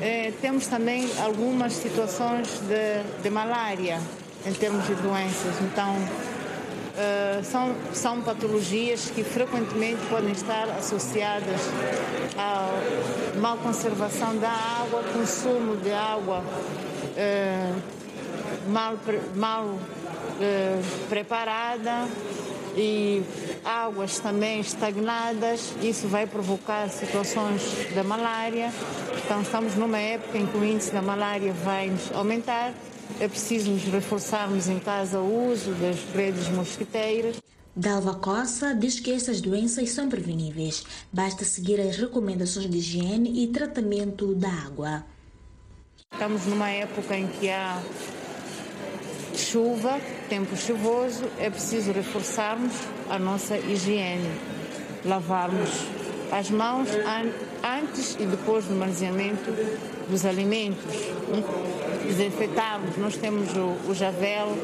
eh, 0.00 0.32
temos 0.40 0.66
também 0.66 1.08
algumas 1.22 1.72
situações 1.72 2.48
de, 2.60 3.22
de 3.22 3.30
malária 3.30 4.00
em 4.46 4.52
termos 4.52 4.86
de 4.86 4.94
doenças. 4.96 5.60
Então, 5.60 5.96
uh, 5.96 7.44
são, 7.44 7.74
são 7.92 8.20
patologias 8.20 9.10
que 9.10 9.24
frequentemente 9.24 10.00
podem 10.10 10.32
estar 10.32 10.68
associadas 10.70 11.60
à 12.36 12.68
mal 13.38 13.56
conservação 13.58 14.36
da 14.38 14.50
água, 14.50 15.02
consumo 15.12 15.76
de 15.76 15.92
água 15.92 16.40
uh, 16.40 18.70
mal, 18.70 18.98
mal 19.34 19.64
uh, 19.64 19.78
preparada 21.08 22.06
e 22.76 23.22
águas 23.64 24.18
também 24.18 24.60
estagnadas. 24.60 25.74
Isso 25.82 26.08
vai 26.08 26.26
provocar 26.26 26.88
situações 26.88 27.62
da 27.94 28.02
malária. 28.04 28.72
Então, 29.24 29.42
estamos 29.42 29.74
numa 29.74 29.98
época 29.98 30.38
em 30.38 30.46
que 30.46 30.56
o 30.56 30.64
índice 30.64 30.92
da 30.92 31.02
malária 31.02 31.52
vai 31.52 31.92
aumentar 32.14 32.74
é 33.20 33.28
preciso 33.28 33.70
nos 33.70 33.84
reforçarmos 33.84 34.68
em 34.68 34.78
casa 34.78 35.20
o 35.20 35.50
uso 35.50 35.72
das 35.74 36.02
redes 36.14 36.48
mosquiteiras. 36.48 37.36
Dalva 37.76 38.14
Costa 38.14 38.74
diz 38.74 39.00
que 39.00 39.12
essas 39.12 39.40
doenças 39.40 39.90
são 39.90 40.08
preveníveis. 40.08 40.84
Basta 41.12 41.44
seguir 41.44 41.80
as 41.80 41.96
recomendações 41.96 42.68
de 42.68 42.78
higiene 42.78 43.42
e 43.42 43.48
tratamento 43.48 44.34
da 44.34 44.48
água. 44.48 45.04
Estamos 46.12 46.46
numa 46.46 46.70
época 46.70 47.16
em 47.16 47.26
que 47.26 47.50
há 47.50 47.82
chuva, 49.38 50.00
tempo 50.28 50.56
chuvoso, 50.56 51.24
é 51.38 51.50
preciso 51.50 51.92
reforçarmos 51.92 52.72
a 53.08 53.18
nossa 53.18 53.56
higiene, 53.56 54.30
lavarmos 55.04 55.70
as 56.32 56.50
mãos 56.50 56.88
antes 57.62 58.16
e 58.18 58.26
depois 58.26 58.64
do 58.64 58.74
manuseamento 58.74 59.50
dos 60.08 60.24
alimentos, 60.24 60.84
desinfetarmos. 62.04 62.96
Nós 62.96 63.16
temos 63.16 63.48
o, 63.56 63.90
o 63.90 63.94
javel, 63.94 64.56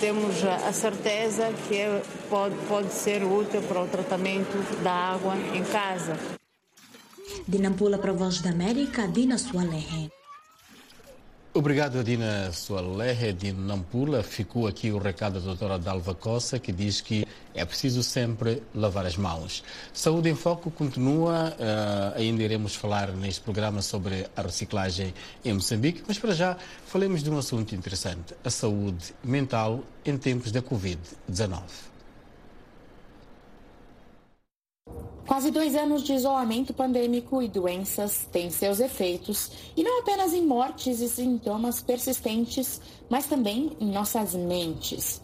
temos 0.00 0.44
a, 0.44 0.68
a 0.68 0.72
certeza 0.72 1.52
que 1.68 1.76
é, 1.76 2.02
pode, 2.28 2.54
pode 2.68 2.92
ser 2.92 3.22
útil 3.22 3.62
para 3.62 3.82
o 3.82 3.86
tratamento 3.86 4.56
da 4.82 4.92
água 4.92 5.34
em 5.54 5.62
casa. 5.64 6.18
De 7.46 7.58
Nampula 7.58 7.98
para 7.98 8.10
a 8.10 8.14
Voz 8.14 8.40
da 8.40 8.50
América, 8.50 9.06
Dina 9.06 9.36
Sualehe. 9.38 10.10
Obrigado, 11.56 12.00
Adina 12.00 12.50
Sualehe 12.52 13.32
de 13.32 13.52
Nampula. 13.52 14.24
Ficou 14.24 14.66
aqui 14.66 14.90
o 14.90 14.98
recado 14.98 15.34
da 15.34 15.46
doutora 15.46 15.78
Dalva 15.78 16.12
Costa, 16.12 16.58
que 16.58 16.72
diz 16.72 17.00
que 17.00 17.24
é 17.54 17.64
preciso 17.64 18.02
sempre 18.02 18.60
lavar 18.74 19.06
as 19.06 19.16
mãos. 19.16 19.62
Saúde 19.92 20.28
em 20.28 20.34
Foco 20.34 20.68
continua, 20.68 21.54
uh, 21.56 22.18
ainda 22.18 22.42
iremos 22.42 22.74
falar 22.74 23.12
neste 23.12 23.40
programa 23.40 23.82
sobre 23.82 24.26
a 24.34 24.42
reciclagem 24.42 25.14
em 25.44 25.52
Moçambique, 25.52 26.02
mas 26.08 26.18
para 26.18 26.34
já 26.34 26.56
falemos 26.86 27.22
de 27.22 27.30
um 27.30 27.38
assunto 27.38 27.72
interessante, 27.72 28.34
a 28.42 28.50
saúde 28.50 29.14
mental 29.22 29.84
em 30.04 30.18
tempos 30.18 30.50
da 30.50 30.60
Covid-19. 30.60 31.93
Quase 35.26 35.50
dois 35.50 35.74
anos 35.74 36.02
de 36.02 36.12
isolamento 36.12 36.74
pandêmico 36.74 37.42
e 37.42 37.48
doenças 37.48 38.28
têm 38.30 38.50
seus 38.50 38.78
efeitos, 38.78 39.50
e 39.74 39.82
não 39.82 40.00
apenas 40.00 40.34
em 40.34 40.44
mortes 40.44 41.00
e 41.00 41.08
sintomas 41.08 41.80
persistentes, 41.80 42.80
mas 43.08 43.26
também 43.26 43.72
em 43.80 43.90
nossas 43.90 44.34
mentes. 44.34 45.22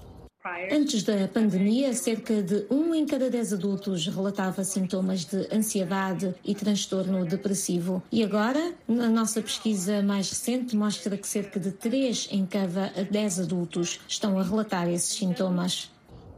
Antes 0.72 1.02
da 1.02 1.28
pandemia, 1.28 1.92
cerca 1.92 2.42
de 2.42 2.64
um 2.70 2.94
em 2.94 3.04
cada 3.04 3.28
dez 3.28 3.52
adultos 3.52 4.06
relatava 4.06 4.64
sintomas 4.64 5.26
de 5.26 5.46
ansiedade 5.54 6.34
e 6.42 6.54
transtorno 6.54 7.26
depressivo. 7.26 8.02
E 8.10 8.24
agora, 8.24 8.72
a 8.88 9.08
nossa 9.08 9.42
pesquisa 9.42 10.02
mais 10.02 10.30
recente 10.30 10.74
mostra 10.74 11.18
que 11.18 11.28
cerca 11.28 11.60
de 11.60 11.72
três 11.72 12.26
em 12.32 12.46
cada 12.46 12.90
dez 13.10 13.38
adultos 13.38 14.00
estão 14.08 14.38
a 14.38 14.42
relatar 14.42 14.88
esses 14.88 15.14
sintomas. 15.14 15.90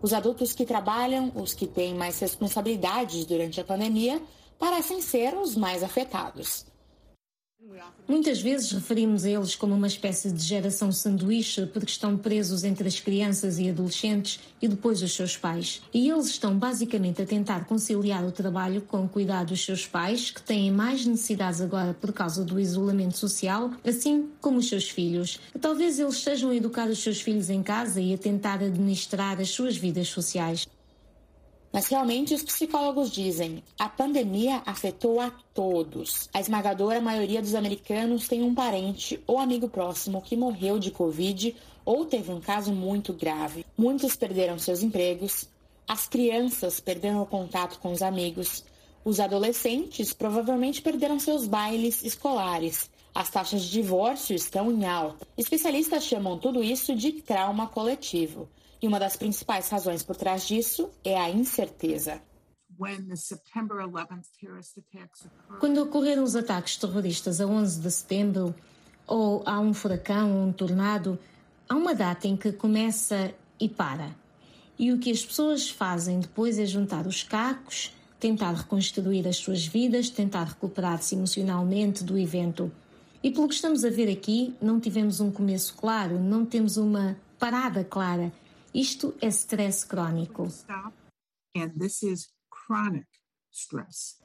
Os 0.02 0.12
adultos 0.12 0.52
que 0.52 0.66
trabalham, 0.66 1.30
os 1.36 1.54
que 1.54 1.66
têm 1.66 1.94
mais 1.94 2.18
responsabilidades 2.18 3.24
durante 3.24 3.60
a 3.60 3.64
pandemia, 3.64 4.20
parecem 4.58 5.00
ser 5.00 5.34
os 5.34 5.56
mais 5.56 5.82
afetados. 5.84 6.66
Muitas 8.08 8.42
vezes 8.42 8.72
referimos 8.72 9.24
a 9.24 9.30
eles 9.30 9.54
como 9.54 9.74
uma 9.74 9.86
espécie 9.86 10.30
de 10.30 10.42
geração 10.42 10.90
sanduíche 10.90 11.64
porque 11.66 11.90
estão 11.90 12.16
presos 12.16 12.64
entre 12.64 12.88
as 12.88 12.98
crianças 12.98 13.58
e 13.58 13.70
adolescentes 13.70 14.40
e 14.60 14.66
depois 14.66 15.00
os 15.00 15.14
seus 15.14 15.36
pais. 15.36 15.80
E 15.94 16.10
eles 16.10 16.26
estão 16.26 16.58
basicamente 16.58 17.22
a 17.22 17.26
tentar 17.26 17.64
conciliar 17.64 18.24
o 18.24 18.32
trabalho 18.32 18.82
com 18.82 19.04
o 19.04 19.08
cuidado 19.08 19.48
dos 19.48 19.64
seus 19.64 19.86
pais, 19.86 20.30
que 20.30 20.42
têm 20.42 20.70
mais 20.70 21.06
necessidades 21.06 21.60
agora 21.60 21.94
por 21.94 22.12
causa 22.12 22.44
do 22.44 22.58
isolamento 22.58 23.16
social, 23.16 23.70
assim 23.84 24.28
como 24.40 24.58
os 24.58 24.68
seus 24.68 24.90
filhos. 24.90 25.38
Talvez 25.60 25.98
eles 25.98 26.16
estejam 26.16 26.50
a 26.50 26.56
educar 26.56 26.88
os 26.88 27.02
seus 27.02 27.20
filhos 27.20 27.48
em 27.48 27.62
casa 27.62 28.00
e 28.00 28.12
a 28.12 28.18
tentar 28.18 28.62
administrar 28.62 29.40
as 29.40 29.50
suas 29.50 29.76
vidas 29.76 30.08
sociais. 30.08 30.66
Mas 31.72 31.86
realmente 31.86 32.34
os 32.34 32.42
psicólogos 32.42 33.10
dizem, 33.10 33.62
a 33.78 33.88
pandemia 33.88 34.62
afetou 34.66 35.18
a 35.20 35.30
todos. 35.54 36.28
A 36.34 36.40
esmagadora 36.40 37.00
maioria 37.00 37.40
dos 37.40 37.54
americanos 37.54 38.28
tem 38.28 38.42
um 38.42 38.54
parente 38.54 39.18
ou 39.26 39.38
amigo 39.38 39.68
próximo 39.68 40.20
que 40.20 40.36
morreu 40.36 40.78
de 40.78 40.90
Covid 40.90 41.56
ou 41.84 42.04
teve 42.04 42.30
um 42.30 42.40
caso 42.40 42.72
muito 42.72 43.14
grave. 43.14 43.64
Muitos 43.76 44.14
perderam 44.14 44.58
seus 44.58 44.82
empregos, 44.82 45.48
as 45.88 46.06
crianças 46.06 46.78
perderam 46.78 47.22
o 47.22 47.26
contato 47.26 47.78
com 47.80 47.90
os 47.90 48.02
amigos, 48.02 48.64
os 49.04 49.18
adolescentes 49.18 50.12
provavelmente 50.12 50.82
perderam 50.82 51.18
seus 51.18 51.46
bailes 51.46 52.04
escolares. 52.04 52.90
As 53.14 53.28
taxas 53.28 53.62
de 53.64 53.70
divórcio 53.70 54.34
estão 54.34 54.70
em 54.70 54.86
alta. 54.86 55.26
Especialistas 55.36 56.04
chamam 56.04 56.38
tudo 56.38 56.62
isso 56.62 56.94
de 56.94 57.12
trauma 57.12 57.66
coletivo. 57.66 58.48
E 58.82 58.88
uma 58.88 58.98
das 58.98 59.16
principais 59.16 59.68
razões 59.68 60.02
por 60.02 60.16
trás 60.16 60.44
disso 60.44 60.90
é 61.04 61.16
a 61.16 61.30
incerteza. 61.30 62.20
Quando 65.60 65.78
ocorreram 65.78 66.24
os 66.24 66.34
ataques 66.34 66.76
terroristas 66.76 67.40
a 67.40 67.46
11 67.46 67.80
de 67.80 67.90
setembro, 67.92 68.52
ou 69.06 69.42
há 69.46 69.60
um 69.60 69.72
furacão 69.72 70.36
ou 70.36 70.48
um 70.48 70.52
tornado, 70.52 71.16
há 71.68 71.76
uma 71.76 71.94
data 71.94 72.26
em 72.26 72.36
que 72.36 72.50
começa 72.50 73.32
e 73.60 73.68
para. 73.68 74.16
E 74.76 74.92
o 74.92 74.98
que 74.98 75.12
as 75.12 75.24
pessoas 75.24 75.70
fazem 75.70 76.18
depois 76.18 76.58
é 76.58 76.66
juntar 76.66 77.06
os 77.06 77.22
cacos, 77.22 77.94
tentar 78.18 78.52
reconstruir 78.52 79.28
as 79.28 79.36
suas 79.36 79.64
vidas, 79.64 80.10
tentar 80.10 80.44
recuperar-se 80.44 81.14
emocionalmente 81.14 82.02
do 82.02 82.18
evento. 82.18 82.72
E 83.22 83.30
pelo 83.30 83.46
que 83.46 83.54
estamos 83.54 83.84
a 83.84 83.90
ver 83.90 84.10
aqui, 84.10 84.56
não 84.60 84.80
tivemos 84.80 85.20
um 85.20 85.30
começo 85.30 85.74
claro, 85.74 86.18
não 86.18 86.44
temos 86.44 86.76
uma 86.76 87.16
parada 87.38 87.84
clara. 87.84 88.32
Isto 88.74 89.14
é 89.20 89.28
stress 89.28 89.86
crônico. 89.86 90.48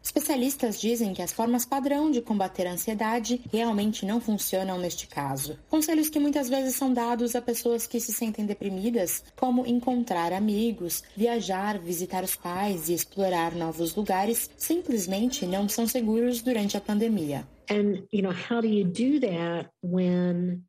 Especialistas 0.02 0.80
dizem 0.80 1.14
que 1.14 1.22
as 1.22 1.34
formas 1.34 1.66
padrão 1.66 2.10
de 2.10 2.22
combater 2.22 2.66
a 2.66 2.72
ansiedade 2.72 3.42
realmente 3.52 4.06
não 4.06 4.22
funcionam 4.22 4.80
neste 4.80 5.06
caso. 5.06 5.60
Conselhos 5.70 6.08
que 6.08 6.18
muitas 6.18 6.48
vezes 6.48 6.76
são 6.76 6.94
dados 6.94 7.36
a 7.36 7.42
pessoas 7.42 7.86
que 7.86 8.00
se 8.00 8.14
sentem 8.14 8.46
deprimidas, 8.46 9.26
como 9.36 9.66
encontrar 9.66 10.32
amigos, 10.32 11.04
viajar, 11.16 11.78
visitar 11.78 12.24
os 12.24 12.38
pais 12.38 12.88
e 12.88 12.94
explorar 12.94 13.54
novos 13.54 13.94
lugares, 13.96 14.50
simplesmente 14.56 15.46
não 15.46 15.68
são 15.68 15.86
seguros 15.86 16.42
durante 16.42 16.78
a 16.78 16.82
pandemia. 16.82 17.46
And 17.70 18.08
you 18.14 18.22
know, 18.22 18.32
how 18.32 18.62
do 18.62 18.68
you 18.68 18.86
do 18.86 19.20
that 19.20 19.70
when 19.84 20.64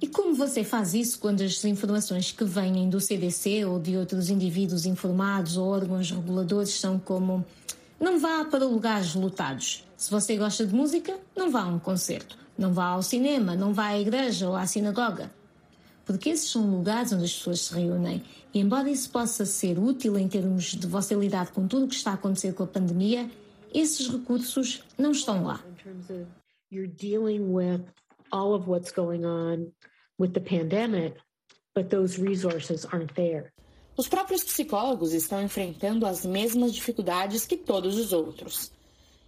e 0.00 0.06
como 0.06 0.34
você 0.34 0.62
faz 0.62 0.94
isso 0.94 1.18
quando 1.18 1.42
as 1.42 1.64
informações 1.64 2.30
que 2.30 2.44
vêm 2.44 2.88
do 2.88 3.00
CDC 3.00 3.64
ou 3.64 3.80
de 3.80 3.96
outros 3.96 4.30
indivíduos 4.30 4.86
informados 4.86 5.56
ou 5.56 5.68
órgãos 5.68 6.10
reguladores 6.10 6.70
são 6.70 6.98
como 6.98 7.44
não 7.98 8.20
vá 8.20 8.44
para 8.44 8.64
lugares 8.64 9.14
lotados. 9.14 9.84
Se 9.96 10.08
você 10.08 10.36
gosta 10.36 10.64
de 10.64 10.72
música, 10.72 11.18
não 11.36 11.50
vá 11.50 11.62
a 11.62 11.66
um 11.66 11.80
concerto. 11.80 12.38
Não 12.56 12.72
vá 12.72 12.86
ao 12.86 13.02
cinema, 13.02 13.56
não 13.56 13.74
vá 13.74 13.86
à 13.86 13.98
igreja 13.98 14.48
ou 14.48 14.54
à 14.54 14.66
sinagoga. 14.66 15.32
Porque 16.04 16.30
esses 16.30 16.48
são 16.48 16.70
lugares 16.70 17.12
onde 17.12 17.24
as 17.24 17.32
pessoas 17.32 17.60
se 17.62 17.74
reúnem. 17.74 18.22
E 18.54 18.60
embora 18.60 18.88
isso 18.88 19.10
possa 19.10 19.44
ser 19.44 19.78
útil 19.78 20.16
em 20.16 20.28
termos 20.28 20.76
de 20.76 20.86
você 20.86 21.14
lidar 21.16 21.50
com 21.50 21.66
tudo 21.66 21.86
o 21.86 21.88
que 21.88 21.96
está 21.96 22.12
a 22.12 22.14
acontecer 22.14 22.54
com 22.54 22.62
a 22.62 22.66
pandemia, 22.68 23.28
esses 23.74 24.08
recursos 24.08 24.84
não 24.96 25.10
estão 25.10 25.44
lá. 25.44 25.60
All 28.32 28.54
of 28.54 28.68
what's 28.68 28.92
going 28.92 29.24
on 29.24 29.72
with 30.18 30.32
the 30.34 30.40
pandemic, 30.40 31.16
but 31.74 31.90
those 31.90 32.18
resources 32.18 32.84
aren't 32.84 33.14
there. 33.14 33.52
Os 33.96 34.06
próprios 34.06 34.44
psicólogos 34.44 35.12
estão 35.12 35.42
enfrentando 35.42 36.06
as 36.06 36.24
mesmas 36.24 36.72
dificuldades 36.72 37.44
que 37.44 37.56
todos 37.56 37.96
os 37.98 38.12
outros. 38.12 38.70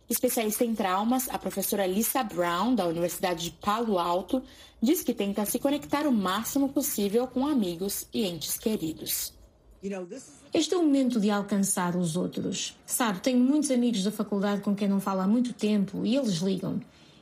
Especialista 0.08 0.64
em 0.64 0.74
traumas, 0.74 1.28
a 1.28 1.38
professora 1.38 1.86
Lisa 1.86 2.22
Brown, 2.22 2.74
da 2.74 2.86
Universidade 2.86 3.44
de 3.44 3.50
Palo 3.52 3.98
Alto, 3.98 4.42
diz 4.80 5.02
que 5.02 5.14
tenta 5.14 5.44
se 5.44 5.58
conectar 5.58 6.06
o 6.06 6.12
máximo 6.12 6.68
possível 6.68 7.26
com 7.26 7.46
amigos 7.46 8.06
e 8.12 8.26
entes 8.26 8.58
queridos. 8.58 9.32
Este 10.52 10.74
é 10.74 10.76
o 10.76 10.82
momento 10.82 11.20
de 11.20 11.30
alcançar 11.30 11.96
os 11.96 12.16
outros. 12.16 12.76
Sabe, 12.84 13.20
tenho 13.20 13.38
muitos 13.38 13.70
amigos 13.70 14.02
da 14.02 14.10
faculdade 14.10 14.60
com 14.60 14.74
quem 14.74 14.88
não 14.88 15.00
falo 15.00 15.20
há 15.20 15.26
muito 15.26 15.52
tempo 15.52 16.04
e 16.04 16.16
eles 16.16 16.38
ligam. 16.38 16.80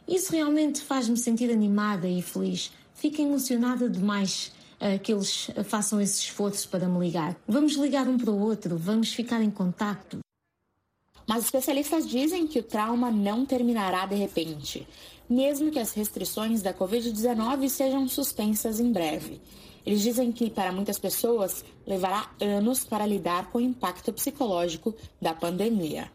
Isso 0.09 0.33
realmente 0.33 0.81
faz-me 0.81 1.19
sentir 1.19 1.51
animada 1.51 2.09
e 2.09 2.23
feliz. 2.23 2.73
Fico 2.95 3.21
emocionada 3.21 3.91
demais 3.91 4.51
uh, 4.81 4.99
que 5.01 5.13
eles 5.13 5.51
façam 5.65 6.01
esse 6.01 6.23
esforço 6.23 6.67
para 6.71 6.89
me 6.89 6.99
ligar. 6.99 7.37
Vamos 7.47 7.75
ligar 7.75 8.09
um 8.09 8.17
para 8.17 8.31
o 8.31 8.41
outro, 8.41 8.79
vamos 8.79 9.13
ficar 9.13 9.43
em 9.43 9.51
contato. 9.51 10.19
Mas 11.27 11.45
especialistas 11.45 12.09
dizem 12.09 12.47
que 12.47 12.59
o 12.59 12.63
trauma 12.63 13.11
não 13.11 13.45
terminará 13.45 14.07
de 14.07 14.15
repente, 14.15 14.89
mesmo 15.29 15.71
que 15.71 15.79
as 15.79 15.93
restrições 15.93 16.63
da 16.63 16.73
Covid-19 16.73 17.69
sejam 17.69 18.09
suspensas 18.09 18.81
em 18.81 18.91
breve. 18.91 19.43
Eles 19.85 20.01
dizem 20.01 20.33
que, 20.33 20.49
para 20.49 20.73
muitas 20.73 20.99
pessoas, 20.99 21.63
levará 21.87 22.31
anos 22.41 22.83
para 22.83 23.07
lidar 23.07 23.51
com 23.51 23.59
o 23.59 23.61
impacto 23.61 24.11
psicológico 24.11 24.95
da 25.21 25.35
pandemia. 25.35 26.11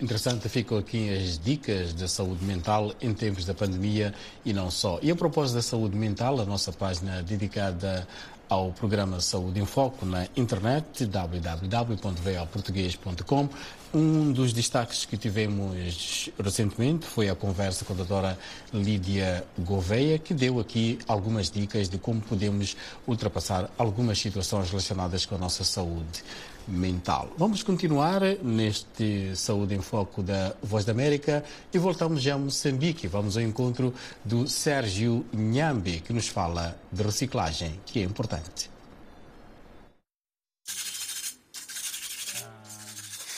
Interessante, 0.00 0.48
ficam 0.48 0.78
aqui 0.78 1.10
as 1.10 1.40
dicas 1.40 1.92
da 1.92 2.06
saúde 2.06 2.44
mental 2.44 2.94
em 3.00 3.12
tempos 3.12 3.44
da 3.44 3.52
pandemia 3.52 4.14
e 4.44 4.52
não 4.52 4.70
só. 4.70 5.00
E 5.02 5.10
a 5.10 5.16
propósito 5.16 5.56
da 5.56 5.62
saúde 5.62 5.96
mental, 5.96 6.40
a 6.40 6.44
nossa 6.44 6.72
página 6.72 7.20
dedicada 7.20 8.06
ao 8.48 8.70
programa 8.70 9.20
Saúde 9.20 9.58
em 9.60 9.66
Foco 9.66 10.06
na 10.06 10.28
internet, 10.36 11.04
www.veoportuguês.com. 11.04 13.48
Um 13.92 14.30
dos 14.32 14.52
destaques 14.52 15.04
que 15.04 15.16
tivemos 15.16 16.30
recentemente 16.38 17.04
foi 17.04 17.28
a 17.28 17.34
conversa 17.34 17.84
com 17.84 17.92
a 17.92 17.96
doutora 17.96 18.38
Lídia 18.72 19.44
Gouveia, 19.58 20.16
que 20.16 20.32
deu 20.32 20.60
aqui 20.60 21.00
algumas 21.08 21.50
dicas 21.50 21.88
de 21.88 21.98
como 21.98 22.20
podemos 22.20 22.76
ultrapassar 23.04 23.68
algumas 23.76 24.20
situações 24.20 24.70
relacionadas 24.70 25.26
com 25.26 25.34
a 25.34 25.38
nossa 25.38 25.64
saúde 25.64 26.22
mental. 26.68 27.28
Vamos 27.36 27.62
continuar 27.62 28.20
neste 28.42 29.34
Saúde 29.34 29.74
em 29.74 29.80
Foco 29.80 30.22
da 30.22 30.54
Voz 30.62 30.84
da 30.84 30.92
América 30.92 31.42
e 31.72 31.78
voltamos 31.78 32.22
já 32.22 32.34
a 32.34 32.38
Moçambique. 32.38 33.08
Vamos 33.08 33.36
ao 33.36 33.42
encontro 33.42 33.94
do 34.24 34.48
Sérgio 34.48 35.24
Nhambi, 35.32 36.00
que 36.00 36.12
nos 36.12 36.28
fala 36.28 36.76
de 36.92 37.02
reciclagem, 37.02 37.80
que 37.86 38.00
é 38.00 38.02
importante. 38.02 38.77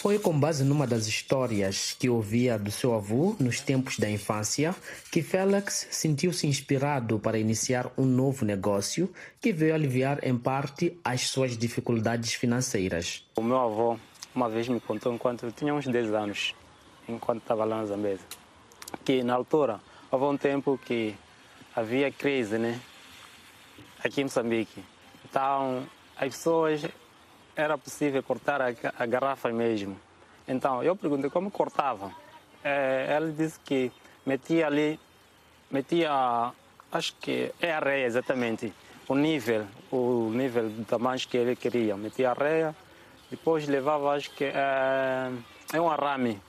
Foi 0.00 0.18
com 0.18 0.40
base 0.40 0.64
numa 0.64 0.86
das 0.86 1.06
histórias 1.06 1.92
que 1.92 2.08
ouvia 2.08 2.58
do 2.58 2.70
seu 2.70 2.94
avô 2.94 3.36
nos 3.38 3.60
tempos 3.60 3.98
da 3.98 4.08
infância 4.08 4.74
que 5.12 5.20
Félix 5.20 5.88
sentiu-se 5.90 6.46
inspirado 6.46 7.18
para 7.18 7.38
iniciar 7.38 7.92
um 7.98 8.06
novo 8.06 8.46
negócio 8.46 9.12
que 9.38 9.52
veio 9.52 9.74
aliviar 9.74 10.24
em 10.24 10.38
parte 10.38 10.98
as 11.04 11.28
suas 11.28 11.54
dificuldades 11.54 12.32
financeiras. 12.32 13.22
O 13.36 13.42
meu 13.42 13.58
avô 13.58 13.98
uma 14.34 14.48
vez 14.48 14.68
me 14.68 14.80
contou 14.80 15.12
enquanto 15.12 15.44
eu 15.44 15.52
tinha 15.52 15.74
uns 15.74 15.86
10 15.86 16.14
anos, 16.14 16.54
enquanto 17.06 17.42
estava 17.42 17.66
lá 17.66 17.76
na 17.76 17.84
Zambesa, 17.84 18.24
que 19.04 19.22
na 19.22 19.34
altura 19.34 19.82
houve 20.10 20.24
um 20.24 20.36
tempo 20.38 20.80
que 20.82 21.14
havia 21.76 22.10
crise, 22.10 22.56
né? 22.56 22.80
Aqui 24.02 24.22
em 24.22 24.24
Moçambique. 24.24 24.82
Então, 25.28 25.86
as 26.16 26.34
pessoas 26.34 26.86
era 27.56 27.76
possível 27.76 28.22
cortar 28.22 28.60
a, 28.60 28.72
a 28.98 29.06
garrafa 29.06 29.50
mesmo. 29.50 29.96
Então, 30.46 30.82
eu 30.82 30.96
perguntei 30.96 31.30
como 31.30 31.50
cortava. 31.50 32.10
É, 32.62 33.06
ela 33.08 33.30
disse 33.30 33.58
que 33.60 33.92
metia 34.26 34.66
ali, 34.66 34.98
metia, 35.70 36.52
acho 36.92 37.14
que 37.20 37.52
é 37.60 37.72
areia 37.72 38.06
exatamente, 38.06 38.72
o 39.08 39.14
nível, 39.14 39.64
o 39.90 40.30
nível 40.32 40.68
do 40.68 40.84
tamanho 40.84 41.20
que 41.20 41.36
ele 41.36 41.56
queria. 41.56 41.96
Metia 41.96 42.30
areia, 42.30 42.74
depois 43.30 43.66
levava, 43.66 44.10
acho 44.12 44.30
que 44.32 44.44
é, 44.44 45.30
é 45.72 45.80
um 45.80 45.88
arame. 45.88 46.40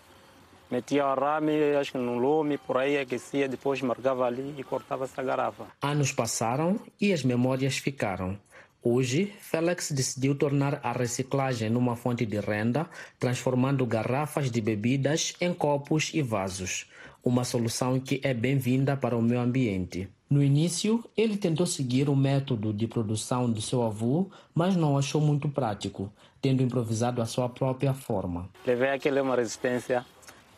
Metia 0.70 1.06
o 1.06 1.10
arame, 1.10 1.76
acho 1.76 1.92
que 1.92 1.98
no 1.98 2.18
lume, 2.18 2.58
por 2.58 2.78
aí 2.78 2.98
aquecia, 2.98 3.48
depois 3.48 3.82
marcava 3.82 4.26
ali 4.26 4.56
e 4.58 4.64
cortava 4.64 5.04
essa 5.04 5.22
garrafa. 5.22 5.66
Anos 5.82 6.14
passaram 6.14 6.80
e 7.00 7.12
as 7.12 7.24
memórias 7.24 7.78
ficaram. 7.78 8.40
Hoje, 8.84 9.32
Félix 9.40 9.92
decidiu 9.92 10.34
tornar 10.34 10.80
a 10.82 10.92
reciclagem 10.92 11.70
numa 11.70 11.96
fonte 11.96 12.26
de 12.26 12.40
renda, 12.40 12.90
transformando 13.20 13.86
garrafas 13.86 14.50
de 14.50 14.60
bebidas 14.60 15.36
em 15.40 15.54
copos 15.54 16.10
e 16.16 16.22
vasos. 16.24 16.90
Uma 17.24 17.44
solução 17.44 18.00
que 18.00 18.20
é 18.24 18.34
bem-vinda 18.34 18.98
para 18.98 19.16
o 19.16 19.22
meio 19.22 19.40
ambiente. 19.40 20.10
No 20.28 20.42
início, 20.42 21.04
ele 21.16 21.38
tentou 21.38 21.68
seguir 21.68 22.10
o 22.10 22.16
método 22.16 22.74
de 22.74 22.88
produção 22.88 23.48
do 23.52 23.62
seu 23.62 23.84
avô, 23.84 24.32
mas 24.56 24.76
não 24.76 24.98
achou 24.98 25.22
muito 25.22 25.48
prático, 25.48 26.12
tendo 26.42 26.64
improvisado 26.64 27.22
a 27.22 27.28
sua 27.28 27.48
própria 27.48 27.94
forma. 27.94 28.50
Levei 28.66 28.90
aquela 28.90 29.22
uma 29.22 29.36
resistência, 29.36 30.04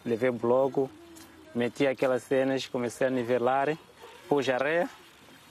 levei 0.05 0.31
bloco, 0.31 0.89
meti 1.53 1.85
aquelas 1.85 2.23
cenas, 2.23 2.67
comecei 2.67 3.05
a 3.05 3.09
nivelar, 3.09 3.77
pus 4.29 4.47
areia, 4.47 4.89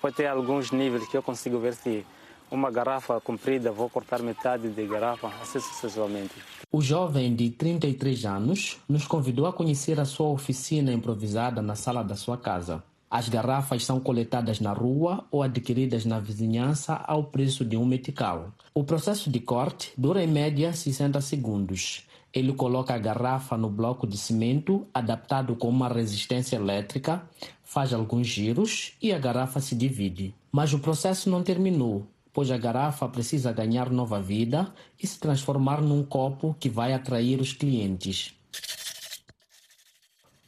pode 0.01 0.17
ter 0.17 0.27
alguns 0.27 0.71
níveis 0.71 1.07
que 1.07 1.17
eu 1.19 1.23
consigo 1.23 1.59
ver 1.59 1.75
se 1.75 2.07
uma 2.53 2.71
garrafa 2.71 3.19
comprida, 3.19 3.73
vou 3.73 3.89
cortar 3.89 4.23
metade 4.23 4.69
de 4.69 4.87
garrafa, 4.87 5.29
assim 5.41 5.59
sucessivamente. 5.59 6.35
O 6.71 6.83
jovem 6.83 7.35
de 7.35 7.49
33 7.49 8.27
anos 8.27 8.79
nos 8.87 9.07
convidou 9.07 9.47
a 9.47 9.53
conhecer 9.53 9.99
a 9.99 10.05
sua 10.05 10.29
oficina 10.29 10.93
improvisada 10.93 11.63
na 11.63 11.75
sala 11.75 12.05
da 12.05 12.15
sua 12.15 12.37
casa. 12.37 12.85
As 13.11 13.29
garrafas 13.29 13.85
são 13.85 13.99
coletadas 13.99 14.61
na 14.61 14.73
rua 14.73 15.25
ou 15.31 15.43
adquiridas 15.43 16.05
na 16.05 16.21
vizinhança 16.21 16.95
ao 16.95 17.25
preço 17.25 17.65
de 17.65 17.77
um 17.77 17.87
metical. 17.87 18.53
O 18.75 18.85
processo 18.85 19.31
de 19.31 19.41
corte 19.41 19.93
dura 19.97 20.23
em 20.23 20.27
média 20.27 20.73
60 20.73 21.21
segundos. 21.21 22.07
Ele 22.35 22.53
coloca 22.55 22.95
a 22.95 22.99
garrafa 22.99 23.57
no 23.57 23.69
bloco 23.69 24.07
de 24.07 24.17
cimento 24.17 24.87
adaptado 24.93 25.55
com 25.57 25.69
uma 25.69 25.89
resistência 25.89 26.57
elétrica, 26.57 27.23
faz 27.63 27.93
alguns 27.93 28.27
giros 28.27 28.95
e 29.01 29.13
a 29.13 29.19
garrafa 29.19 29.61
se 29.61 29.75
divide. 29.75 30.35
Mas 30.51 30.73
o 30.73 30.79
processo 30.79 31.29
não 31.29 31.43
terminou 31.43 32.07
pois 32.33 32.51
a 32.51 32.57
garrafa 32.57 33.09
precisa 33.09 33.53
ganhar 33.53 33.91
nova 33.91 34.21
vida 34.21 34.73
e 35.01 35.07
se 35.07 35.19
transformar 35.19 35.81
num 35.83 36.05
copo 36.05 36.57
que 36.59 36.69
vai 36.69 36.93
atrair 36.93 37.41
os 37.41 37.53
clientes. 37.53 38.35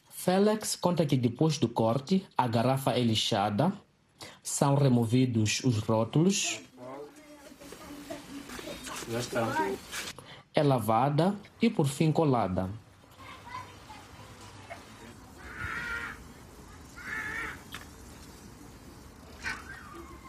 Félix 0.09 0.75
conta 0.75 1.05
que 1.05 1.15
depois 1.15 1.59
do 1.59 1.69
corte, 1.69 2.25
a 2.35 2.47
garrafa 2.47 2.91
é 2.93 3.01
lixada, 3.01 3.71
são 4.41 4.73
removidos 4.73 5.63
os 5.63 5.77
rótulos, 5.77 6.59
é 10.53 10.63
lavada 10.63 11.35
e 11.61 11.69
por 11.69 11.87
fim 11.87 12.11
colada. 12.11 12.69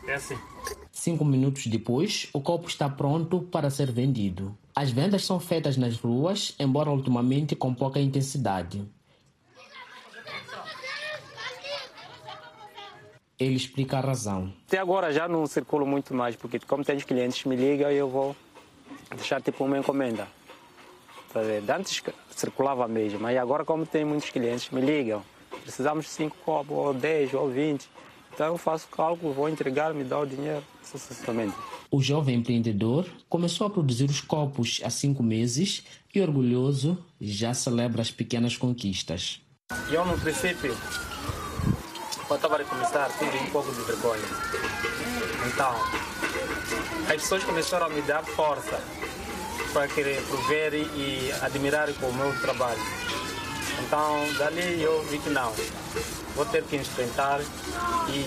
É 0.07 0.15
assim. 0.15 0.56
Cinco 1.07 1.25
minutos 1.25 1.69
depois, 1.69 2.29
o 2.33 2.41
copo 2.41 2.67
está 2.67 2.89
pronto 2.89 3.41
para 3.41 3.71
ser 3.71 3.93
vendido. 3.93 4.59
As 4.75 4.91
vendas 4.91 5.25
são 5.25 5.39
feitas 5.39 5.77
nas 5.77 5.97
ruas, 5.97 6.53
embora 6.59 6.91
ultimamente 6.91 7.55
com 7.55 7.73
pouca 7.73 8.01
intensidade. 8.01 8.85
Ele 13.39 13.55
explica 13.55 13.99
a 13.99 14.01
razão. 14.01 14.53
Até 14.67 14.79
agora 14.79 15.13
já 15.13 15.29
não 15.29 15.47
circulo 15.47 15.87
muito 15.87 16.13
mais, 16.13 16.35
porque 16.35 16.59
como 16.59 16.85
tem 16.85 16.99
clientes 16.99 17.45
me 17.45 17.55
ligam 17.55 17.89
e 17.93 17.95
eu 17.95 18.11
vou 18.11 18.35
deixar 19.15 19.41
tipo 19.41 19.65
uma 19.65 19.79
encomenda. 19.79 20.27
Tá 21.33 21.39
Antes 21.79 22.03
circulava 22.31 22.89
mesmo, 22.89 23.21
mas 23.21 23.37
agora 23.37 23.65
como 23.65 23.87
tem 23.87 24.05
muitos 24.05 24.31
clientes 24.31 24.69
me 24.71 24.81
ligam, 24.81 25.23
precisamos 25.63 26.07
de 26.07 26.11
cinco 26.11 26.37
copos, 26.45 26.77
ou 26.77 26.93
10, 26.93 27.33
ou 27.35 27.49
20. 27.49 27.95
Então 28.37 28.49
eu 28.49 28.59
faço 28.59 28.87
cálculo, 28.89 29.33
vou 29.33 29.49
entregar, 29.49 29.95
me 29.95 30.05
dá 30.05 30.19
o 30.19 30.27
dinheiro, 30.27 30.63
sucessivamente. 30.83 31.57
O 31.91 32.03
jovem 32.03 32.37
empreendedor 32.37 33.07
começou 33.31 33.67
a 33.67 33.71
produzir 33.71 34.11
os 34.11 34.21
copos 34.21 34.79
há 34.85 34.91
cinco 34.91 35.23
meses 35.23 35.83
e, 36.15 36.21
orgulhoso, 36.21 37.03
já 37.19 37.55
celebra 37.55 38.03
as 38.03 38.11
pequenas 38.11 38.55
conquistas. 38.55 39.41
Eu, 39.91 40.05
no 40.05 40.19
princípio, 40.19 40.77
quando 42.29 42.45
estava 42.45 42.61
a 42.61 42.65
começar, 42.67 43.09
tive 43.19 43.39
um 43.39 43.51
pouco 43.51 43.73
de 43.73 43.81
vergonha. 43.81 44.23
Então, 45.47 45.73
as 47.09 47.23
pessoas 47.23 47.43
começaram 47.43 47.87
a 47.87 47.89
me 47.89 48.03
dar 48.03 48.23
força 48.23 48.79
para 49.73 49.89
querer 49.89 50.21
prover 50.27 50.75
e 50.75 51.33
admirar 51.41 51.89
o 51.89 52.13
meu 52.13 52.39
trabalho. 52.43 52.83
Então, 53.85 54.33
dali 54.39 54.83
eu 54.83 55.03
vi 55.05 55.19
que 55.19 55.31
não, 55.31 55.53
vou 56.35 56.45
ter 56.47 56.63
que 56.65 56.77
enfrentar 56.77 57.41
e 57.41 58.27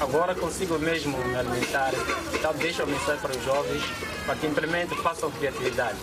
agora 0.00 0.34
consigo 0.34 0.78
mesmo 0.78 1.16
me 1.18 1.36
alimentar. 1.36 1.92
Então, 2.34 2.52
deixo 2.54 2.82
a 2.82 2.86
mensagem 2.86 3.20
para 3.20 3.36
os 3.36 3.44
jovens 3.44 3.82
para 4.26 4.36
que 4.36 4.46
implementem, 4.46 4.96
façam 4.98 5.30
criatividade. 5.30 5.98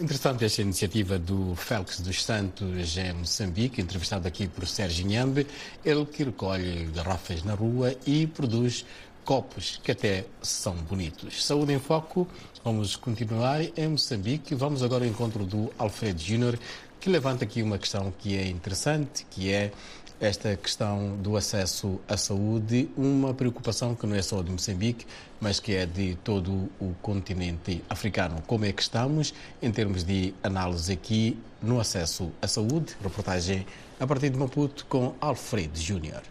Interessante 0.00 0.44
esta 0.44 0.62
iniciativa 0.62 1.18
do 1.18 1.54
Félix 1.54 2.00
dos 2.00 2.24
Santos 2.24 2.96
em 2.96 3.12
Moçambique, 3.12 3.80
entrevistado 3.80 4.26
aqui 4.26 4.48
por 4.48 4.66
Sérgio 4.66 5.06
Nhambe, 5.06 5.46
ele 5.84 6.04
que 6.06 6.24
recolhe 6.24 6.86
garrafas 6.86 7.44
na 7.44 7.54
rua 7.54 7.94
e 8.06 8.26
produz 8.26 8.84
copos 9.24 9.80
que 9.82 9.92
até 9.92 10.24
são 10.40 10.74
bonitos. 10.74 11.44
Saúde 11.44 11.72
em 11.72 11.78
Foco, 11.78 12.26
vamos 12.64 12.96
continuar 12.96 13.60
em 13.76 13.88
Moçambique. 13.88 14.54
Vamos 14.54 14.82
agora 14.82 15.04
ao 15.04 15.10
encontro 15.10 15.44
do 15.44 15.72
Alfredo 15.78 16.20
Júnior, 16.20 16.58
que 17.00 17.10
levanta 17.10 17.44
aqui 17.44 17.62
uma 17.62 17.78
questão 17.78 18.12
que 18.18 18.36
é 18.36 18.46
interessante, 18.46 19.26
que 19.28 19.52
é 19.52 19.72
esta 20.20 20.56
questão 20.56 21.16
do 21.16 21.36
acesso 21.36 22.00
à 22.06 22.16
saúde, 22.16 22.88
uma 22.96 23.34
preocupação 23.34 23.94
que 23.94 24.06
não 24.06 24.14
é 24.14 24.22
só 24.22 24.40
de 24.40 24.52
Moçambique, 24.52 25.04
mas 25.40 25.58
que 25.58 25.74
é 25.74 25.84
de 25.84 26.14
todo 26.22 26.70
o 26.80 26.94
continente 27.02 27.82
africano. 27.90 28.40
Como 28.46 28.64
é 28.64 28.72
que 28.72 28.82
estamos 28.82 29.34
em 29.60 29.72
termos 29.72 30.04
de 30.04 30.32
análise 30.42 30.92
aqui 30.92 31.36
no 31.60 31.80
acesso 31.80 32.30
à 32.40 32.46
saúde? 32.46 32.96
Reportagem 33.02 33.66
a 33.98 34.06
partir 34.06 34.30
de 34.30 34.38
Maputo 34.38 34.86
com 34.86 35.14
Alfredo 35.20 35.78
Júnior. 35.78 36.22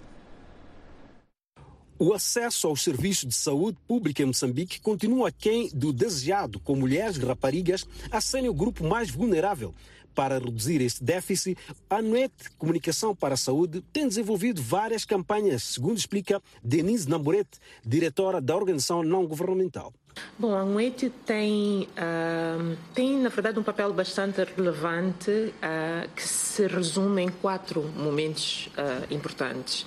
O 2.04 2.16
acesso 2.16 2.66
aos 2.66 2.82
serviços 2.82 3.30
de 3.30 3.36
saúde 3.36 3.78
pública 3.88 4.24
em 4.24 4.26
Moçambique 4.26 4.82
continua 4.82 5.28
aquém 5.28 5.70
do 5.72 5.94
desejado, 5.94 6.60
com 6.60 6.76
mulheres 6.76 7.16
e 7.16 7.24
raparigas 7.24 7.88
a 8.10 8.20
serem 8.20 8.50
o 8.50 8.56
grupo 8.56 8.84
mais 8.84 9.12
vulnerável. 9.12 9.72
Para 10.16 10.40
reduzir 10.40 10.82
este 10.82 11.04
déficit, 11.04 11.56
a 11.88 12.02
NUET 12.02 12.34
Comunicação 12.58 13.16
para 13.16 13.36
a 13.36 13.38
Saúde 13.38 13.84
tem 13.94 14.08
desenvolvido 14.08 14.64
várias 14.64 15.06
campanhas, 15.06 15.62
segundo 15.62 16.00
explica 16.00 16.42
Denise 16.64 17.08
Namborete, 17.08 17.60
diretora 17.86 18.42
da 18.42 18.56
organização 18.56 19.04
não 19.04 19.28
governamental. 19.28 19.94
Bom, 20.40 20.56
a 20.56 20.66
UET 20.66 21.08
tem, 21.24 21.84
uh, 21.84 22.78
tem, 22.96 23.20
na 23.20 23.30
verdade, 23.30 23.60
um 23.60 23.64
papel 23.64 23.94
bastante 23.94 24.44
relevante 24.44 25.30
uh, 25.30 26.10
que 26.16 26.28
se 26.28 26.66
resume 26.66 27.22
em 27.22 27.30
quatro 27.30 27.84
momentos 27.96 28.72
uh, 28.76 29.14
importantes 29.14 29.86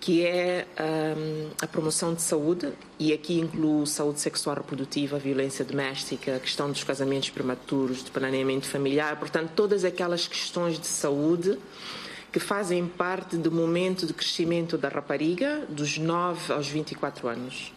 que 0.00 0.24
é 0.24 0.66
um, 0.80 1.50
a 1.60 1.66
promoção 1.66 2.14
de 2.14 2.22
saúde, 2.22 2.72
e 2.98 3.12
aqui 3.12 3.38
inclui 3.38 3.86
saúde 3.86 4.18
sexual 4.18 4.56
reprodutiva, 4.56 5.18
violência 5.18 5.62
doméstica, 5.62 6.36
a 6.36 6.40
questão 6.40 6.70
dos 6.70 6.82
casamentos 6.82 7.28
prematuros, 7.28 8.02
de 8.02 8.10
planeamento 8.10 8.66
familiar, 8.66 9.18
portanto, 9.18 9.52
todas 9.54 9.84
aquelas 9.84 10.26
questões 10.26 10.80
de 10.80 10.86
saúde 10.86 11.58
que 12.32 12.40
fazem 12.40 12.86
parte 12.86 13.36
do 13.36 13.52
momento 13.52 14.06
de 14.06 14.14
crescimento 14.14 14.78
da 14.78 14.88
rapariga, 14.88 15.66
dos 15.68 15.98
9 15.98 16.52
aos 16.52 16.66
24 16.66 17.28
anos. 17.28 17.72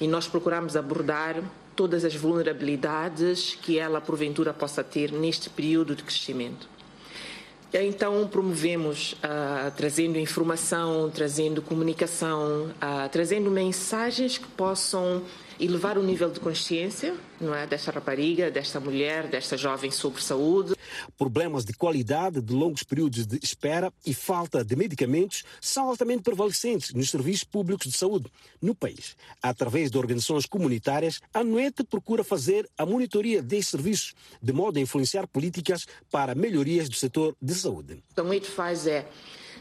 E 0.00 0.08
nós 0.08 0.26
procuramos 0.26 0.76
abordar 0.76 1.42
todas 1.76 2.04
as 2.04 2.14
vulnerabilidades 2.16 3.56
que 3.62 3.78
ela, 3.78 4.00
porventura, 4.00 4.52
possa 4.52 4.82
ter 4.82 5.12
neste 5.12 5.48
período 5.48 5.94
de 5.94 6.02
crescimento. 6.02 6.68
Então, 7.72 8.26
promovemos, 8.26 9.12
uh, 9.12 9.70
trazendo 9.76 10.18
informação, 10.18 11.10
trazendo 11.10 11.60
comunicação, 11.60 12.66
uh, 12.66 13.08
trazendo 13.12 13.50
mensagens 13.50 14.38
que 14.38 14.48
possam 14.48 15.22
elevar 15.60 15.98
o 15.98 16.02
nível 16.02 16.30
de 16.30 16.40
consciência 16.40 17.14
não 17.40 17.54
é, 17.54 17.66
desta 17.66 17.90
rapariga, 17.90 18.50
desta 18.50 18.80
mulher, 18.80 19.28
desta 19.28 19.56
jovem 19.56 19.90
sobre 19.90 20.22
saúde. 20.22 20.74
Problemas 21.16 21.64
de 21.64 21.72
qualidade, 21.72 22.40
de 22.40 22.52
longos 22.52 22.82
períodos 22.82 23.26
de 23.26 23.38
espera 23.42 23.92
e 24.04 24.12
falta 24.12 24.64
de 24.64 24.74
medicamentos 24.74 25.44
são 25.60 25.88
altamente 25.88 26.22
prevalecentes 26.22 26.92
nos 26.92 27.10
serviços 27.10 27.44
públicos 27.44 27.86
de 27.86 27.96
saúde 27.96 28.30
no 28.60 28.74
país. 28.74 29.16
Através 29.42 29.90
de 29.90 29.98
organizações 29.98 30.46
comunitárias, 30.46 31.20
a 31.32 31.44
NUET 31.44 31.84
procura 31.84 32.24
fazer 32.24 32.68
a 32.76 32.84
monitoria 32.84 33.42
destes 33.42 33.68
serviços, 33.68 34.14
de 34.42 34.52
modo 34.52 34.78
a 34.78 34.82
influenciar 34.82 35.26
políticas 35.26 35.86
para 36.10 36.34
melhorias 36.34 36.88
do 36.88 36.96
setor 36.96 37.36
de 37.40 37.54
saúde. 37.54 38.02
Então, 38.12 38.24
o 38.26 38.30
que 38.30 38.36
a 38.36 38.40
NUET 38.40 38.46
faz 38.46 38.86
é 38.86 39.06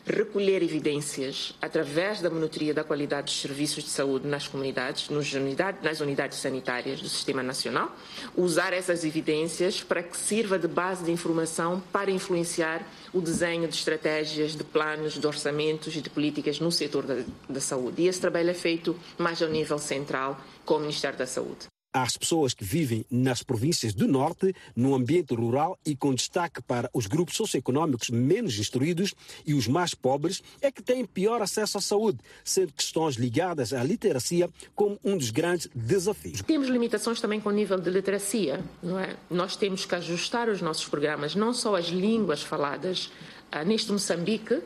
recolher 0.07 0.63
evidências 0.63 1.53
através 1.61 2.21
da 2.21 2.29
monitoria 2.29 2.73
da 2.73 2.83
qualidade 2.83 3.25
dos 3.25 3.41
serviços 3.41 3.83
de 3.83 3.89
saúde 3.89 4.25
nas 4.25 4.47
comunidades, 4.47 5.09
nas 5.09 5.99
unidades 5.99 6.37
sanitárias 6.37 7.01
do 7.01 7.09
Sistema 7.09 7.43
Nacional, 7.43 7.93
usar 8.35 8.71
essas 8.73 9.03
evidências 9.03 9.83
para 9.83 10.01
que 10.01 10.15
sirva 10.15 10.57
de 10.57 10.67
base 10.67 11.03
de 11.03 11.11
informação 11.11 11.83
para 11.91 12.09
influenciar 12.09 12.87
o 13.13 13.19
desenho 13.19 13.67
de 13.67 13.75
estratégias, 13.75 14.55
de 14.55 14.63
planos, 14.63 15.13
de 15.13 15.27
orçamentos 15.27 15.95
e 15.95 16.01
de 16.01 16.09
políticas 16.09 16.59
no 16.59 16.71
setor 16.71 17.05
da, 17.05 17.17
da 17.49 17.59
saúde. 17.59 18.03
E 18.03 18.07
esse 18.07 18.21
trabalho 18.21 18.49
é 18.49 18.53
feito 18.53 18.95
mais 19.17 19.41
ao 19.41 19.49
nível 19.49 19.77
central 19.77 20.39
com 20.65 20.75
o 20.75 20.79
Ministério 20.79 21.17
da 21.17 21.27
Saúde 21.27 21.67
às 22.01 22.17
pessoas 22.17 22.53
que 22.53 22.63
vivem 22.63 23.05
nas 23.09 23.43
províncias 23.43 23.93
do 23.93 24.07
Norte, 24.07 24.53
no 24.75 24.93
ambiente 24.93 25.33
rural 25.33 25.77
e 25.85 25.95
com 25.95 26.13
destaque 26.13 26.61
para 26.61 26.89
os 26.93 27.07
grupos 27.07 27.35
socioeconômicos 27.35 28.09
menos 28.09 28.57
instruídos 28.59 29.13
e 29.45 29.53
os 29.53 29.67
mais 29.67 29.93
pobres, 29.93 30.43
é 30.61 30.71
que 30.71 30.81
têm 30.81 31.05
pior 31.05 31.41
acesso 31.41 31.77
à 31.77 31.81
saúde, 31.81 32.19
sendo 32.43 32.73
questões 32.73 33.15
ligadas 33.15 33.73
à 33.73 33.83
literacia 33.83 34.49
como 34.75 34.99
um 35.03 35.17
dos 35.17 35.31
grandes 35.31 35.69
desafios. 35.73 36.41
Temos 36.41 36.67
limitações 36.67 37.19
também 37.19 37.39
com 37.39 37.49
o 37.49 37.51
nível 37.51 37.79
de 37.79 37.89
literacia, 37.89 38.63
não 38.81 38.99
é? 38.99 39.15
Nós 39.29 39.55
temos 39.55 39.85
que 39.85 39.95
ajustar 39.95 40.49
os 40.49 40.61
nossos 40.61 40.87
programas, 40.87 41.35
não 41.35 41.53
só 41.53 41.75
as 41.75 41.87
línguas 41.87 42.41
faladas. 42.41 43.11
Ah, 43.51 43.63
neste 43.63 43.91
Moçambique, 43.91 44.61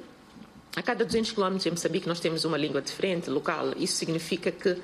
a 0.75 0.81
cada 0.81 1.03
200 1.05 1.31
quilómetros 1.31 1.65
em 1.65 1.71
Moçambique 1.71 2.07
nós 2.07 2.19
temos 2.19 2.45
uma 2.45 2.57
língua 2.57 2.81
diferente, 2.81 3.29
local. 3.29 3.73
Isso 3.77 3.95
significa 3.95 4.51
que 4.51 4.77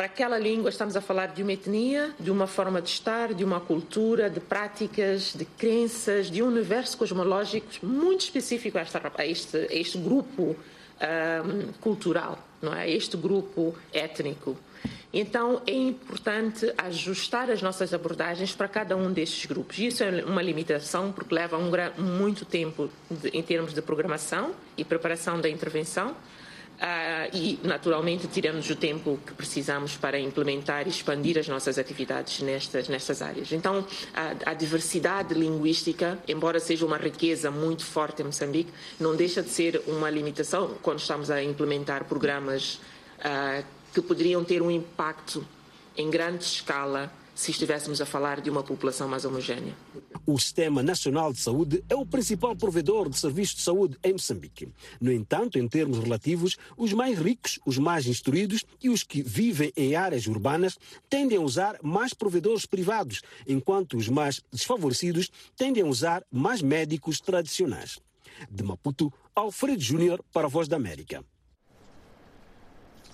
para 0.00 0.06
aquela 0.06 0.38
língua 0.38 0.70
estamos 0.70 0.96
a 0.96 1.00
falar 1.02 1.26
de 1.26 1.42
uma 1.42 1.52
etnia, 1.52 2.14
de 2.18 2.30
uma 2.30 2.46
forma 2.46 2.80
de 2.80 2.88
estar, 2.88 3.34
de 3.34 3.44
uma 3.44 3.60
cultura, 3.60 4.30
de 4.30 4.40
práticas, 4.40 5.34
de 5.34 5.44
crenças, 5.44 6.30
de 6.30 6.42
um 6.42 6.46
universo 6.46 6.96
cosmológico 6.96 7.84
muito 7.84 8.22
específico 8.22 8.78
a, 8.78 8.80
esta, 8.80 9.12
a, 9.14 9.26
este, 9.26 9.58
a 9.58 9.74
este, 9.74 9.98
grupo 9.98 10.56
um, 10.56 11.72
cultural, 11.82 12.38
não 12.62 12.72
é? 12.72 12.84
A 12.84 12.88
este 12.88 13.14
grupo 13.14 13.74
étnico. 13.92 14.56
Então 15.12 15.60
é 15.66 15.74
importante 15.74 16.72
ajustar 16.78 17.50
as 17.50 17.60
nossas 17.60 17.92
abordagens 17.92 18.54
para 18.54 18.68
cada 18.68 18.96
um 18.96 19.12
destes 19.12 19.44
grupos. 19.44 19.78
Isso 19.78 20.02
é 20.02 20.24
uma 20.24 20.40
limitação 20.40 21.12
porque 21.12 21.34
leva 21.34 21.58
um, 21.58 21.70
muito 22.02 22.46
tempo 22.46 22.90
de, 23.10 23.28
em 23.36 23.42
termos 23.42 23.74
de 23.74 23.82
programação 23.82 24.54
e 24.78 24.82
preparação 24.82 25.38
da 25.38 25.50
intervenção 25.50 26.16
e, 27.32 27.58
naturalmente, 27.62 28.26
tiramos 28.26 28.68
o 28.70 28.76
tempo 28.76 29.18
que 29.26 29.34
precisamos 29.34 29.96
para 29.96 30.18
implementar 30.18 30.86
e 30.86 30.90
expandir 30.90 31.38
as 31.38 31.46
nossas 31.46 31.78
atividades 31.78 32.40
nestas, 32.40 32.88
nestas 32.88 33.20
áreas. 33.20 33.52
Então, 33.52 33.86
a, 34.14 34.50
a, 34.50 34.54
diversidade 34.54 35.34
linguística, 35.34 36.18
embora 36.26 36.58
seja 36.58 36.86
uma 36.86 36.96
riqueza 36.96 37.50
muito 37.50 37.84
forte 37.84 38.22
em 38.22 38.24
Moçambique, 38.24 38.72
não 38.98 39.14
deixa 39.14 39.42
de 39.42 39.50
ser 39.50 39.82
uma 39.86 40.08
limitação 40.08 40.76
quando 40.82 41.00
estamos 41.00 41.30
a 41.30 41.42
implementar 41.42 42.04
programas 42.04 42.80
uh, 43.18 43.64
que 43.92 44.00
poderiam 44.00 44.42
ter 44.42 44.62
um 44.62 44.70
impacto 44.70 45.46
em 45.96 46.08
grande 46.10 46.44
escala 46.44 47.12
se 47.34 47.50
estivéssemos 47.50 48.00
a 48.00 48.06
falar 48.06 48.40
de 48.40 48.50
uma 48.50 48.62
população 48.62 49.08
mais 49.08 49.24
homogénea. 49.24 49.74
O 50.26 50.38
Sistema 50.38 50.82
Nacional 50.82 51.32
de 51.32 51.40
Saúde 51.40 51.84
é 51.88 51.94
o 51.94 52.06
principal 52.06 52.54
provedor 52.54 53.08
de 53.08 53.18
serviços 53.18 53.56
de 53.56 53.62
saúde 53.62 53.98
em 54.04 54.12
Moçambique. 54.12 54.68
No 55.00 55.12
entanto, 55.12 55.58
em 55.58 55.66
termos 55.66 55.98
relativos, 55.98 56.56
os 56.76 56.92
mais 56.92 57.18
ricos, 57.18 57.58
os 57.64 57.78
mais 57.78 58.06
instruídos 58.06 58.64
e 58.82 58.90
os 58.90 59.02
que 59.02 59.22
vivem 59.22 59.72
em 59.76 59.94
áreas 59.94 60.26
urbanas 60.26 60.78
tendem 61.08 61.38
a 61.38 61.42
usar 61.42 61.78
mais 61.82 62.12
provedores 62.12 62.66
privados, 62.66 63.22
enquanto 63.46 63.96
os 63.96 64.08
mais 64.08 64.40
desfavorecidos 64.52 65.30
tendem 65.56 65.82
a 65.82 65.86
usar 65.86 66.22
mais 66.30 66.62
médicos 66.62 67.20
tradicionais. 67.20 67.98
De 68.50 68.62
Maputo, 68.62 69.12
Alfredo 69.34 69.82
Júnior 69.82 70.22
para 70.32 70.46
a 70.46 70.50
Voz 70.50 70.68
da 70.68 70.76
América. 70.76 71.24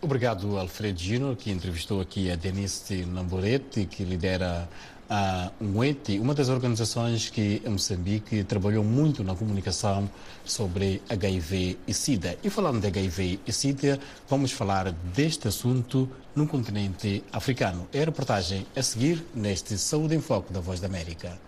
Obrigado, 0.02 0.58
Alfredo 0.58 1.00
Júnior, 1.00 1.36
que 1.36 1.50
entrevistou 1.50 2.02
aqui 2.02 2.30
a 2.30 2.36
Denise 2.36 3.06
Namborete, 3.06 3.86
que 3.86 4.04
lidera 4.04 4.68
a 5.08 5.50
UET, 5.58 6.18
uma 6.18 6.34
das 6.34 6.50
organizações 6.50 7.30
que 7.30 7.62
em 7.64 7.70
Moçambique 7.70 8.44
trabalhou 8.44 8.84
muito 8.84 9.24
na 9.24 9.34
comunicação 9.34 10.08
sobre 10.44 11.00
HIV 11.08 11.78
e 11.86 11.94
SIDA. 11.94 12.36
E 12.44 12.50
falando 12.50 12.80
de 12.80 12.88
HIV 12.88 13.40
e 13.46 13.52
SIDA, 13.52 13.98
vamos 14.28 14.52
falar 14.52 14.92
deste 14.92 15.48
assunto 15.48 16.08
no 16.34 16.46
continente 16.46 17.24
africano. 17.32 17.88
É 17.90 18.02
a 18.02 18.04
reportagem 18.04 18.66
a 18.76 18.82
seguir 18.82 19.24
neste 19.34 19.78
Saúde 19.78 20.14
em 20.14 20.20
Foco 20.20 20.52
da 20.52 20.60
Voz 20.60 20.78
da 20.78 20.88
América. 20.88 21.38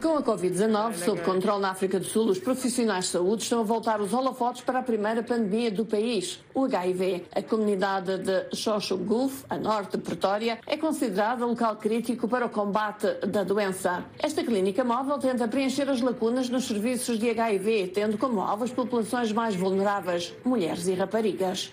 Com 0.00 0.16
a 0.16 0.22
Covid-19 0.22 0.94
sob 0.94 1.20
controle 1.22 1.60
na 1.60 1.70
África 1.70 1.98
do 1.98 2.04
Sul, 2.04 2.28
os 2.28 2.38
profissionais 2.38 3.06
de 3.06 3.10
saúde 3.10 3.42
estão 3.42 3.60
a 3.60 3.64
voltar 3.64 4.00
os 4.00 4.12
holofotes 4.12 4.62
para 4.62 4.78
a 4.78 4.82
primeira 4.82 5.24
pandemia 5.24 5.72
do 5.72 5.84
país, 5.84 6.38
o 6.54 6.64
HIV. 6.64 7.24
A 7.34 7.42
comunidade 7.42 8.16
de 8.18 8.56
Xoxo 8.56 8.96
Gulf, 8.96 9.44
a 9.50 9.58
norte 9.58 9.96
de 9.96 10.02
Pretória, 10.04 10.60
é 10.68 10.76
considerada 10.76 11.44
local 11.44 11.76
crítico 11.76 12.28
para 12.28 12.46
o 12.46 12.48
combate 12.48 13.12
da 13.26 13.42
doença. 13.42 14.04
Esta 14.20 14.44
clínica 14.44 14.84
móvel 14.84 15.18
tenta 15.18 15.48
preencher 15.48 15.90
as 15.90 16.00
lacunas 16.00 16.48
nos 16.48 16.64
serviços 16.64 17.18
de 17.18 17.28
HIV, 17.30 17.88
tendo 17.88 18.16
como 18.16 18.40
alvo 18.40 18.62
as 18.62 18.70
populações 18.70 19.32
mais 19.32 19.56
vulneráveis, 19.56 20.32
mulheres 20.44 20.86
e 20.86 20.94
raparigas. 20.94 21.72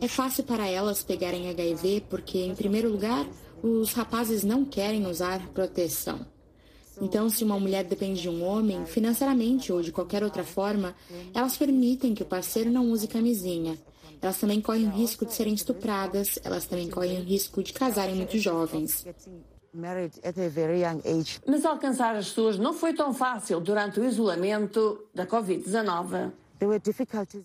É 0.00 0.08
fácil 0.08 0.44
para 0.44 0.66
elas 0.66 1.02
pegarem 1.02 1.48
HIV 1.48 2.06
porque, 2.10 2.38
em 2.38 2.56
primeiro 2.56 2.90
lugar, 2.90 3.24
os 3.62 3.92
rapazes 3.92 4.42
não 4.42 4.64
querem 4.64 5.06
usar 5.06 5.40
proteção. 5.54 6.35
Então, 7.00 7.28
se 7.28 7.44
uma 7.44 7.58
mulher 7.58 7.84
depende 7.84 8.22
de 8.22 8.28
um 8.28 8.44
homem, 8.44 8.86
financeiramente 8.86 9.72
ou 9.72 9.82
de 9.82 9.92
qualquer 9.92 10.22
outra 10.22 10.44
forma, 10.44 10.94
elas 11.34 11.56
permitem 11.56 12.14
que 12.14 12.22
o 12.22 12.26
parceiro 12.26 12.70
não 12.70 12.90
use 12.90 13.06
camisinha. 13.06 13.78
Elas 14.20 14.38
também 14.38 14.60
correm 14.60 14.86
o 14.86 14.90
risco 14.90 15.26
de 15.26 15.34
serem 15.34 15.54
estupradas, 15.54 16.38
elas 16.42 16.64
também 16.64 16.88
correm 16.88 17.20
o 17.20 17.24
risco 17.24 17.62
de 17.62 17.72
casarem 17.72 18.14
muito 18.14 18.38
jovens. 18.38 19.06
Mas 21.46 21.64
alcançar 21.66 22.16
as 22.16 22.28
pessoas 22.28 22.58
não 22.58 22.72
foi 22.72 22.94
tão 22.94 23.12
fácil 23.12 23.60
durante 23.60 24.00
o 24.00 24.04
isolamento 24.04 25.06
da 25.14 25.26
Covid-19. 25.26 26.32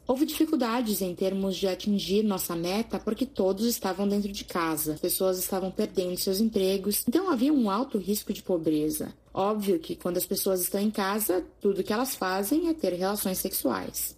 Houve 0.07 0.25
dificuldades 0.25 1.01
em 1.01 1.13
termos 1.13 1.55
de 1.55 1.67
atingir 1.67 2.23
nossa 2.23 2.55
meta 2.55 2.99
porque 2.99 3.25
todos 3.25 3.65
estavam 3.65 4.07
dentro 4.07 4.31
de 4.31 4.43
casa, 4.43 4.97
pessoas 5.01 5.37
estavam 5.37 5.69
perdendo 5.69 6.17
seus 6.17 6.39
empregos, 6.39 7.03
então 7.07 7.29
havia 7.29 7.53
um 7.53 7.69
alto 7.69 7.97
risco 7.97 8.31
de 8.31 8.41
pobreza. 8.41 9.13
Óbvio 9.33 9.79
que 9.79 9.95
quando 9.95 10.17
as 10.17 10.25
pessoas 10.25 10.61
estão 10.61 10.79
em 10.79 10.91
casa, 10.91 11.43
tudo 11.59 11.83
que 11.83 11.93
elas 11.93 12.15
fazem 12.15 12.69
é 12.69 12.73
ter 12.73 12.93
relações 12.93 13.37
sexuais. 13.37 14.15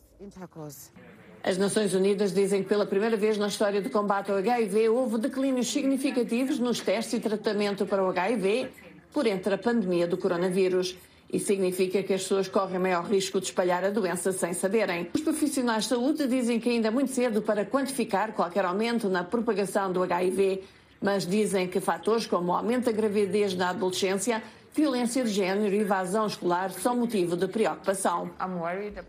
As 1.44 1.58
Nações 1.58 1.94
Unidas 1.94 2.34
dizem 2.34 2.64
que 2.64 2.70
pela 2.70 2.86
primeira 2.86 3.18
vez 3.18 3.38
na 3.38 3.48
história 3.48 3.82
do 3.82 3.90
combate 3.90 4.32
ao 4.32 4.38
HIV 4.38 4.88
houve 4.90 5.18
declínios 5.18 5.68
significativos 5.68 6.58
nos 6.58 6.80
testes 6.80 7.16
e 7.16 7.20
tratamento 7.20 7.86
para 7.86 8.02
o 8.02 8.08
HIV 8.08 8.70
por 9.12 9.28
entre 9.28 9.54
a 9.54 9.58
pandemia 9.58 10.08
do 10.08 10.18
coronavírus. 10.18 10.96
Isso 11.34 11.48
significa 11.48 12.04
que 12.04 12.14
as 12.14 12.22
pessoas 12.22 12.48
correm 12.48 12.78
maior 12.78 13.04
risco 13.06 13.40
de 13.40 13.48
espalhar 13.48 13.84
a 13.84 13.90
doença 13.90 14.32
sem 14.32 14.54
saberem. 14.54 15.10
Os 15.16 15.22
profissionais 15.22 15.86
de 15.86 15.90
saúde 15.90 16.28
dizem 16.28 16.60
que 16.60 16.70
ainda 16.70 16.90
é 16.90 16.92
muito 16.92 17.12
cedo 17.12 17.42
para 17.42 17.66
quantificar 17.66 18.34
qualquer 18.34 18.64
aumento 18.64 19.10
na 19.10 19.24
propagação 19.24 19.92
do 19.92 20.04
HIV, 20.04 20.64
mas 21.02 21.26
dizem 21.26 21.68
que 21.68 21.80
fatores 21.80 22.28
como 22.28 22.52
o 22.52 22.56
aumento 22.56 22.86
da 22.86 22.92
gravidez 22.92 23.56
na 23.56 23.72
adolescência 23.72 24.44
violência 24.76 25.24
de 25.24 25.30
género 25.30 25.74
e 25.74 25.80
evasão 25.80 26.26
escolar 26.26 26.72
são 26.72 26.98
motivo 26.98 27.38
de 27.38 27.48
preocupação. 27.48 28.32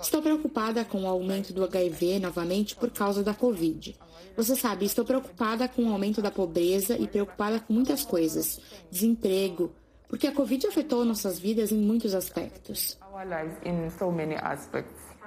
Estou 0.00 0.20
preocupada 0.20 0.84
com 0.84 1.04
o 1.04 1.06
aumento 1.06 1.52
do 1.52 1.64
HIV 1.64 2.20
novamente 2.20 2.76
por 2.76 2.90
causa 2.90 3.22
da 3.22 3.32
Covid. 3.32 3.96
Você 4.36 4.56
sabe, 4.56 4.84
estou 4.84 5.04
preocupada 5.04 5.68
com 5.68 5.84
o 5.84 5.92
aumento 5.92 6.20
da 6.20 6.30
pobreza 6.30 6.96
e 6.98 7.06
preocupada 7.06 7.60
com 7.60 7.72
muitas 7.72 8.04
coisas: 8.04 8.60
desemprego, 8.90 9.72
porque 10.08 10.26
a 10.26 10.32
Covid 10.32 10.66
afetou 10.66 11.04
nossas 11.04 11.38
vidas 11.38 11.72
em 11.72 11.78
muitos 11.78 12.14
aspectos. 12.14 12.98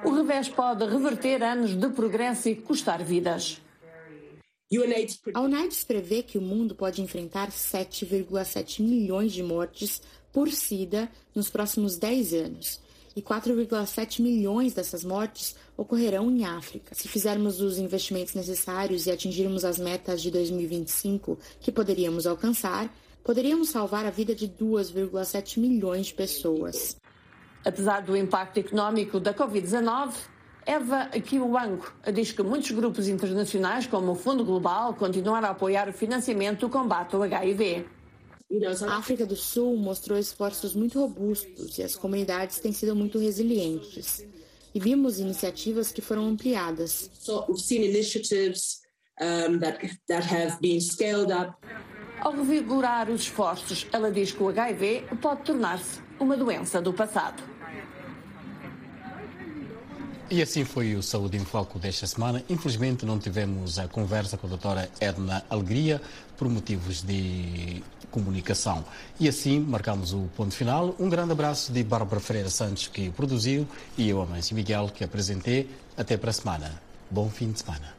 O 0.03 0.11
revés 0.11 0.49
pode 0.49 0.85
reverter 0.85 1.41
anos 1.43 1.75
de 1.75 1.89
progresso 1.89 2.49
e 2.49 2.55
custar 2.55 3.03
vidas. 3.03 3.61
A 5.33 5.41
UNAIDS 5.41 5.83
prevê 5.85 6.21
que 6.21 6.37
o 6.37 6.41
mundo 6.41 6.75
pode 6.75 7.01
enfrentar 7.01 7.49
7,7 7.49 8.81
milhões 8.81 9.31
de 9.31 9.41
mortes 9.41 10.01
por 10.31 10.51
SIDA 10.51 11.09
nos 11.33 11.49
próximos 11.49 11.97
10 11.97 12.33
anos. 12.33 12.81
E 13.15 13.21
4,7 13.21 14.21
milhões 14.21 14.73
dessas 14.73 15.03
mortes 15.03 15.55
ocorrerão 15.75 16.29
em 16.29 16.45
África. 16.45 16.93
Se 16.93 17.07
fizermos 17.07 17.61
os 17.61 17.79
investimentos 17.79 18.35
necessários 18.35 19.07
e 19.07 19.11
atingirmos 19.11 19.65
as 19.65 19.79
metas 19.79 20.21
de 20.21 20.29
2025 20.29 21.39
que 21.59 21.71
poderíamos 21.71 22.27
alcançar, 22.27 22.93
poderíamos 23.27 23.67
salvar 23.67 24.05
a 24.05 24.09
vida 24.09 24.33
de 24.33 24.47
2,7 24.47 25.59
milhões 25.59 26.07
de 26.07 26.13
pessoas. 26.13 26.95
Apesar 27.65 27.99
do 27.99 28.15
impacto 28.15 28.59
econômico 28.59 29.19
da 29.19 29.33
Covid-19, 29.33 30.13
Eva 30.65 31.07
Kiwango 31.09 31.91
diz 32.13 32.31
que 32.31 32.41
muitos 32.41 32.71
grupos 32.71 33.09
internacionais, 33.09 33.85
como 33.85 34.13
o 34.13 34.15
Fundo 34.15 34.45
Global, 34.45 34.93
continuam 34.93 35.43
a 35.43 35.49
apoiar 35.49 35.89
o 35.89 35.93
financiamento 35.93 36.61
do 36.61 36.69
combate 36.69 37.17
ao 37.17 37.23
HIV. 37.23 37.85
A 38.87 38.95
África 38.95 39.25
do 39.25 39.35
Sul 39.35 39.75
mostrou 39.75 40.17
esforços 40.17 40.73
muito 40.73 40.97
robustos 40.97 41.77
e 41.77 41.83
as 41.83 41.97
comunidades 41.97 42.59
têm 42.59 42.71
sido 42.71 42.95
muito 42.95 43.19
resilientes. 43.19 44.25
E 44.73 44.79
vimos 44.79 45.19
iniciativas 45.19 45.91
que 45.91 45.99
foram 45.99 46.29
ampliadas. 46.29 47.11
So 47.13 47.43
we've 47.49 47.61
seen 47.61 47.83
initiatives 47.83 48.79
um, 49.19 49.59
that, 49.59 49.85
that 50.07 50.25
have 50.25 50.61
been 50.61 50.79
scaled 50.79 51.33
up. 51.33 51.57
Ao 52.21 52.31
revigorar 52.31 53.09
os 53.09 53.21
esforços, 53.21 53.87
ela 53.91 54.11
diz 54.11 54.31
que 54.31 54.41
o 54.41 54.49
HIV 54.49 55.05
pode 55.21 55.41
tornar-se 55.41 55.99
uma 56.19 56.35
doença 56.35 56.81
do 56.81 56.91
passado. 56.91 57.41
E 60.29 60.41
assim 60.41 60.65
foi 60.65 60.93
o 60.93 61.01
Saúde 61.01 61.37
em 61.37 61.45
Foco 61.45 61.79
desta 61.79 62.05
semana. 62.05 62.43
Infelizmente 62.49 63.05
não 63.05 63.17
tivemos 63.17 63.79
a 63.79 63.87
conversa 63.87 64.37
com 64.37 64.45
a 64.45 64.49
doutora 64.49 64.89
Edna 64.99 65.41
Alegria 65.49 66.01
por 66.35 66.49
motivos 66.49 67.01
de 67.01 67.81
comunicação. 68.11 68.83
E 69.19 69.29
assim 69.29 69.57
marcamos 69.59 70.11
o 70.11 70.29
ponto 70.35 70.53
final. 70.53 70.93
Um 70.99 71.07
grande 71.07 71.31
abraço 71.31 71.71
de 71.71 71.81
Bárbara 71.81 72.19
Freire 72.19 72.49
Santos 72.49 72.87
que 72.87 73.09
produziu 73.11 73.65
e 73.97 74.09
eu, 74.09 74.21
Amâncio 74.21 74.53
Miguel, 74.53 74.91
que 74.93 75.03
apresentei. 75.03 75.69
Até 75.95 76.17
para 76.17 76.31
a 76.31 76.33
semana. 76.33 76.81
Bom 77.09 77.29
fim 77.29 77.51
de 77.51 77.59
semana. 77.59 77.95